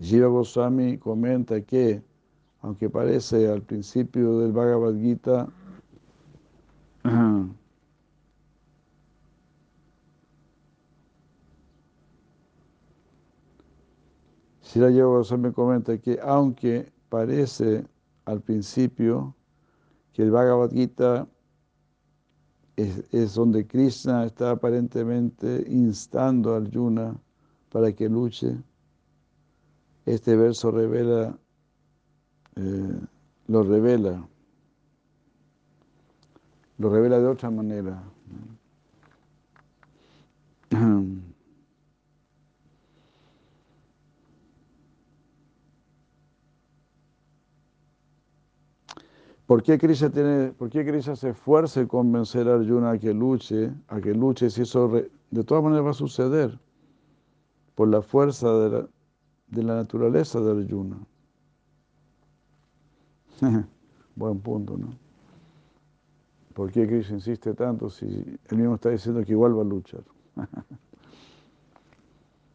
Jiva 0.00 0.28
Goswami 0.28 0.96
comenta 0.96 1.60
que, 1.60 2.02
aunque 2.62 2.88
parece 2.88 3.48
al 3.48 3.60
principio 3.62 4.38
del 4.38 4.52
Bhagavad 4.52 4.94
Gita, 4.94 5.48
la 14.78 14.90
Yoga 14.90 15.36
me 15.36 15.52
comenta 15.52 15.98
que 15.98 16.18
aunque 16.22 16.90
parece 17.08 17.84
al 18.24 18.40
principio 18.40 19.34
que 20.12 20.22
el 20.22 20.30
Bhagavad 20.30 20.70
Gita 20.70 21.28
es, 22.76 23.34
donde 23.34 23.66
Krishna 23.66 24.24
está 24.24 24.52
aparentemente 24.52 25.64
instando 25.68 26.54
a 26.54 26.58
Arjuna 26.58 27.14
para 27.70 27.92
que 27.92 28.08
luche, 28.08 28.56
este 30.06 30.36
verso 30.36 30.70
revela, 30.70 31.38
eh, 32.56 33.00
lo 33.48 33.62
revela, 33.62 34.26
lo 36.78 36.88
revela 36.90 37.18
de 37.18 37.26
otra 37.26 37.50
manera. 37.50 38.02
¿Por 49.46 49.62
qué 49.62 49.78
Krishna, 49.78 50.10
tiene, 50.10 50.52
por 50.52 50.70
qué 50.70 51.02
se 51.02 51.30
esfuerza 51.30 51.80
en 51.80 51.88
convencer 51.88 52.48
a 52.48 52.54
Arjuna 52.54 52.92
a 52.92 52.98
que 52.98 53.12
luche, 53.12 53.72
a 53.88 54.00
que 54.00 54.14
luche, 54.14 54.48
si 54.50 54.62
eso 54.62 54.88
de 54.88 55.44
todas 55.44 55.64
maneras 55.64 55.84
va 55.86 55.90
a 55.90 55.94
suceder? 55.94 56.58
Por 57.74 57.88
la 57.88 58.02
fuerza 58.02 58.52
de 58.58 58.70
la, 58.70 58.88
de 59.48 59.62
la 59.62 59.74
naturaleza 59.74 60.40
de 60.40 60.62
Arjuna. 60.62 60.98
Buen 64.16 64.40
punto, 64.40 64.76
¿no? 64.76 64.96
¿Por 66.54 66.70
qué 66.70 66.86
Krishna 66.86 67.16
insiste 67.16 67.54
tanto 67.54 67.88
si 67.90 68.06
él 68.06 68.56
mismo 68.56 68.74
está 68.74 68.90
diciendo 68.90 69.24
que 69.24 69.32
igual 69.32 69.56
va 69.56 69.62
a 69.62 69.64
luchar? 69.64 70.04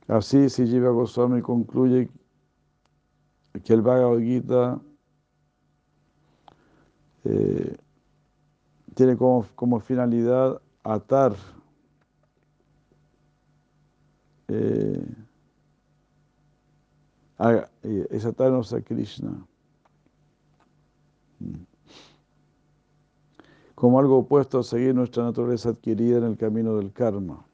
Así, 0.08 0.50
si 0.50 0.66
Jiva 0.66 0.90
Goswami 0.92 1.42
concluye 1.42 2.10
que 3.64 3.74
el 3.74 3.82
Bhagavad 3.82 4.20
Gita 4.20 4.80
eh, 7.26 7.78
tiene 8.96 9.18
como, 9.18 9.46
como, 9.56 9.80
finalidad 9.80 10.62
atar 10.84 11.36
eh, 14.48 15.06
es 18.10 18.26
atarnos 18.26 18.74
a 18.74 18.82
Krishna 18.82 19.46
mm. 21.40 21.54
como 23.76 24.00
algo 24.00 24.20
opuesto 24.20 24.60
a 24.60 24.64
seguir 24.64 24.96
nuestra 24.96 25.24
naturaleza 25.24 25.70
adquirida 25.70 26.18
en 26.18 26.24
el 26.24 26.38
camino 26.38 26.78
del 26.78 26.92
karma. 26.92 27.46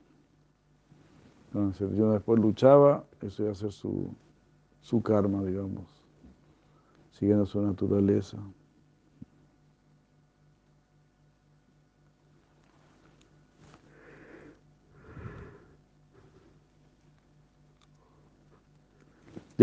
Entonces, 1.47 1.95
yo 1.95 2.11
después 2.11 2.39
luchaba, 2.39 3.03
eso 3.22 3.43
iba 3.43 3.51
a 3.51 3.55
ser 3.55 3.72
su, 3.72 4.09
su 4.82 5.03
karma, 5.03 5.43
digamos, 5.43 5.86
siguiendo 7.11 7.45
su 7.45 7.61
naturaleza. 7.61 8.38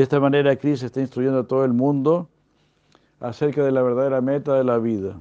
De 0.00 0.04
esta 0.04 0.18
manera, 0.18 0.56
Cristo 0.56 0.86
está 0.86 1.02
instruyendo 1.02 1.40
a 1.40 1.46
todo 1.46 1.62
el 1.62 1.74
mundo 1.74 2.30
acerca 3.20 3.62
de 3.62 3.70
la 3.70 3.82
verdadera 3.82 4.22
meta 4.22 4.54
de 4.54 4.64
la 4.64 4.78
vida. 4.78 5.20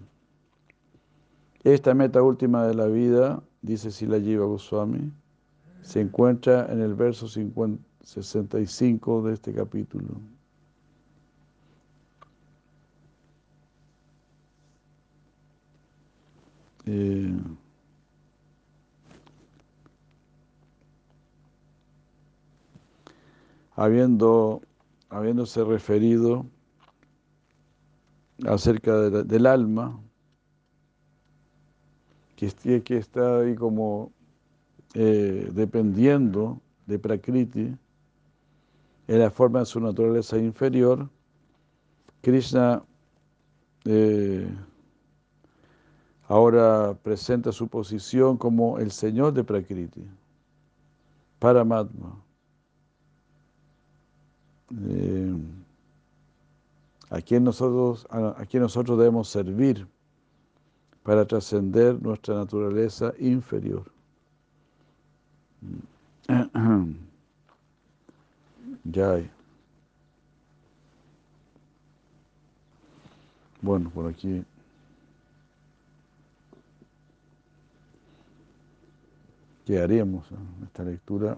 Esta 1.65 1.93
meta 1.93 2.23
última 2.23 2.65
de 2.65 2.75
la 2.75 2.85
vida, 2.85 3.43
dice 3.61 3.91
Sila 3.91 4.21
Jiva 4.21 4.45
Goswami, 4.45 5.11
se 5.81 5.99
encuentra 5.99 6.71
en 6.71 6.79
el 6.79 6.93
verso 6.93 7.27
65 7.27 9.21
de 9.23 9.33
este 9.33 9.53
capítulo. 9.53 10.21
Eh, 16.85 17.37
habiendo, 23.75 24.61
habiéndose 25.09 25.63
referido 25.63 26.45
acerca 28.47 29.09
del 29.09 29.45
alma, 29.45 29.99
que, 32.35 32.97
está 32.97 33.39
ahí 33.39 33.55
como 33.55 34.13
eh, 34.93 35.49
dependiendo 35.53 36.61
de 36.85 36.97
Prakriti, 36.97 37.77
en 39.07 39.19
la 39.19 39.29
forma 39.29 39.59
de 39.59 39.65
su 39.65 39.79
naturaleza 39.81 40.37
inferior, 40.37 41.09
Krishna 42.21 42.83
eh, 43.85 44.47
ahora 46.27 46.97
presenta 47.01 47.51
su 47.51 47.67
posición 47.67 48.37
como 48.37 48.77
el 48.79 48.91
Señor 48.91 49.33
de 49.33 49.43
Prakriti, 49.43 50.03
Paramatma. 51.39 52.28
Eh, 54.71 55.33
a 57.09 57.21
quien 57.21 57.43
nosotros, 57.43 58.05
a, 58.09 58.45
quien 58.45 58.63
nosotros 58.63 58.97
debemos 58.97 59.27
servir 59.29 59.87
para 61.03 61.25
trascender 61.25 62.01
nuestra 62.01 62.35
naturaleza 62.35 63.13
inferior. 63.19 63.83
Ya 68.85 69.21
Bueno, 73.61 73.89
por 73.89 74.07
aquí. 74.07 74.43
¿Qué 79.65 79.79
haríamos 79.79 80.25
en 80.31 80.63
esta 80.65 80.83
lectura? 80.83 81.37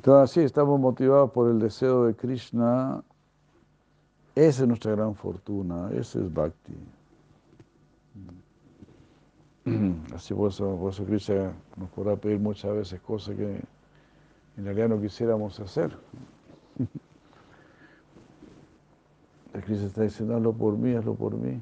Entonces, 0.00 0.30
sí, 0.30 0.40
estamos 0.40 0.80
motivados 0.80 1.30
por 1.30 1.50
el 1.50 1.58
deseo 1.58 2.06
de 2.06 2.14
Krishna. 2.14 3.04
Esa 4.34 4.62
es 4.62 4.66
nuestra 4.66 4.92
gran 4.92 5.14
fortuna, 5.14 5.90
ese 5.92 6.20
es 6.20 6.32
Bhakti. 6.32 6.72
Así 10.14 10.32
por 10.32 10.48
eso, 10.48 11.04
Krishna 11.04 11.52
nos 11.76 11.90
podrá 11.90 12.16
pedir 12.16 12.40
muchas 12.40 12.72
veces 12.72 12.98
cosas 13.02 13.36
que 13.36 13.60
en 14.56 14.64
realidad 14.64 14.88
no 14.88 14.98
quisiéramos 14.98 15.60
hacer. 15.60 15.94
Krishna 19.52 19.86
está 19.86 20.00
diciendo, 20.00 20.34
hazlo 20.34 20.54
por 20.54 20.78
mí, 20.78 20.94
hazlo 20.94 21.14
por 21.14 21.34
mí. 21.34 21.60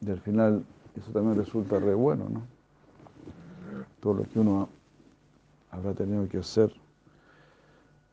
Y 0.00 0.10
al 0.10 0.20
final 0.20 0.64
eso 0.96 1.10
también 1.12 1.36
resulta 1.36 1.78
re 1.78 1.94
bueno, 1.94 2.28
¿no? 2.28 2.42
Todo 4.00 4.14
lo 4.14 4.22
que 4.24 4.38
uno 4.38 4.68
habrá 5.70 5.92
tenido 5.92 6.28
que 6.28 6.38
hacer 6.38 6.72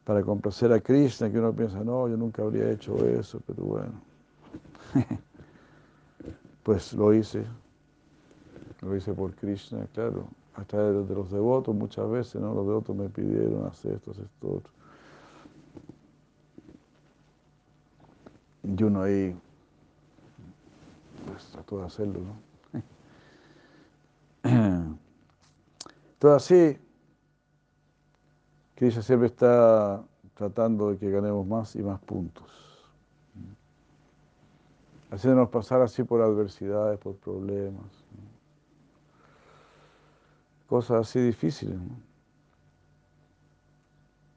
para 0.03 0.23
complacer 0.23 0.71
a 0.71 0.79
Krishna, 0.79 1.29
que 1.31 1.39
uno 1.39 1.53
piensa, 1.53 1.83
no, 1.83 2.07
yo 2.07 2.15
nunca 2.15 2.41
habría 2.41 2.71
hecho 2.71 2.97
eso, 3.05 3.41
pero 3.45 3.63
bueno. 3.63 3.93
pues 6.63 6.93
lo 6.93 7.13
hice, 7.13 7.43
lo 8.81 8.95
hice 8.95 9.13
por 9.13 9.33
Krishna, 9.35 9.85
claro, 9.93 10.27
hasta 10.55 10.81
de, 10.81 11.13
los 11.13 11.31
devotos 11.31 11.75
muchas 11.75 12.09
veces, 12.09 12.41
¿no? 12.41 12.53
Los 12.53 12.65
devotos 12.65 12.95
me 12.95 13.09
pidieron 13.09 13.65
hacer 13.65 13.95
esto, 13.95 14.11
hacer 14.11 14.25
esto, 14.25 14.47
otro. 14.47 14.71
Y 18.63 18.83
uno 18.83 19.01
ahí 19.01 19.35
pues 21.37 21.51
trató 21.51 21.79
de 21.79 21.85
hacerlo, 21.85 22.19
¿no? 24.43 24.97
Todo 26.19 26.33
así, 26.33 26.79
Krishna 28.73 29.03
siempre 29.03 29.27
está 29.27 30.03
tratando 30.33 30.89
de 30.89 30.97
que 30.97 31.11
ganemos 31.11 31.45
más 31.45 31.75
y 31.75 31.83
más 31.83 31.99
puntos. 31.99 32.51
Haciéndonos 35.11 35.49
pasar 35.49 35.81
así 35.83 36.03
por 36.03 36.21
adversidades, 36.21 36.97
por 36.97 37.15
problemas. 37.17 37.85
Cosas 40.67 41.01
así 41.01 41.19
difíciles. 41.19 41.77
¿no? 41.79 41.99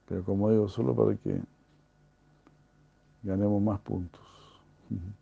Pero 0.06 0.22
como 0.22 0.50
digo, 0.50 0.68
solo 0.68 0.94
para 0.94 1.16
que 1.16 1.40
ganemos 3.22 3.62
más 3.62 3.80
puntos. 3.80 4.20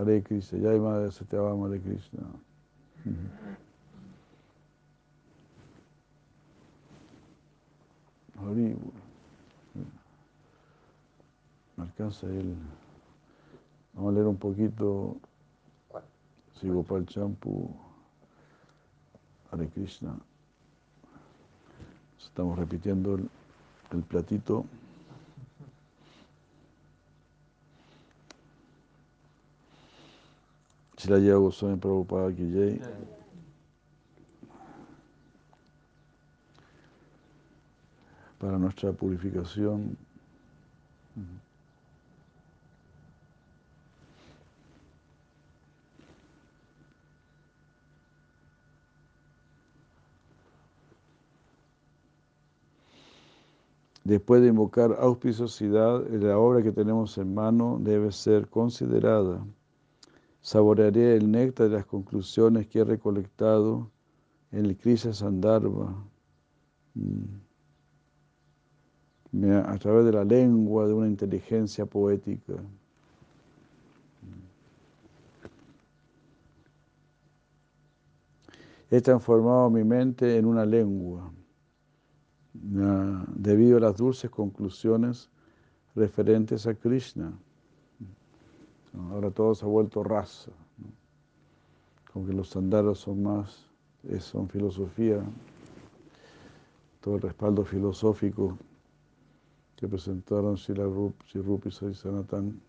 Hare 0.00 0.22
Krishna, 0.22 0.58
ya 0.58 0.70
hay 0.70 0.80
madre 0.80 1.10
va 1.36 1.66
Hare 1.66 1.78
Krishna. 1.78 2.22
Me 11.76 11.84
alcanza 11.84 12.26
el. 12.28 12.54
Vamos 13.92 14.12
a 14.12 14.14
leer 14.14 14.26
un 14.26 14.38
poquito. 14.38 15.16
Sigo 16.58 16.82
para 16.82 17.00
el 17.00 17.06
champú. 17.06 17.70
Hare 19.50 19.68
Krishna. 19.68 20.18
Estamos 22.18 22.58
repitiendo 22.58 23.16
el, 23.16 23.28
el 23.92 24.02
platito. 24.04 24.64
Shila 31.00 31.18
Goswami 31.18 31.78
Prabhupada 31.78 32.30
Kijay. 32.30 32.78
Para 38.38 38.58
nuestra 38.58 38.92
purificación. 38.92 39.96
Después 54.04 54.42
de 54.42 54.48
invocar 54.48 54.96
auspiciosidad, 55.00 56.06
la 56.08 56.36
obra 56.36 56.62
que 56.62 56.72
tenemos 56.72 57.16
en 57.16 57.32
mano 57.32 57.78
debe 57.80 58.12
ser 58.12 58.48
considerada 58.48 59.40
Saborearé 60.50 61.14
el 61.14 61.30
néctar 61.30 61.68
de 61.68 61.76
las 61.76 61.86
conclusiones 61.86 62.66
que 62.66 62.80
he 62.80 62.84
recolectado 62.84 63.88
en 64.50 64.66
el 64.66 64.76
Krishna 64.76 65.12
Sandarbha, 65.12 65.94
mm, 66.94 67.24
a 69.64 69.78
través 69.78 70.06
de 70.06 70.12
la 70.12 70.24
lengua 70.24 70.88
de 70.88 70.92
una 70.92 71.06
inteligencia 71.06 71.86
poética. 71.86 72.54
He 78.90 79.00
transformado 79.00 79.70
mi 79.70 79.84
mente 79.84 80.36
en 80.36 80.46
una 80.46 80.66
lengua 80.66 81.30
debido 82.52 83.76
a 83.76 83.80
las 83.80 83.96
dulces 83.96 84.28
conclusiones 84.28 85.30
referentes 85.94 86.66
a 86.66 86.74
Krishna. 86.74 87.38
Ahora 88.98 89.30
todo 89.30 89.54
se 89.54 89.64
ha 89.64 89.68
vuelto 89.68 90.02
raza. 90.02 90.50
Como 92.12 92.26
que 92.26 92.32
los 92.32 92.50
sandaros 92.50 92.98
son 92.98 93.22
más, 93.22 93.66
son 94.18 94.48
filosofía, 94.48 95.22
todo 97.00 97.16
el 97.16 97.22
respaldo 97.22 97.64
filosófico 97.64 98.58
que 99.76 99.88
presentaron 99.88 100.58
Sila 100.58 100.84
Rup, 100.84 101.14
Rupi 101.32 101.68
y 101.68 101.94
Sanatan. 101.94 102.60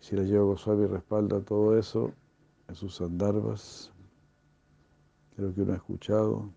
Si 0.00 0.14
la 0.16 0.24
Yoga 0.24 0.52
Goswami 0.52 0.86
respalda 0.86 1.40
todo 1.40 1.78
eso 1.78 2.12
en 2.68 2.74
sus 2.74 2.96
sandarbas, 2.96 3.90
creo 5.34 5.54
que 5.54 5.62
uno 5.62 5.72
ha 5.72 5.76
escuchado. 5.76 6.50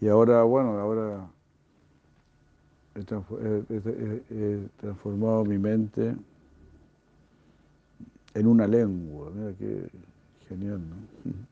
Y 0.00 0.08
ahora, 0.08 0.42
bueno, 0.44 0.78
ahora 0.78 1.30
he, 2.94 4.68
transformado 4.78 5.44
mi 5.44 5.58
mente 5.58 6.16
en 8.34 8.46
una 8.46 8.66
lengua. 8.66 9.30
Mira 9.34 9.52
qué 9.58 9.88
genial, 10.48 10.80
¿no? 10.80 11.32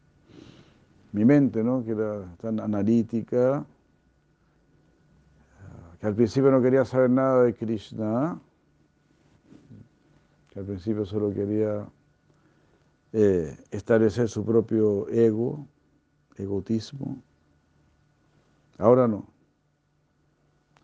Mi 1.12 1.24
mente, 1.24 1.64
¿no? 1.64 1.82
Que 1.84 1.92
era 1.92 2.36
tan 2.36 2.60
analítica, 2.60 3.64
que 5.98 6.06
al 6.06 6.14
principio 6.14 6.50
no 6.50 6.60
quería 6.60 6.84
saber 6.84 7.08
nada 7.08 7.44
de 7.44 7.54
Krishna, 7.54 8.38
que 10.50 10.58
al 10.58 10.66
principio 10.66 11.06
solo 11.06 11.32
quería 11.32 11.88
eh, 13.14 13.56
establecer 13.70 14.28
su 14.28 14.44
propio 14.44 15.08
ego, 15.08 15.66
egotismo. 16.36 17.22
Ahora 18.76 19.08
no. 19.08 19.37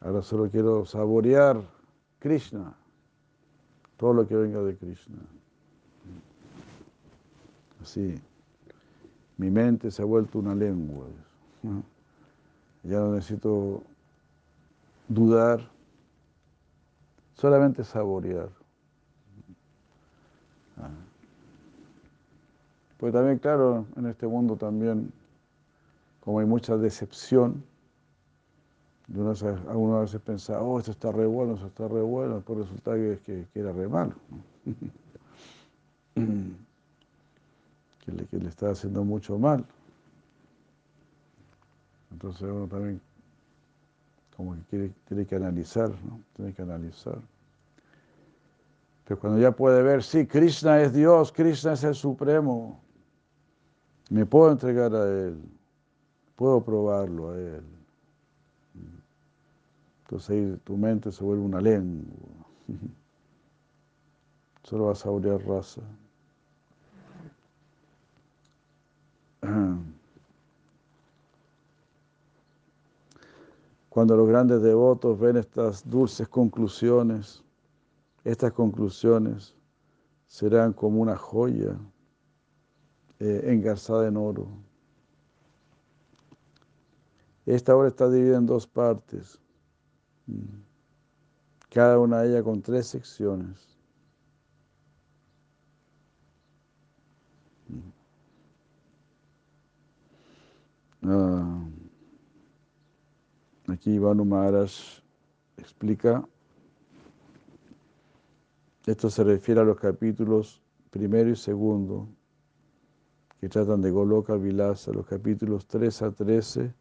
Ahora 0.05 0.21
solo 0.21 0.51
quiero 0.51 0.85
saborear 0.85 1.63
Krishna, 2.19 2.75
todo 3.97 4.13
lo 4.13 4.29
que 4.29 4.37
venga 4.37 4.61
de 4.61 4.77
Krishna. 4.77 5.17
Así, 7.81 8.15
mi 9.39 9.51
mente 9.51 9.91
se 9.91 10.03
ha 10.03 10.05
vuelto 10.05 10.39
una 10.41 10.55
lengua. 10.55 11.07
Ya 12.83 12.99
no 12.99 13.15
necesito 13.15 13.83
dudar, 15.09 15.71
solamente 17.33 17.83
saborear. 17.83 18.51
Pues 22.99 23.11
también, 23.15 23.39
claro, 23.39 23.87
en 23.97 24.07
este 24.07 24.27
mundo 24.27 24.55
también, 24.57 25.11
como 26.21 26.41
hay 26.41 26.47
mucha 26.47 26.77
decepción, 26.77 27.65
uno 29.09 29.35
se- 29.35 29.49
algunas 29.49 30.03
veces 30.03 30.21
piensa, 30.23 30.61
oh, 30.63 30.79
esto 30.79 30.93
está 30.93 31.13
re 31.13 31.27
bueno, 31.27 31.55
esto 31.55 31.67
está 31.67 31.89
re 31.89 32.01
bueno, 32.03 32.37
después 32.37 32.61
resulta 32.61 32.95
que, 32.95 33.19
que, 33.25 33.47
que 33.53 33.61
era 33.61 33.73
re 33.73 33.89
malo. 33.89 34.15
que, 36.15 38.13
le, 38.13 38.27
que 38.27 38.37
le 38.39 38.49
está 38.49 38.71
haciendo 38.71 39.05
mucho 39.05 39.39
mal. 39.39 39.65
Entonces 42.13 42.43
uno 42.43 42.67
también 42.67 43.01
como 44.37 44.55
que 44.55 44.63
quiere, 44.71 44.91
tiene 45.07 45.27
que 45.27 45.37
analizar, 45.37 45.91
¿no? 45.91 46.21
Tiene 46.37 46.53
que 46.53 46.63
analizar. 46.63 47.19
Pero 49.07 49.21
cuando 49.21 49.39
ya 49.39 49.53
puede 49.53 49.83
ver, 49.83 50.03
sí, 50.03 50.27
Krishna 50.27 50.81
es 50.81 50.93
Dios, 50.93 51.31
Krishna 51.31 51.75
es 51.75 51.85
el 51.85 51.95
Supremo, 51.95 52.81
me 54.11 54.25
puedo 54.25 54.51
entregar 54.51 54.95
a 54.95 55.05
Él, 55.05 55.39
puedo 56.37 56.63
probarlo 56.65 57.31
a 57.31 57.39
Él. 57.39 57.63
Entonces 60.05 60.31
ahí 60.31 60.57
tu 60.65 60.77
mente 60.77 61.11
se 61.11 61.25
vuelve 61.25 61.43
una 61.43 61.63
lengua. 61.63 62.47
Solo 64.63 64.87
vas 64.87 65.01
a 65.01 65.05
saborear 65.05 65.43
raza. 65.47 65.81
Cuando 73.89 74.17
los 74.17 74.29
grandes 74.29 74.61
devotos 74.61 75.19
ven 75.19 75.39
estas 75.39 75.89
dulces 75.89 76.29
conclusiones, 76.29 77.43
estas 78.25 78.53
conclusiones 78.53 79.55
serán 80.27 80.75
como 80.75 81.01
una 81.01 81.17
joya 81.17 81.79
eh, 83.21 83.43
engarzada 83.45 84.09
en 84.09 84.17
oro. 84.19 84.49
Esta 87.47 87.77
obra 87.77 87.89
está 87.89 88.11
dividida 88.11 88.39
en 88.39 88.47
dos 88.47 88.67
partes, 88.67 89.41
cada 91.71 91.99
una 91.99 92.23
de 92.23 92.31
ellas 92.31 92.43
con 92.43 92.63
tres 92.63 92.87
secciones. 92.87 93.75
Ah, 101.03 101.63
aquí 103.69 103.99
Vanu 103.99 104.25
Maharaj 104.25 104.71
explica, 105.59 106.27
esto 108.87 109.11
se 109.11 109.25
refiere 109.25 109.61
a 109.61 109.65
los 109.65 109.79
capítulos 109.79 110.63
primero 110.91 111.29
y 111.29 111.37
segundo, 111.37 112.09
que 113.41 113.49
tratan 113.49 113.83
de 113.83 113.91
Goloka 113.91 114.37
Vilasa, 114.37 114.93
los 114.93 115.07
capítulos 115.07 115.67
3 115.67 116.03
a 116.03 116.13
13, 116.13 116.73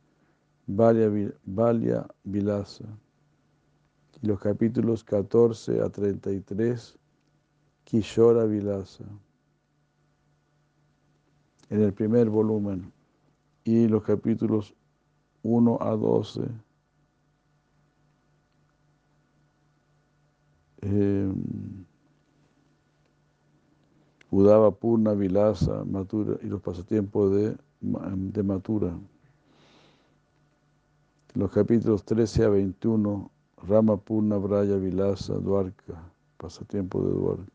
Valia, 0.67 1.11
Valia 1.43 2.07
Vilasa, 2.23 2.85
y 4.23 4.27
los 4.27 4.39
capítulos 4.39 5.03
14 5.03 5.81
a 5.81 5.89
33, 5.89 6.97
Kishora 7.83 8.45
Vilasa, 8.45 9.03
en 11.69 11.81
el 11.81 11.93
primer 11.93 12.29
volumen, 12.29 12.93
y 13.65 13.89
los 13.89 14.01
capítulos 14.03 14.73
1 15.43 15.77
a 15.81 15.91
12, 15.97 16.41
eh, 20.83 21.33
Udava 24.31 24.71
Purna 24.71 25.13
Vilasa, 25.15 25.83
Matura, 25.83 26.37
y 26.41 26.45
los 26.47 26.61
pasatiempos 26.61 27.35
de, 27.35 27.57
de 27.81 28.43
Matura. 28.43 28.97
Los 31.33 31.51
capítulos 31.51 32.05
13 32.05 32.45
a 32.45 32.49
21, 32.49 33.29
Rama 33.67 33.95
Purna 33.97 34.37
Braya 34.37 34.75
Vilasa, 34.77 35.33
Dwarka, 35.35 35.95
pasatiempo 36.37 37.01
de 37.01 37.11
Dwarka. 37.11 37.51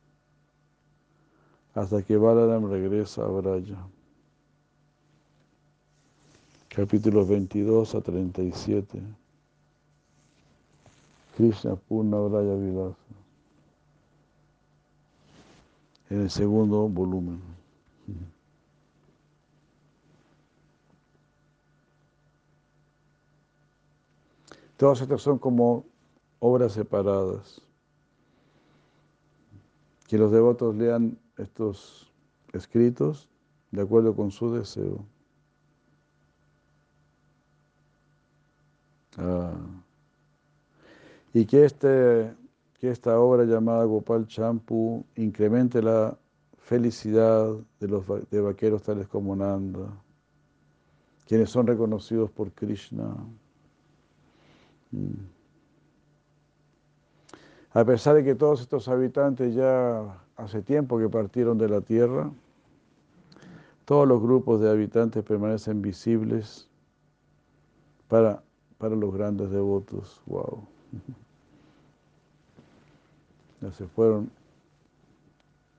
Hasta 1.74 2.02
que 2.02 2.16
Balaram 2.16 2.68
regresa 2.68 3.24
a 3.24 3.28
Braya. 3.28 3.76
Capítulos 6.68 7.28
22 7.28 7.94
a 7.94 8.00
37. 8.00 9.02
Krishna 11.36 11.76
Purna 11.76 12.18
Braya 12.18 12.54
Vilasa. 12.54 12.96
En 16.10 16.22
el 16.22 16.30
segundo 16.30 16.88
volumen. 16.88 17.40
Todas 24.78 25.00
estas 25.00 25.20
son 25.20 25.38
como 25.38 25.84
obras 26.38 26.72
separadas. 26.72 27.60
Que 30.06 30.18
los 30.18 30.32
devotos 30.32 30.74
lean 30.74 31.18
estos 31.36 32.10
escritos 32.52 33.28
de 33.70 33.82
acuerdo 33.82 34.14
con 34.14 34.30
su 34.30 34.52
deseo. 34.52 35.04
Ah. 39.18 39.54
Y 41.34 41.44
que, 41.44 41.64
este, 41.64 42.34
que 42.80 42.90
esta 42.90 43.20
obra 43.20 43.44
llamada 43.44 43.84
Gopal 43.84 44.26
Champu 44.26 45.04
incremente 45.16 45.82
la 45.82 46.16
felicidad 46.58 47.54
de 47.80 47.88
los 47.88 48.04
de 48.30 48.40
vaqueros 48.40 48.82
tales 48.82 49.08
como 49.08 49.34
Nanda, 49.34 49.88
quienes 51.26 51.50
son 51.50 51.66
reconocidos 51.66 52.30
por 52.30 52.52
Krishna. 52.52 53.16
Mm. 54.90 55.37
A 57.72 57.84
pesar 57.84 58.14
de 58.14 58.24
que 58.24 58.34
todos 58.34 58.60
estos 58.60 58.88
habitantes 58.88 59.54
ya 59.54 60.20
hace 60.36 60.62
tiempo 60.62 60.98
que 60.98 61.08
partieron 61.08 61.58
de 61.58 61.68
la 61.68 61.80
tierra, 61.80 62.30
todos 63.84 64.08
los 64.08 64.22
grupos 64.22 64.60
de 64.60 64.70
habitantes 64.70 65.22
permanecen 65.22 65.82
visibles 65.82 66.68
para, 68.08 68.42
para 68.78 68.96
los 68.96 69.14
grandes 69.14 69.50
devotos. 69.50 70.20
Wow. 70.26 70.66
Ya 73.60 73.72
se 73.72 73.88
fueron 73.88 74.30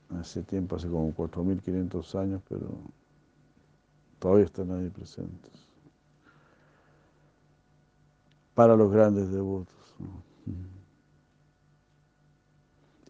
hace 0.09 0.43
tiempo, 0.43 0.75
hace 0.75 0.89
como 0.89 1.13
4.500 1.13 2.19
años, 2.19 2.41
pero 2.49 2.67
todavía 4.19 4.43
están 4.43 4.69
ahí 4.71 4.89
presentes. 4.89 5.53
Para 8.53 8.75
los 8.75 8.91
grandes 8.91 9.31
devotos. 9.31 9.95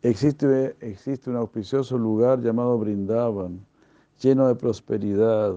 Existe, 0.02 0.78
existe 0.80 1.30
un 1.30 1.36
auspicioso 1.36 1.98
lugar 1.98 2.40
llamado 2.40 2.78
Brindavan, 2.78 3.66
lleno 4.22 4.48
de 4.48 4.56
prosperidad, 4.56 5.56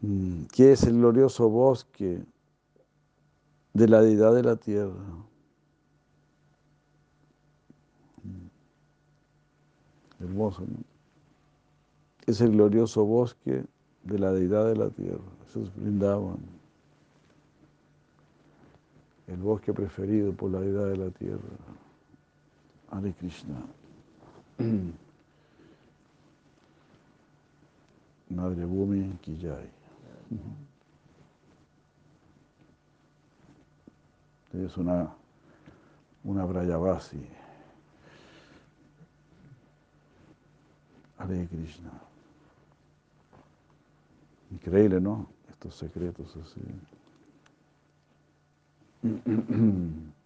mm, 0.00 0.46
que 0.46 0.72
es 0.72 0.82
el 0.82 0.98
glorioso 0.98 1.48
bosque 1.48 2.24
de 3.74 3.88
la 3.88 4.02
deidad 4.02 4.34
de 4.34 4.42
la 4.42 4.56
tierra. 4.56 5.04
Mm. 8.24 8.48
Hermoso, 10.24 10.62
¿no? 10.62 10.78
Es 12.26 12.40
el 12.40 12.52
glorioso 12.52 13.04
bosque 13.04 13.64
de 14.02 14.18
la 14.18 14.32
deidad 14.32 14.66
de 14.66 14.76
la 14.76 14.90
tierra. 14.90 15.22
Eso 15.46 15.62
es 15.62 15.74
Brindavan. 15.76 16.38
El 19.28 19.36
bosque 19.36 19.72
preferido 19.72 20.32
por 20.32 20.50
la 20.50 20.60
deidad 20.60 20.88
de 20.88 20.96
la 20.96 21.10
tierra. 21.10 21.38
Hare 22.90 23.12
Krishna. 23.12 23.54
Madre 28.28 28.64
Bhumi 28.64 29.18
Kijai. 29.20 29.70
Es 34.52 34.76
una, 34.76 35.14
una 36.24 36.44
Brayavasi. 36.44 37.24
Hare 41.18 41.48
Krishna. 41.48 41.90
Increíble, 44.50 45.00
¿no? 45.00 45.28
Estos 45.48 45.76
secretos 45.76 46.36
así. 46.36 46.60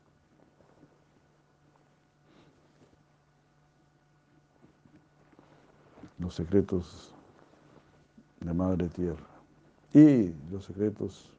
Los 6.25 6.37
secretos 6.37 7.12
de 8.41 8.55
Madre 8.55 8.89
Tierra. 8.89 9.27
y 9.93 10.35
los 10.51 10.64
secretos 10.64 11.31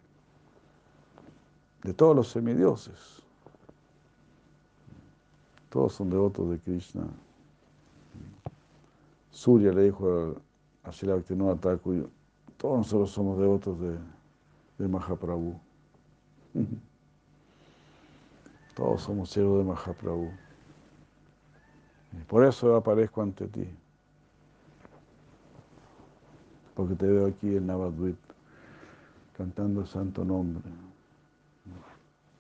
de 1.82 1.92
todos 1.92 2.16
los 2.16 2.28
semidioses. 2.30 3.24
Todos 5.70 5.94
son 5.94 6.12
devotos 6.12 6.52
de 6.52 6.60
Krishna. 6.60 7.08
Surya 9.32 9.74
le 9.74 9.86
dijo 9.86 10.38
a, 10.84 10.90
a 10.90 11.56
Thakur, 11.56 12.08
todos 12.58 12.78
nosotros 12.78 13.10
somos 13.10 13.40
devotos 13.40 13.80
de, 13.80 13.98
de 14.78 14.88
Mahaprabhu. 14.88 15.60
Todos 18.76 19.02
somos 19.02 19.32
siervos 19.32 19.58
de 19.60 19.64
Mahaprabhu. 19.64 20.30
Por 22.28 22.46
eso 22.46 22.76
aparezco 22.76 23.22
ante 23.24 23.48
ti. 23.48 23.68
Porque 26.76 26.96
te 26.96 27.08
veo 27.08 27.28
aquí 27.28 27.56
en 27.56 27.68
Navadvip, 27.68 28.18
cantando 29.38 29.82
el 29.82 29.88
santo 29.88 30.24
nombre. 30.26 30.64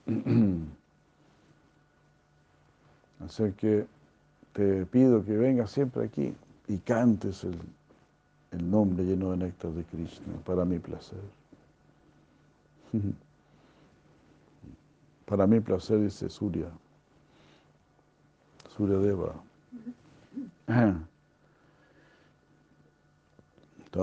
Así 3.25 3.51
que 3.53 3.87
te 4.53 4.85
pido 4.85 5.23
que 5.25 5.37
vengas 5.37 5.71
siempre 5.71 6.05
aquí 6.05 6.35
y 6.67 6.77
cantes 6.79 7.43
el, 7.43 7.57
el 8.51 8.69
nombre 8.69 9.03
lleno 9.05 9.31
de 9.31 9.37
néctar 9.37 9.71
de 9.71 9.83
Krishna 9.85 10.33
para 10.45 10.65
mi 10.65 10.79
placer. 10.79 11.19
Para 15.25 15.47
mi 15.47 15.59
placer, 15.59 15.99
dice 16.01 16.29
Surya. 16.29 16.67
Surya 18.75 18.97
Deva. 18.99 19.33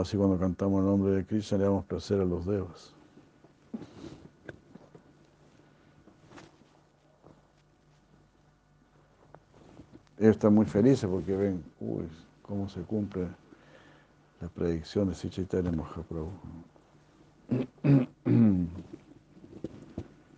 Así 0.01 0.17
cuando 0.17 0.39
cantamos 0.39 0.81
el 0.81 0.87
nombre 0.87 1.13
de 1.13 1.25
Krishna, 1.27 1.59
le 1.59 1.65
damos 1.65 1.85
placer 1.85 2.21
a 2.21 2.25
los 2.25 2.47
devas. 2.47 2.95
Ellos 10.19 10.37
están 10.37 10.55
muy 10.55 10.65
felices 10.67 11.09
porque 11.11 11.37
ven, 11.37 11.63
uy, 11.81 12.05
cómo 12.43 12.69
se 12.69 12.81
cumple 12.83 13.27
la 14.41 14.49
predicción 14.49 15.09
de 15.09 15.15
Sichaitanya 15.15 15.73
Mahaprabhu. 15.73 16.31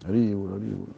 Haribur, 0.07 0.55
Haribur. 0.55 0.89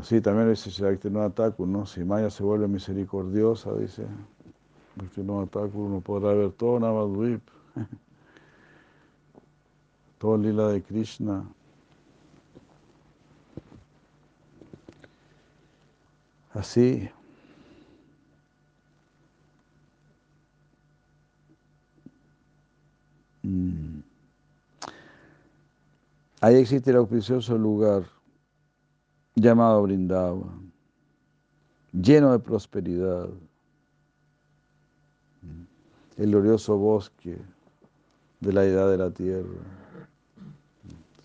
Así 0.00 0.18
también 0.22 0.48
dice 0.48 0.70
Shaktinova 0.70 1.28
Thakur, 1.28 1.68
¿no? 1.68 1.84
Si 1.84 2.02
Maya 2.02 2.30
se 2.30 2.42
vuelve 2.42 2.66
misericordiosa, 2.66 3.74
dice 3.74 4.06
Shaktinova 4.96 5.44
Thakur, 5.44 5.76
uno 5.76 6.00
podrá 6.00 6.32
ver 6.32 6.52
todo 6.52 6.80
Navadvip, 6.80 7.42
todo 10.18 10.38
lila 10.38 10.68
de 10.68 10.82
Krishna. 10.82 11.44
Así. 16.54 17.10
Mm. 23.42 24.00
Ahí 26.40 26.54
existe 26.54 26.90
el 26.90 26.96
auspicioso 26.96 27.58
lugar 27.58 28.04
llamado 29.34 29.82
Brindavan, 29.82 30.72
lleno 31.92 32.32
de 32.32 32.38
prosperidad, 32.38 33.28
el 36.16 36.30
glorioso 36.30 36.76
bosque 36.76 37.38
de 38.40 38.52
la 38.52 38.64
edad 38.64 38.90
de 38.90 38.98
la 38.98 39.10
tierra. 39.10 39.48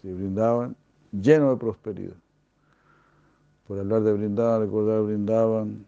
Sí, 0.02 0.14
Brindavan, 0.14 0.76
lleno 1.12 1.52
de 1.52 1.58
prosperidad. 1.58 2.16
Por 3.68 3.80
hablar 3.80 4.04
de 4.04 4.14
Brindavan, 4.14 4.62
recordar 4.62 5.02
Brindavan, 5.02 5.86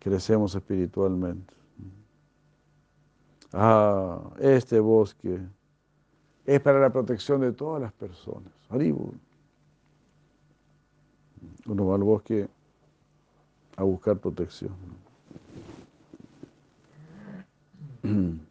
crecemos 0.00 0.54
espiritualmente. 0.54 1.54
Ah, 3.52 4.20
este 4.40 4.80
bosque 4.80 5.40
es 6.44 6.60
para 6.60 6.80
la 6.80 6.90
protección 6.90 7.40
de 7.40 7.52
todas 7.52 7.80
las 7.80 7.92
personas. 7.92 8.52
Uno 11.66 11.86
va 11.86 11.94
al 11.94 12.02
bosque 12.02 12.48
a 13.76 13.82
buscar 13.82 14.18
protección. 14.18 14.74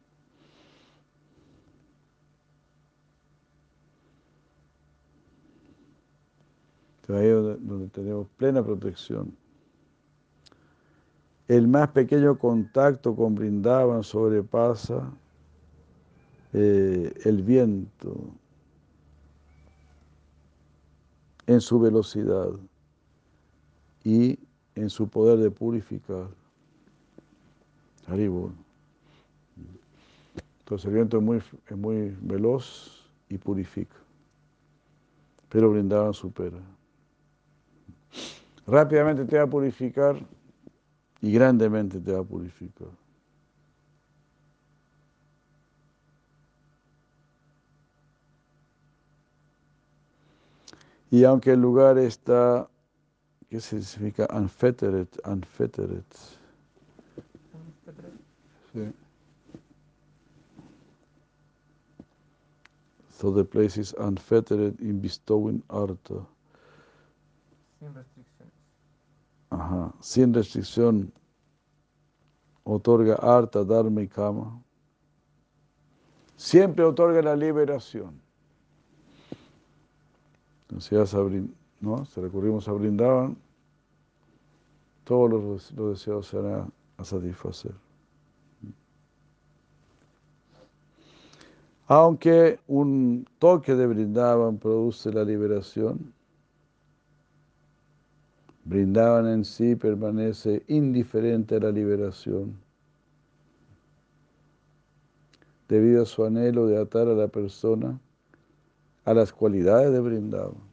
Ahí 7.09 7.28
donde, 7.28 7.58
donde 7.58 7.89
tenemos 7.89 8.28
plena 8.38 8.63
protección. 8.63 9.38
El 11.47 11.67
más 11.67 11.89
pequeño 11.89 12.39
contacto 12.39 13.16
con 13.16 13.36
Brindavan 13.36 14.04
sobrepasa 14.04 15.12
eh, 16.54 17.13
el 17.25 17.43
viento 17.43 18.16
en 21.46 21.59
su 21.62 21.79
velocidad 21.79 22.51
y 24.04 24.39
en 24.75 24.89
su 24.89 25.08
poder 25.08 25.39
de 25.39 25.51
purificar. 25.51 26.28
Haribol. 28.08 28.51
Entonces 30.59 30.86
el 30.88 30.93
viento 30.93 31.17
es 31.17 31.24
muy, 31.24 31.38
es 31.38 31.78
muy 31.78 32.17
veloz 32.21 33.05
y 33.30 33.38
purifica. 33.38 33.96
Pero 35.50 35.71
Brindavan 35.71 36.13
supera. 36.13 36.58
Rápidamente 38.66 39.25
te 39.25 39.38
va 39.38 39.43
a 39.43 39.47
purificar 39.47 40.16
y 41.21 41.32
grandemente 41.32 42.00
te 42.00 42.12
va 42.12 42.20
a 42.20 42.24
purificar. 42.24 42.88
Y 51.12 51.24
aunque 51.25 51.51
el 51.51 51.62
lugar 51.62 52.00
está, 52.00 52.67
¿qué 53.54 53.62
significa? 53.62 54.28
Unfettered, 54.34 55.08
unfettered. 55.25 56.04
Sí. 58.74 58.92
So 63.12 63.32
the 63.32 63.43
place 63.46 63.78
is 63.78 63.93
unfettered 64.00 64.82
in 64.82 65.00
bestowing 65.00 65.62
artha. 65.70 66.25
Sin 67.80 67.93
restricciones. 67.93 68.54
Ajá. 69.51 69.93
Sin 70.01 70.34
restricción, 70.34 71.13
otorga 72.63 73.17
arta, 73.21 73.63
dharma 73.63 74.01
y 74.01 74.08
kama. 74.08 74.63
Siempre 76.38 76.84
otorga 76.84 77.21
la 77.21 77.36
liberación. 77.36 78.20
Entonces, 80.63 80.89
ya 80.89 81.05
¿no? 81.84 82.05
si 82.05 82.22
recurrimos 82.22 82.68
a 82.70 82.72
Brindavan, 82.72 83.36
todos 85.04 85.30
los, 85.30 85.72
los 85.74 85.89
deseos 85.89 86.28
se 86.28 86.38
van 86.38 86.72
a, 86.97 87.04
satisfacer. 87.04 87.74
Aunque 91.88 92.60
un 92.68 93.28
toque 93.39 93.76
de 93.76 93.86
Brindavan 93.86 94.58
produce 94.58 95.12
la 95.12 95.26
liberación, 95.26 96.14
Brindavan 98.64 99.28
en 99.28 99.43
sí 99.43 99.76
permanece 99.76 100.64
indiferente 100.70 101.58
a 101.58 101.60
la 101.60 101.72
liberación 101.72 102.58
debido 105.68 106.04
a 106.04 106.05
su 106.05 106.24
anhelo 106.24 106.68
de 106.68 106.80
atar 106.80 107.10
a 107.10 107.14
la 107.14 107.28
persona 107.28 108.00
a 109.04 109.14
las 109.14 109.34
cualidades 109.34 109.92
de 109.92 110.00
Brindavan. 110.00 110.72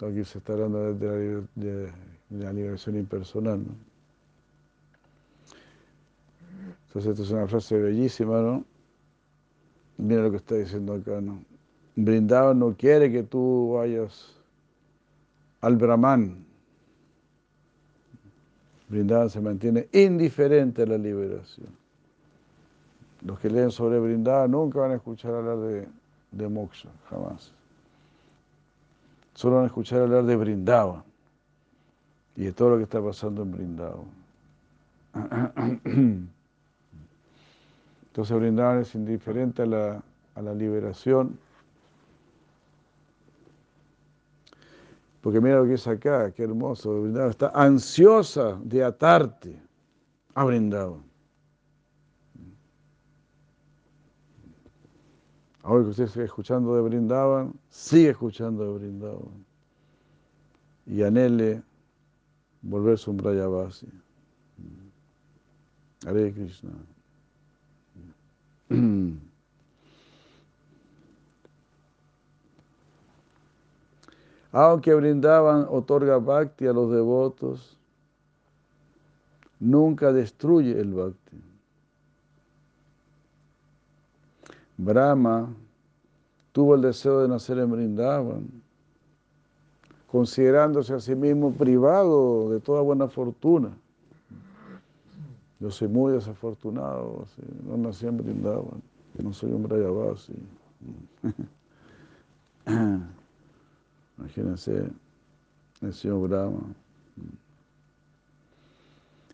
Aquí 0.00 0.24
se 0.24 0.38
está 0.38 0.54
hablando 0.54 0.92
de 0.92 1.92
la, 2.30 2.52
liberación 2.52 2.96
impersonal. 2.96 3.60
¿no? 3.64 3.74
Entonces, 6.86 7.12
esta 7.12 7.22
es 7.22 7.30
una 7.30 7.46
frase 7.46 7.78
bellísima, 7.78 8.40
¿no? 8.40 8.64
Mira 9.96 10.22
lo 10.22 10.30
que 10.30 10.38
está 10.38 10.56
diciendo 10.56 10.94
acá, 10.94 11.20
¿no? 11.20 11.44
Brindavan 11.96 12.58
no 12.58 12.76
quiere 12.76 13.10
que 13.10 13.22
tú 13.22 13.74
vayas 13.76 14.34
al 15.60 15.76
Brahman. 15.76 16.44
Brindavan 18.88 19.30
se 19.30 19.40
mantiene 19.40 19.88
indiferente 19.92 20.82
a 20.82 20.86
la 20.86 20.98
liberación. 20.98 21.68
Los 23.22 23.38
que 23.38 23.48
leen 23.48 23.70
sobre 23.70 24.00
Brindavan 24.00 24.50
nunca 24.50 24.80
van 24.80 24.90
a 24.90 24.96
escuchar 24.96 25.34
hablar 25.34 25.58
de, 25.58 25.88
de 26.32 26.48
moksha, 26.48 26.90
jamás. 27.08 27.52
Solo 29.34 29.56
van 29.56 29.64
a 29.64 29.66
escuchar 29.66 30.00
hablar 30.00 30.24
de 30.24 30.36
Brindavan 30.36 31.02
y 32.36 32.44
de 32.44 32.52
todo 32.52 32.70
lo 32.70 32.76
que 32.78 32.84
está 32.84 33.02
pasando 33.02 33.42
en 33.42 33.52
Brindavan. 33.52 34.06
Entonces 38.06 38.36
Brindavan 38.36 38.80
es 38.80 38.94
indiferente 38.94 39.62
a 39.62 39.66
la, 39.66 40.02
a 40.36 40.42
la 40.42 40.54
liberación. 40.54 41.36
Porque 45.20 45.40
mira 45.40 45.56
lo 45.56 45.64
que 45.64 45.74
es 45.74 45.86
acá, 45.88 46.30
qué 46.30 46.44
hermoso. 46.44 47.00
Brindavan 47.00 47.30
está 47.30 47.50
ansiosa 47.54 48.56
de 48.62 48.84
atarte 48.84 49.58
a 50.34 50.44
Brindavan. 50.44 51.02
Ahora 55.64 55.82
que 55.84 55.90
usted 55.90 56.06
sigue 56.08 56.26
escuchando 56.26 56.74
de 56.76 56.82
Brindavan, 56.82 57.54
sigue 57.70 58.10
escuchando 58.10 58.64
de 58.64 58.78
Brindavan. 58.78 59.46
Y 60.84 61.02
anhele 61.02 61.62
volverse 62.60 63.08
un 63.08 63.16
Brayavasi. 63.16 63.88
Hare 66.06 66.34
Krishna. 66.34 66.70
Aunque 74.52 74.94
brindaban 74.94 75.66
otorga 75.70 76.18
bhakti 76.18 76.66
a 76.66 76.74
los 76.74 76.90
devotos, 76.92 77.78
nunca 79.58 80.12
destruye 80.12 80.78
el 80.78 80.92
bhakti. 80.92 81.53
Brahma 84.76 85.52
tuvo 86.52 86.74
el 86.74 86.82
deseo 86.82 87.20
de 87.20 87.28
nacer 87.28 87.58
en 87.58 87.70
Brindavan, 87.70 88.48
considerándose 90.06 90.94
a 90.94 91.00
sí 91.00 91.14
mismo 91.14 91.52
privado 91.52 92.50
de 92.50 92.60
toda 92.60 92.80
buena 92.82 93.08
fortuna. 93.08 93.70
Yo 95.60 95.70
soy 95.70 95.88
muy 95.88 96.12
desafortunado, 96.12 97.26
no 97.66 97.76
nací 97.76 98.06
en 98.06 98.16
Brindavan, 98.18 98.82
no 99.22 99.32
soy 99.32 99.52
un 99.52 99.62
Brayavasi. 99.62 100.34
Imagínense 104.18 104.90
el 105.80 105.92
señor 105.92 106.28
Brahma. 106.28 106.74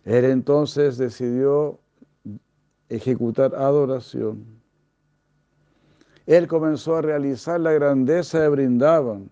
Él 0.04 0.24
entonces 0.24 0.96
decidió 0.96 1.78
ejecutar 2.88 3.54
adoración. 3.54 4.59
Él 6.30 6.46
comenzó 6.46 6.94
a 6.94 7.02
realizar 7.02 7.58
la 7.58 7.72
grandeza 7.72 8.38
de 8.38 8.48
Brindavan, 8.50 9.28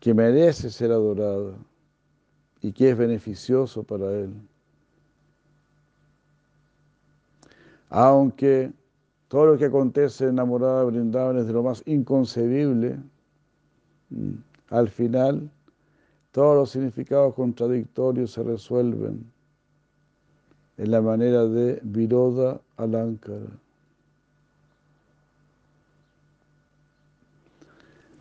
que 0.00 0.14
merece 0.14 0.70
ser 0.70 0.90
adorada 0.90 1.52
y 2.62 2.72
que 2.72 2.88
es 2.88 2.96
beneficioso 2.96 3.82
para 3.82 4.10
él. 4.10 4.32
Aunque 7.90 8.72
todo 9.28 9.44
lo 9.48 9.58
que 9.58 9.66
acontece 9.66 10.28
enamorada 10.28 10.80
de 10.80 10.86
Brindavan 10.86 11.36
es 11.36 11.46
de 11.46 11.52
lo 11.52 11.62
más 11.62 11.82
inconcebible, 11.84 12.98
al 14.70 14.88
final 14.88 15.50
todos 16.32 16.56
los 16.56 16.70
significados 16.70 17.34
contradictorios 17.34 18.32
se 18.32 18.44
resuelven 18.44 19.30
en 20.78 20.90
la 20.90 21.02
manera 21.02 21.44
de 21.44 21.80
Viroda 21.82 22.62
Alankara. 22.78 23.60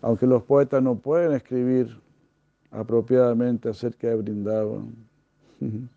Aunque 0.04 0.28
los 0.28 0.44
poetas 0.44 0.84
no 0.84 0.96
pueden 0.96 1.32
escribir 1.32 1.98
apropiadamente 2.72 3.70
acerca 3.70 4.10
de 4.10 4.16
Brindavan, 4.18 4.94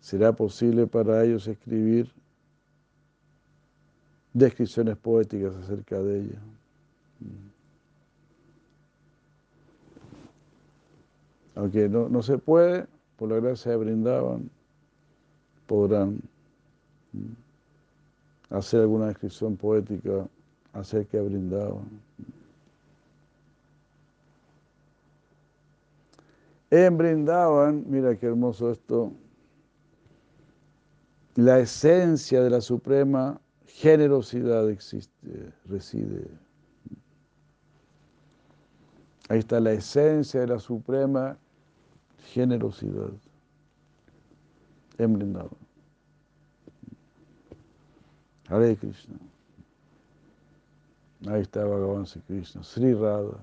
será 0.00 0.30
posible 0.30 0.86
para 0.86 1.24
ellos 1.24 1.48
escribir 1.48 2.12
descripciones 4.34 4.98
poéticas 4.98 5.56
acerca 5.56 5.98
de 6.02 6.20
ella. 6.20 6.42
Aunque 11.54 11.88
no, 11.88 12.10
no 12.10 12.22
se 12.22 12.36
puede, 12.36 12.86
por 13.16 13.30
la 13.30 13.36
gracia 13.36 13.70
de 13.70 13.78
Brindavan, 13.78 14.50
podrán 15.66 16.20
hacer 18.50 18.82
alguna 18.82 19.06
descripción 19.06 19.56
poética 19.56 20.28
acerca 20.72 21.18
de 21.18 21.24
Brindavan. 21.24 21.88
En 26.70 26.96
Brindavan, 26.96 27.84
mira 27.88 28.16
qué 28.16 28.26
hermoso 28.26 28.70
esto, 28.70 29.12
la 31.34 31.58
esencia 31.58 32.42
de 32.42 32.50
la 32.50 32.60
suprema 32.60 33.40
generosidad 33.66 34.68
existe, 34.70 35.52
reside. 35.66 36.28
Ahí 39.28 39.38
está 39.38 39.60
la 39.60 39.72
esencia 39.72 40.40
de 40.40 40.48
la 40.48 40.58
suprema 40.58 41.38
generosidad 42.32 43.10
en 44.98 45.12
Brindavan. 45.14 45.50
Hare 48.48 48.76
Krishna. 48.76 49.29
Ahí 51.26 51.42
está 51.42 51.64
Bhagavan 51.64 52.06
Krishna, 52.26 52.62
Sri 52.64 52.94
Radha, 52.94 53.36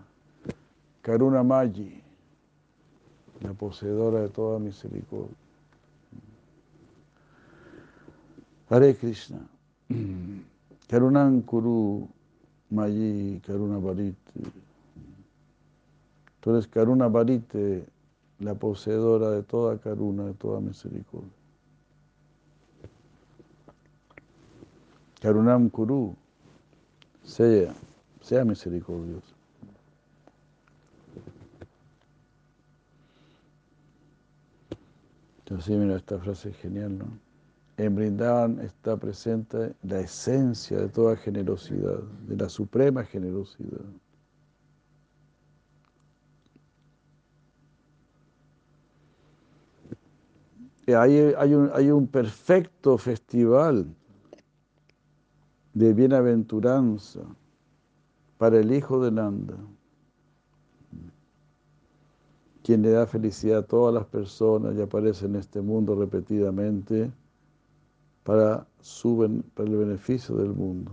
Karuna 1.03 1.43
Maji, 1.43 2.01
la 3.41 3.53
poseedora 3.53 4.21
de 4.21 4.29
toda 4.29 4.57
misericordia. 4.57 5.35
Hare 8.69 8.95
Krishna. 8.95 9.39
Karunan 10.89 11.41
Kuru 11.43 12.07
Mayi 12.71 13.39
Karuna 13.45 13.77
Varite. 13.77 14.31
Tú 16.41 16.51
eres 16.51 16.67
Karuna 16.67 17.07
Varite, 17.07 17.85
la 18.39 18.55
poseedora 18.55 19.31
de 19.31 19.43
toda 19.43 19.77
Karuna, 19.77 20.25
de 20.25 20.33
toda 20.33 20.59
misericordia. 20.59 21.29
Karunam 25.21 25.69
Kuru, 25.69 26.15
sea, 27.27 27.73
sea 28.21 28.43
misericordioso. 28.45 29.35
Entonces, 35.39 35.77
mira, 35.77 35.95
esta 35.97 36.17
frase 36.19 36.49
es 36.49 36.57
genial, 36.57 36.97
¿no? 36.97 37.05
En 37.77 37.95
Brindavan 37.95 38.59
está 38.59 38.97
presente 38.97 39.75
la 39.83 39.99
esencia 39.99 40.79
de 40.79 40.89
toda 40.89 41.15
generosidad, 41.15 41.99
de 42.27 42.35
la 42.35 42.49
suprema 42.49 43.03
generosidad. 43.03 43.85
Hay 50.87 51.91
un 51.91 52.07
perfecto 52.07 52.97
festival 52.97 53.85
de 55.77 55.93
bienaventuranza 55.93 57.21
para 58.39 58.57
el 58.57 58.71
hijo 58.71 58.99
de 58.99 59.11
Nanda, 59.11 59.57
quien 62.63 62.81
le 62.81 62.89
da 62.89 63.05
felicidad 63.05 63.59
a 63.59 63.67
todas 63.67 63.93
las 63.93 64.05
personas 64.05 64.75
y 64.75 64.81
aparece 64.81 65.27
en 65.27 65.35
este 65.35 65.61
mundo 65.61 65.93
repetidamente 65.93 67.11
para, 68.23 68.65
su, 68.81 69.43
para 69.53 69.69
el 69.69 69.77
beneficio 69.77 70.35
del 70.37 70.51
mundo. 70.51 70.91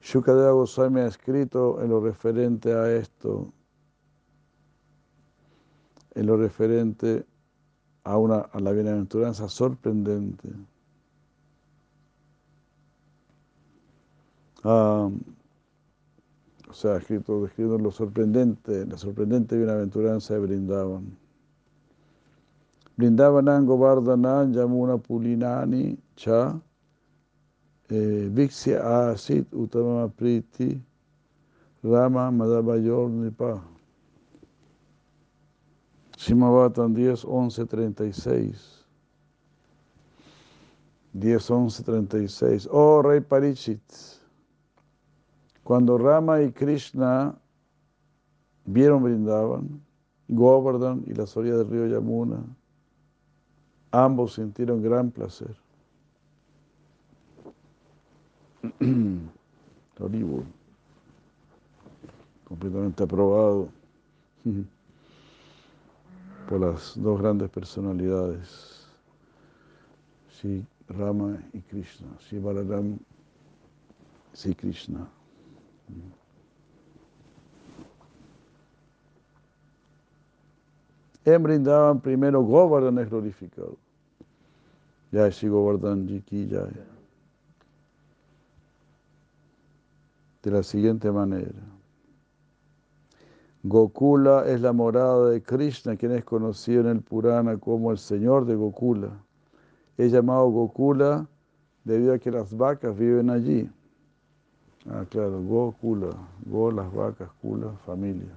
Shukadeva 0.00 0.52
Goswami 0.52 1.00
ha 1.00 1.08
escrito 1.08 1.82
en 1.82 1.90
lo 1.90 2.00
referente 2.00 2.72
a 2.72 2.90
esto, 2.90 3.52
en 6.14 6.24
lo 6.24 6.38
referente 6.38 7.26
a, 8.04 8.16
una, 8.16 8.38
a 8.38 8.60
la 8.60 8.72
bienaventuranza 8.72 9.46
sorprendente. 9.50 10.48
Ah, 14.64 15.08
o 16.68 16.72
sea, 16.72 16.96
escrito, 16.96 17.48
lo 17.78 17.90
sorprendente, 17.90 18.86
la 18.86 18.98
sorprendente 18.98 19.56
bienaventuranza 19.56 20.34
de 20.34 20.40
Brindavan. 20.40 21.16
Brindavanam 22.96 23.64
Govardhanan 23.64 24.52
Yamuna 24.52 24.98
Pulinani 24.98 25.96
Cha 26.16 26.60
eh, 27.90 28.28
Viksya 28.28 29.10
Asit 29.10 29.46
Utama 29.52 30.08
Priti 30.08 30.82
Rama 31.84 32.30
Madhavayor 32.32 33.08
Nipa. 33.08 33.62
Shimabatan 36.18 36.92
10, 36.92 37.24
11, 37.24 37.66
36. 37.66 38.84
10, 41.14 41.50
11, 41.50 41.82
36. 41.84 42.66
Oh 42.72 43.00
Rey 43.00 43.20
Parichit, 43.20 44.17
cuando 45.68 45.98
Rama 45.98 46.40
y 46.40 46.50
Krishna 46.50 47.38
vieron 48.64 49.02
Brindavan, 49.02 49.82
Govardhan 50.28 51.04
y 51.06 51.12
las 51.12 51.36
orillas 51.36 51.58
del 51.58 51.68
río 51.68 51.86
Yamuna, 51.88 52.42
ambos 53.90 54.36
sintieron 54.36 54.82
gran 54.82 55.10
placer. 55.10 55.54
Horrible. 60.00 60.44
Completamente 62.44 63.02
aprobado 63.02 63.68
por 66.48 66.60
las 66.60 66.98
dos 66.98 67.20
grandes 67.20 67.50
personalidades, 67.50 68.86
Sri 70.30 70.66
Rama 70.88 71.38
y 71.52 71.60
Krishna, 71.60 72.08
Sri 72.20 72.38
Balaram, 72.38 72.98
Sri 74.32 74.54
Krishna. 74.54 75.17
En 81.24 81.42
Brindavan 81.42 82.00
primero 82.00 82.42
Govardhan 82.42 82.98
es 82.98 83.10
glorificado. 83.10 83.76
Ya 85.12 85.30
Sri 85.30 85.48
Govardhan 85.48 86.06
Ji 86.06 86.22
ki 86.22 86.48
jai. 86.50 86.72
De 90.42 90.50
la 90.50 90.62
siguiente 90.62 91.10
manera. 91.10 91.60
Gokula 93.62 94.46
es 94.46 94.60
la 94.62 94.72
morada 94.72 95.28
de 95.28 95.42
Krishna, 95.42 95.96
quien 95.96 96.12
es 96.12 96.24
conocido 96.24 96.80
en 96.82 96.86
el 96.86 97.02
Purana 97.02 97.58
como 97.58 97.90
el 97.90 97.98
Señor 97.98 98.46
de 98.46 98.54
Gokula. 98.54 99.10
Es 99.98 100.12
llamado 100.12 100.48
Gokula 100.48 101.28
debido 101.84 102.14
a 102.14 102.18
que 102.18 102.30
las 102.30 102.56
vacas 102.56 102.96
viven 102.96 103.28
allí. 103.28 103.68
Ah, 104.90 105.04
claro, 105.10 105.42
Gokula, 105.42 106.08
Go, 106.46 106.70
las 106.72 106.90
vacas, 106.92 107.30
Kula, 107.42 107.72
familia. 107.84 108.32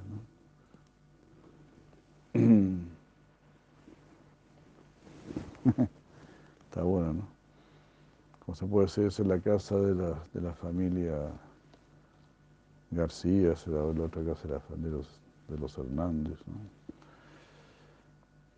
¿no? 2.34 2.34
Está 6.70 6.84
bueno, 6.84 7.14
¿no? 7.14 7.28
Como 8.46 8.56
se 8.56 8.66
puede 8.66 8.88
decir, 8.88 9.06
es 9.06 9.20
la 9.20 9.40
casa 9.40 9.78
de 9.78 9.96
la, 9.96 10.22
de 10.34 10.42
la 10.42 10.54
familia 10.54 11.32
García, 12.90 13.56
será 13.56 13.84
la 13.94 14.04
otra 14.04 14.24
casa 14.26 14.48
de, 14.48 14.54
la, 14.56 14.62
de, 14.76 14.90
los, 14.90 15.22
de 15.48 15.58
los 15.58 15.78
Hernández, 15.78 16.38
¿no? 16.48 16.56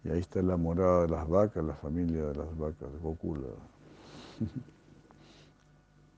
Y 0.03 0.10
ahí 0.14 0.20
está 0.20 0.41
la 0.41 0.57
morada 0.57 1.03
de 1.03 1.10
las 1.10 1.28
vacas, 1.30 1.64
la 1.64 1.76
familia 1.76 2.26
de 2.26 2.36
las 2.36 2.57
vacas, 2.57 2.90
Gokula. 3.02 3.49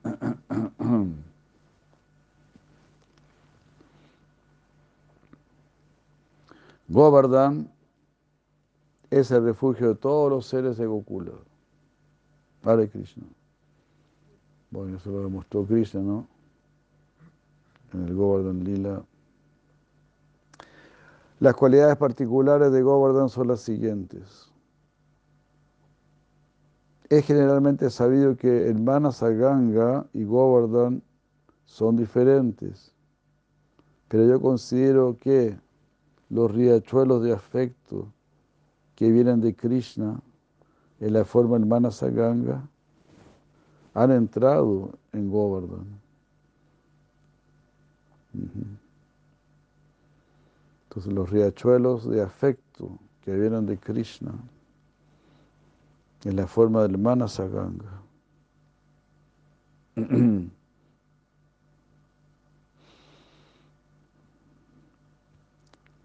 Govardhan 6.87 7.71
es 9.09 9.31
el 9.31 9.43
refugio 9.43 9.89
de 9.89 9.95
todos 9.95 10.29
los 10.29 10.45
seres 10.45 10.77
de 10.77 10.85
Gokula. 10.85 11.31
Hare 12.63 12.89
Krishna. 12.89 13.25
Bueno, 14.71 14.97
eso 14.97 15.11
lo 15.11 15.23
demostró 15.23 15.65
Krishna, 15.65 16.01
¿no? 16.01 16.27
En 17.93 18.05
el 18.05 18.15
Govardhan 18.15 18.63
Lila. 18.63 19.03
Las 21.39 21.55
cualidades 21.55 21.97
particulares 21.97 22.71
de 22.71 22.81
Govardhan 22.81 23.29
son 23.29 23.47
las 23.47 23.61
siguientes. 23.61 24.51
Es 27.09 27.25
generalmente 27.25 27.89
sabido 27.89 28.35
que 28.35 28.67
el 28.67 28.81
Manasaganga 28.81 30.07
y 30.13 30.23
Govardhan 30.23 31.03
son 31.65 31.97
diferentes, 31.97 32.93
pero 34.07 34.25
yo 34.25 34.41
considero 34.41 35.17
que 35.19 35.57
los 36.29 36.51
riachuelos 36.51 37.23
de 37.23 37.33
afecto 37.33 38.11
que 38.95 39.11
vienen 39.11 39.41
de 39.41 39.55
Krishna 39.55 40.19
en 40.99 41.13
la 41.13 41.25
forma 41.25 41.57
del 41.57 41.67
Manasaganga 41.67 42.67
han 43.93 44.11
entrado 44.11 44.97
en 45.13 45.29
Govardhan. 45.29 45.99
Entonces 50.83 51.13
los 51.13 51.29
riachuelos 51.29 52.09
de 52.09 52.21
afecto 52.21 52.99
que 53.21 53.33
vienen 53.33 53.65
de 53.65 53.77
Krishna 53.77 54.33
en 56.23 56.35
la 56.35 56.47
forma 56.47 56.81
del 56.83 56.97
Manasaganga. 56.97 58.01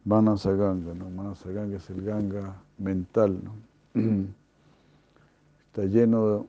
Manasaganga, 0.05 0.95
¿no? 0.95 1.11
Manasaganga 1.11 1.77
es 1.77 1.91
el 1.91 2.03
ganga 2.03 2.55
mental, 2.79 3.39
¿no? 3.45 3.55
Está 5.67 5.85
lleno 5.85 6.49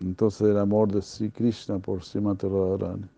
entonces 0.00 0.46
del 0.46 0.58
amor 0.58 0.92
de 0.92 1.02
Sri 1.02 1.30
Krishna 1.30 1.78
por 1.78 2.04
Srimati 2.04 2.46
Radharani 2.46 3.08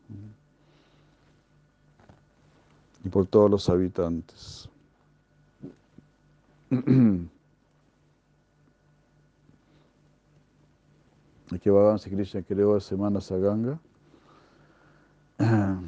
y 3.04 3.08
por 3.08 3.26
todos 3.26 3.50
los 3.50 3.68
habitantes. 3.68 4.68
Y 11.52 11.58
que 11.58 11.68
Bhagavan 11.68 11.98
Sri 11.98 12.12
Krishna 12.12 12.42
creó 12.42 12.76
ese 12.76 12.96
Manasaganga. 12.96 13.80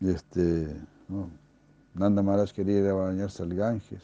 Y 0.00 0.10
este, 0.10 0.76
no, 1.08 1.28
Nanda 1.94 2.22
Maharaj 2.22 2.52
quería 2.52 2.80
ir 2.80 2.88
a 2.88 2.94
bañarse 2.94 3.42
al 3.42 3.54
Ganges. 3.54 4.02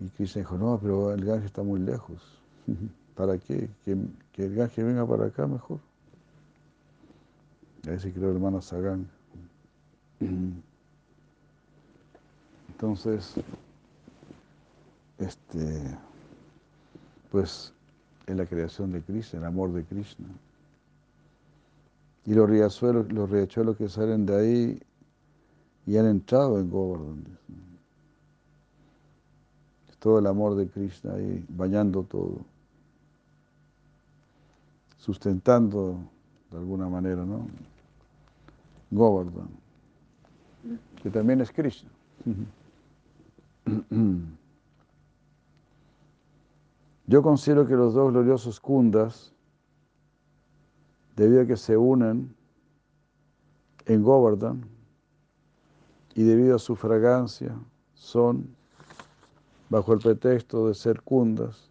Y 0.00 0.08
Krishna 0.08 0.40
dijo, 0.40 0.58
no, 0.58 0.78
pero 0.80 1.12
el 1.12 1.24
Ganges 1.24 1.46
está 1.46 1.62
muy 1.62 1.80
lejos. 1.80 2.20
¿Para 3.14 3.38
qué? 3.38 3.70
Que, 3.84 3.92
el 3.92 4.54
Ganges 4.54 4.84
venga 4.84 5.06
para 5.06 5.26
acá 5.26 5.46
mejor. 5.46 5.78
Ahí 7.88 8.00
se 8.00 8.12
creó 8.12 8.30
el 8.30 8.36
hermano 8.36 8.60
Sagán. 8.60 9.08
Entonces, 12.68 13.34
este, 15.18 15.96
pues 17.30 17.72
es 18.26 18.36
la 18.36 18.46
creación 18.46 18.90
de 18.90 19.02
Krishna, 19.02 19.38
el 19.38 19.44
amor 19.44 19.72
de 19.72 19.84
Krishna. 19.84 20.26
Y 22.26 22.34
los 22.34 22.50
riachuelos, 22.50 23.12
los 23.12 23.30
riachuelos 23.30 23.76
que 23.76 23.88
salen 23.88 24.26
de 24.26 24.36
ahí 24.36 24.82
y 25.86 25.96
han 25.96 26.06
entrado 26.06 26.58
en 26.58 26.70
Govardhan. 26.70 27.24
Todo 29.98 30.18
el 30.18 30.26
amor 30.26 30.54
de 30.54 30.68
Krishna 30.68 31.14
ahí, 31.14 31.44
bañando 31.48 32.02
todo, 32.02 32.44
sustentando 34.98 35.96
de 36.50 36.58
alguna 36.58 36.90
manera, 36.90 37.24
¿no? 37.24 37.46
Govardhan, 38.90 39.48
que 41.02 41.08
también 41.08 41.40
es 41.40 41.50
Krishna. 41.50 41.88
Yo 47.06 47.22
considero 47.22 47.66
que 47.66 47.74
los 47.74 47.94
dos 47.94 48.12
gloriosos 48.12 48.60
kundas, 48.60 49.32
debido 51.16 51.42
a 51.42 51.46
que 51.46 51.56
se 51.56 51.78
unen 51.78 52.34
en 53.86 54.02
Govardhan 54.02 54.73
y 56.14 56.22
debido 56.22 56.56
a 56.56 56.58
su 56.58 56.76
fragancia, 56.76 57.54
son, 57.94 58.46
bajo 59.68 59.92
el 59.92 59.98
pretexto 59.98 60.68
de 60.68 60.74
ser 60.74 61.02
kundas, 61.02 61.70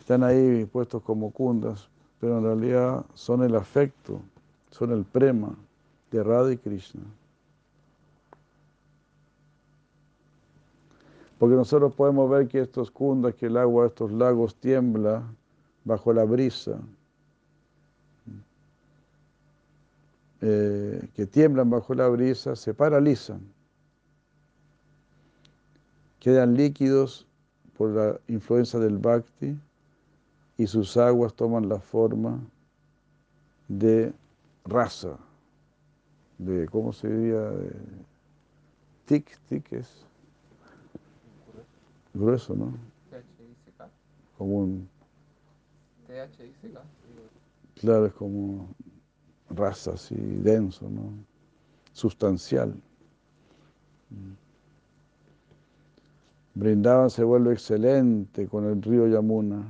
están 0.00 0.24
ahí 0.24 0.64
puestos 0.64 1.02
como 1.02 1.30
kundas, 1.30 1.88
pero 2.20 2.38
en 2.38 2.44
realidad 2.44 3.04
son 3.14 3.42
el 3.42 3.54
afecto, 3.54 4.20
son 4.70 4.92
el 4.92 5.04
prema 5.04 5.54
de 6.10 6.22
Radha 6.22 6.52
y 6.52 6.56
Krishna. 6.56 7.02
Porque 11.38 11.54
nosotros 11.54 11.94
podemos 11.94 12.28
ver 12.28 12.48
que 12.48 12.60
estos 12.60 12.90
kundas, 12.90 13.34
que 13.34 13.46
el 13.46 13.56
agua 13.56 13.84
de 13.84 13.88
estos 13.90 14.10
lagos 14.10 14.56
tiembla 14.56 15.22
bajo 15.84 16.12
la 16.12 16.24
brisa, 16.24 16.80
eh, 20.40 21.08
que 21.14 21.26
tiemblan 21.26 21.70
bajo 21.70 21.94
la 21.94 22.08
brisa, 22.08 22.54
se 22.54 22.74
paralizan, 22.74 23.40
quedan 26.20 26.54
líquidos 26.54 27.26
por 27.76 27.90
la 27.90 28.20
influencia 28.28 28.78
del 28.78 28.98
bhakti 28.98 29.58
y 30.56 30.66
sus 30.66 30.96
aguas 30.96 31.34
toman 31.34 31.68
la 31.68 31.78
forma 31.78 32.40
de 33.68 34.12
raza, 34.64 35.18
de, 36.38 36.66
¿cómo 36.68 36.92
se 36.92 37.08
diría? 37.08 37.40
De, 37.40 37.72
tic, 39.06 39.38
tic 39.48 39.72
es 39.72 40.06
grueso, 42.14 42.54
¿no? 42.54 42.72
Como 44.36 44.58
un, 44.58 44.88
THICK. 46.06 46.80
claro, 47.80 48.06
es 48.06 48.12
como 48.14 48.68
raza 49.50 49.92
así, 49.92 50.14
denso, 50.16 50.88
¿no? 50.88 51.12
Sustancial. 51.92 52.74
Brindaban 56.54 57.10
se 57.10 57.24
vuelve 57.24 57.52
excelente 57.52 58.48
con 58.48 58.64
el 58.64 58.82
río 58.82 59.06
Yamuna. 59.06 59.64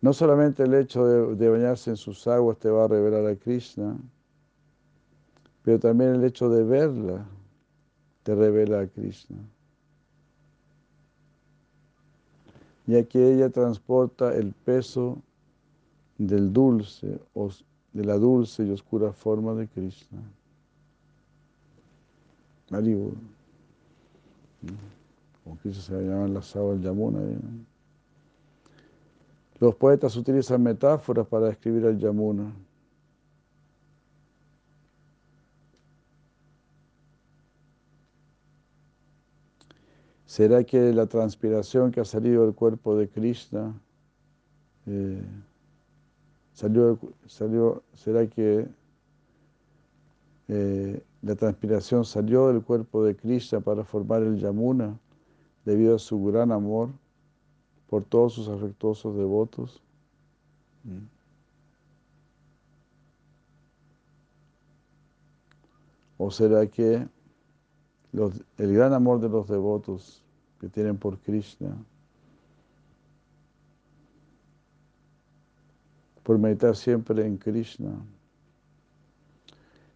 No 0.00 0.12
solamente 0.12 0.64
el 0.64 0.74
hecho 0.74 1.06
de, 1.06 1.36
de, 1.36 1.48
bañarse 1.48 1.90
en 1.90 1.96
sus 1.96 2.26
aguas 2.26 2.58
te 2.58 2.68
va 2.68 2.84
a 2.84 2.88
revelar 2.88 3.26
a 3.26 3.36
Krishna, 3.36 3.96
pero 5.62 5.78
también 5.78 6.16
el 6.16 6.24
hecho 6.24 6.48
de 6.48 6.64
verla 6.64 7.24
te 8.24 8.34
revela 8.34 8.80
a 8.80 8.86
Krishna. 8.86 9.38
Ya 12.86 13.04
que 13.04 13.32
ella 13.32 13.48
transporta 13.48 14.34
el 14.34 14.52
peso 14.52 15.22
del 16.18 16.52
dulce, 16.52 17.20
de 17.92 18.04
la 18.04 18.16
dulce 18.16 18.64
y 18.64 18.70
oscura 18.70 19.12
forma 19.12 19.54
de 19.54 19.68
Krishna. 19.68 20.22
Maribu. 22.70 23.12
Como 25.44 25.56
Krishna 25.58 25.82
se 25.82 26.02
llaman 26.02 26.34
las 26.34 26.54
aguas 26.56 26.76
del 26.76 26.84
Yamuna. 26.84 27.20
¿eh? 27.20 27.38
Los 29.60 29.74
poetas 29.74 30.16
utilizan 30.16 30.62
metáforas 30.62 31.26
para 31.26 31.46
describir 31.46 31.86
al 31.86 31.98
Yamuna. 31.98 32.52
¿Será 40.24 40.64
que 40.64 40.94
la 40.94 41.04
transpiración 41.06 41.92
que 41.92 42.00
ha 42.00 42.06
salido 42.06 42.46
del 42.46 42.54
cuerpo 42.54 42.96
de 42.96 43.06
Krishna 43.06 43.78
eh, 44.86 45.22
salió, 46.62 46.96
salió, 47.26 47.82
será 47.92 48.24
que 48.28 48.68
eh, 50.46 51.02
la 51.22 51.34
transpiración 51.34 52.04
salió 52.04 52.48
del 52.48 52.62
cuerpo 52.62 53.02
de 53.02 53.16
Krishna 53.16 53.60
para 53.60 53.82
formar 53.82 54.22
el 54.22 54.38
Yamuna 54.38 54.96
debido 55.64 55.96
a 55.96 55.98
su 55.98 56.22
gran 56.22 56.52
amor 56.52 56.90
por 57.88 58.04
todos 58.04 58.34
sus 58.34 58.48
afectuosos 58.48 59.16
devotos? 59.16 59.82
¿O 66.16 66.30
será 66.30 66.64
que 66.68 67.08
los, 68.12 68.40
el 68.58 68.72
gran 68.72 68.92
amor 68.92 69.20
de 69.20 69.28
los 69.28 69.48
devotos 69.48 70.22
que 70.60 70.68
tienen 70.68 70.96
por 70.96 71.18
Krishna, 71.18 71.76
por 76.22 76.38
meditar 76.38 76.76
siempre 76.76 77.26
en 77.26 77.36
Krishna, 77.36 77.92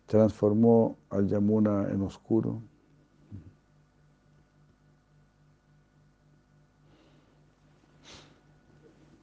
transformó 0.06 0.96
al 1.10 1.28
Yamuna 1.28 1.88
en 1.90 2.02
oscuro. 2.02 2.60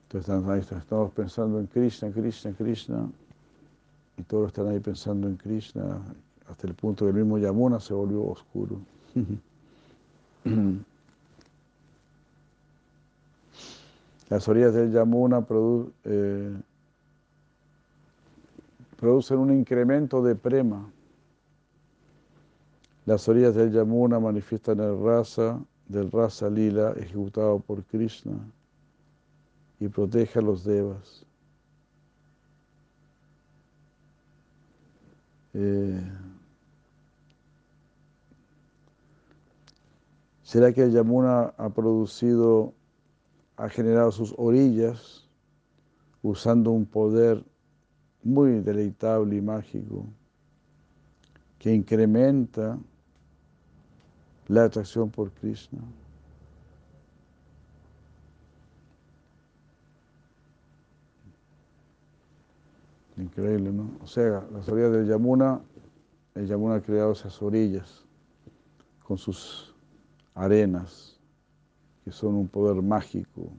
Entonces 0.09 0.71
estamos 0.71 1.11
pensando 1.11 1.59
en 1.59 1.65
Krishna, 1.67 2.11
Krishna, 2.11 2.53
Krishna, 2.53 3.09
y 4.15 4.23
todos 4.23 4.47
están 4.47 4.67
ahí 4.67 4.80
pensando 4.80 5.27
en 5.27 5.38
Krishna, 5.38 5.99
hasta 6.47 6.67
el 6.67 6.75
punto 6.75 7.05
que 7.05 7.09
el 7.09 7.17
mismo 7.17 7.39
Yamuna 7.39 7.80
se 7.80 7.95
volvió 7.95 8.23
oscuro. 8.23 8.80
Las 14.30 14.47
orillas 14.47 14.73
del 14.73 14.91
Yamuna 14.91 15.45
eh, 16.03 16.55
producen 18.97 19.39
un 19.39 19.51
incremento 19.51 20.21
de 20.23 20.35
prema. 20.35 20.91
Las 23.05 23.27
orillas 23.27 23.55
del 23.55 23.71
Yamuna 23.71 24.19
manifiestan 24.19 24.79
el 24.79 25.01
rasa 25.01 25.59
del 25.87 26.09
rasa 26.11 26.49
lila 26.49 26.93
ejecutado 26.97 27.59
por 27.59 27.83
Krishna 27.83 28.37
y 29.79 29.87
protege 29.89 30.39
a 30.39 30.41
los 30.41 30.63
devas. 30.63 31.25
Eh, 35.53 36.01
¿Será 40.41 40.71
que 40.71 40.83
el 40.83 40.91
Yamuna 40.91 41.53
ha 41.57 41.69
producido 41.69 42.73
ha 43.57 43.69
generado 43.69 44.11
sus 44.11 44.33
orillas 44.37 45.27
usando 46.21 46.71
un 46.71 46.85
poder 46.85 47.43
muy 48.23 48.61
deleitable 48.61 49.35
y 49.35 49.41
mágico 49.41 50.05
que 51.59 51.73
incrementa 51.73 52.77
la 54.47 54.65
atracción 54.65 55.09
por 55.09 55.31
Krishna. 55.31 55.79
Increíble, 63.15 63.71
¿no? 63.71 63.91
O 64.01 64.07
sea, 64.07 64.45
las 64.51 64.67
orillas 64.67 64.91
del 64.91 65.07
Yamuna, 65.07 65.61
el 66.35 66.47
Yamuna 66.47 66.75
ha 66.75 66.81
creado 66.81 67.13
esas 67.13 67.41
orillas 67.41 68.03
con 69.03 69.17
sus 69.17 69.73
arenas 70.33 71.19
que 72.03 72.11
son 72.11 72.35
un 72.35 72.47
poder 72.47 72.81
mágico, 72.81 73.49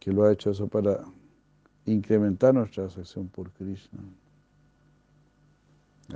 que 0.00 0.12
lo 0.12 0.24
ha 0.24 0.32
hecho 0.32 0.50
eso 0.50 0.66
para 0.66 1.04
incrementar 1.92 2.54
nuestra 2.54 2.84
atracción 2.84 3.28
por 3.28 3.50
Krishna. 3.52 4.00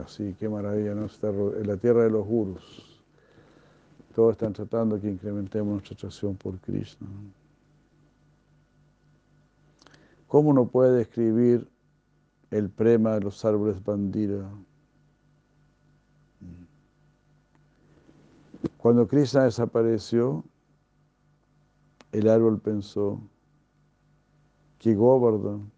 Así, 0.03 0.35
qué 0.39 0.49
maravilla, 0.49 0.95
¿no? 0.95 1.07
Estar 1.07 1.35
en 1.35 1.67
la 1.67 1.77
tierra 1.77 2.05
de 2.05 2.11
los 2.11 2.27
gurus. 2.27 3.03
Todos 4.15 4.33
están 4.33 4.53
tratando 4.53 5.01
que 5.01 5.09
incrementemos 5.09 5.73
nuestra 5.73 5.95
atracción 5.95 6.37
por 6.37 6.59
Krishna. 6.61 7.09
¿Cómo 10.27 10.51
uno 10.51 10.67
puede 10.67 10.97
describir 10.97 11.69
el 12.51 12.71
prema 12.71 13.15
de 13.15 13.21
los 13.21 13.45
árboles 13.45 13.83
bandira? 13.85 14.51
Cuando 18.79 19.07
Krishna 19.07 19.45
desapareció, 19.45 20.45
el 22.13 22.29
árbol 22.29 22.61
pensó 22.61 23.21
que 24.83 24.95
Govardhan 24.95 25.71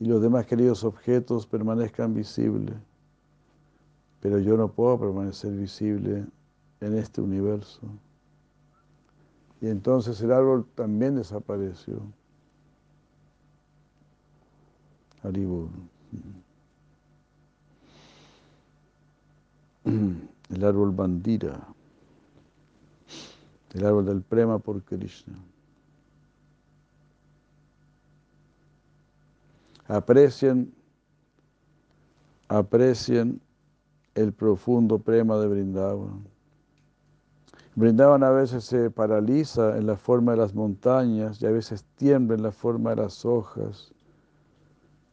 y 0.00 0.06
los 0.06 0.20
demás 0.20 0.46
queridos 0.46 0.82
objetos 0.82 1.46
permanezcan 1.46 2.14
visibles, 2.14 2.74
pero 4.20 4.38
yo 4.38 4.56
no 4.56 4.72
puedo 4.72 4.98
permanecer 4.98 5.52
visible 5.52 6.26
en 6.80 6.98
este 6.98 7.20
universo. 7.20 7.80
Y 9.60 9.68
entonces 9.68 10.20
el 10.22 10.32
árbol 10.32 10.66
también 10.74 11.14
desapareció. 11.14 12.00
Haribur. 15.22 15.68
El 19.84 20.64
árbol 20.64 20.90
bandira 20.90 21.60
el 23.74 23.86
árbol 23.86 24.06
del 24.06 24.22
prema 24.22 24.58
por 24.58 24.82
Krishna. 24.82 25.34
Aprecien, 29.90 30.72
aprecien 32.46 33.40
el 34.14 34.32
profundo 34.32 35.00
prema 35.00 35.36
de 35.38 35.48
Brindavan. 35.48 36.28
Brindavan 37.74 38.22
a 38.22 38.30
veces 38.30 38.62
se 38.62 38.88
paraliza 38.92 39.76
en 39.76 39.86
la 39.86 39.96
forma 39.96 40.30
de 40.30 40.38
las 40.38 40.54
montañas 40.54 41.42
y 41.42 41.46
a 41.46 41.50
veces 41.50 41.84
tiembla 41.96 42.36
en 42.36 42.44
la 42.44 42.52
forma 42.52 42.90
de 42.90 43.02
las 43.02 43.24
hojas 43.24 43.92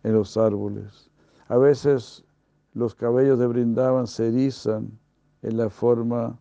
en 0.04 0.14
los 0.14 0.38
árboles. 0.38 1.10
A 1.48 1.58
veces 1.58 2.24
los 2.76 2.94
cabellos 2.94 3.40
de 3.40 3.48
Brindavan 3.48 4.06
se 4.06 4.28
erizan 4.28 4.92
en 5.42 5.58
la 5.58 5.72
forma 5.72 6.38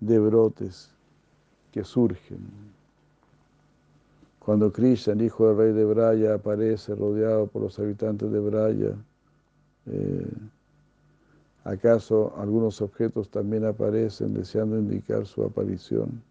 de 0.00 0.18
brotes 0.18 0.94
que 1.72 1.84
surgen. 1.84 2.75
Cuando 4.46 4.72
Krishna, 4.72 5.14
el 5.14 5.22
hijo 5.22 5.48
del 5.48 5.56
rey 5.56 5.72
de 5.72 5.84
Braya, 5.84 6.34
aparece 6.34 6.94
rodeado 6.94 7.48
por 7.48 7.62
los 7.62 7.76
habitantes 7.80 8.30
de 8.30 8.38
Braya, 8.38 8.94
eh, 9.86 10.32
¿acaso 11.64 12.32
algunos 12.38 12.80
objetos 12.80 13.28
también 13.28 13.64
aparecen 13.64 14.34
deseando 14.34 14.78
indicar 14.78 15.26
su 15.26 15.42
aparición? 15.42 16.22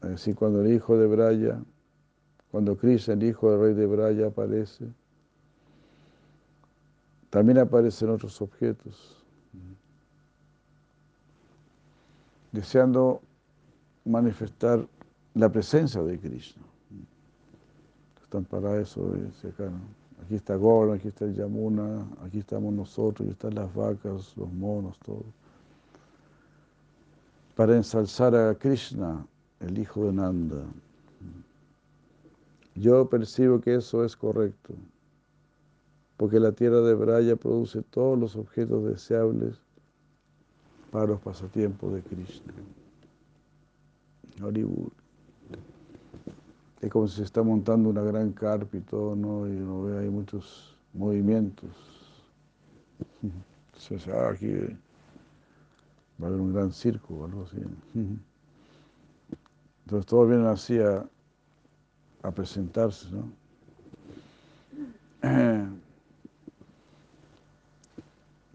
Así 0.00 0.32
cuando 0.32 0.62
el 0.62 0.72
hijo 0.72 0.96
de 0.96 1.06
Braya, 1.08 1.62
cuando 2.50 2.78
Krishna, 2.78 3.12
el 3.12 3.24
hijo 3.24 3.50
del 3.50 3.60
rey 3.60 3.74
de 3.74 3.86
Braya, 3.86 4.28
aparece, 4.28 4.86
también 7.28 7.58
aparecen 7.58 8.08
otros 8.08 8.40
objetos, 8.40 9.22
deseando 12.52 13.20
manifestar 14.06 14.86
la 15.34 15.50
presencia 15.50 16.02
de 16.02 16.18
Krishna. 16.18 16.62
Están 18.22 18.44
para 18.44 18.80
eso, 18.80 19.12
acá, 19.48 19.70
Aquí 20.22 20.34
está 20.34 20.56
Gorma, 20.56 20.94
aquí 20.94 21.08
está 21.08 21.24
el 21.24 21.34
Yamuna, 21.34 22.06
aquí 22.24 22.38
estamos 22.38 22.72
nosotros, 22.72 23.26
aquí 23.26 23.32
están 23.32 23.54
las 23.54 23.72
vacas, 23.74 24.36
los 24.36 24.52
monos, 24.52 24.98
todo. 25.00 25.24
Para 27.54 27.76
ensalzar 27.76 28.34
a 28.34 28.54
Krishna, 28.54 29.26
el 29.60 29.78
hijo 29.78 30.06
de 30.06 30.12
Nanda. 30.12 30.64
Yo 32.74 33.08
percibo 33.08 33.60
que 33.60 33.76
eso 33.76 34.04
es 34.04 34.16
correcto, 34.16 34.74
porque 36.16 36.40
la 36.40 36.52
tierra 36.52 36.80
de 36.80 36.94
Braya 36.94 37.36
produce 37.36 37.82
todos 37.82 38.18
los 38.18 38.36
objetos 38.36 38.84
deseables 38.84 39.62
para 40.90 41.06
los 41.06 41.20
pasatiempos 41.20 41.94
de 41.94 42.02
Krishna. 42.02 42.52
Hollywood. 44.42 44.92
Es 46.80 46.90
como 46.90 47.08
si 47.08 47.16
se 47.16 47.22
está 47.24 47.42
montando 47.42 47.88
una 47.88 48.02
gran 48.02 48.32
carpa 48.32 48.76
y 48.76 48.80
todo, 48.80 49.16
¿no? 49.16 49.46
Y 49.48 49.56
uno 49.56 49.84
ve 49.84 49.98
ahí 49.98 50.08
muchos 50.10 50.76
movimientos. 50.92 51.70
Entonces, 53.22 54.08
ah, 54.08 54.30
aquí 54.30 54.52
va 56.20 56.26
a 56.26 56.28
haber 56.28 56.40
un 56.40 56.52
gran 56.52 56.72
circo 56.72 57.14
o 57.14 57.24
algo 57.24 57.44
así. 57.44 57.58
Entonces 59.84 60.06
todos 60.06 60.28
vienen 60.28 60.46
así 60.46 60.78
a, 60.78 61.08
presentarse, 62.34 63.08
¿no? 63.12 63.30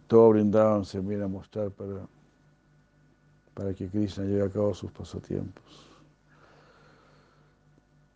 Todo 0.07 0.29
brindaban 0.31 0.83
se 0.83 0.99
viene 0.99 1.23
a 1.23 1.27
mostrar 1.29 1.71
para, 1.71 2.05
para 3.61 3.75
que 3.75 3.88
Krishna 3.88 4.23
lleve 4.25 4.41
a 4.41 4.49
cabo 4.49 4.73
sus 4.73 4.91
pasatiempos. 4.91 5.63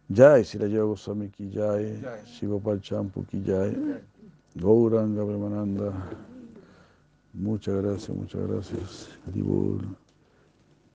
Jai, 0.09 0.43
si 0.43 0.57
la 0.57 0.65
lleva 0.65 0.85
Goswami 0.85 1.29
ki 1.29 1.51
jai, 1.51 2.01
Shigopal 2.25 2.81
Champu 2.81 3.23
ki 3.25 3.43
jai, 3.45 3.75
Gauranga 4.55 5.23
Premananda. 5.23 5.93
Muchas 7.33 7.75
gracias, 7.75 8.17
muchas 8.17 8.47
gracias. 8.47 9.09
Haribol. 9.27 10.04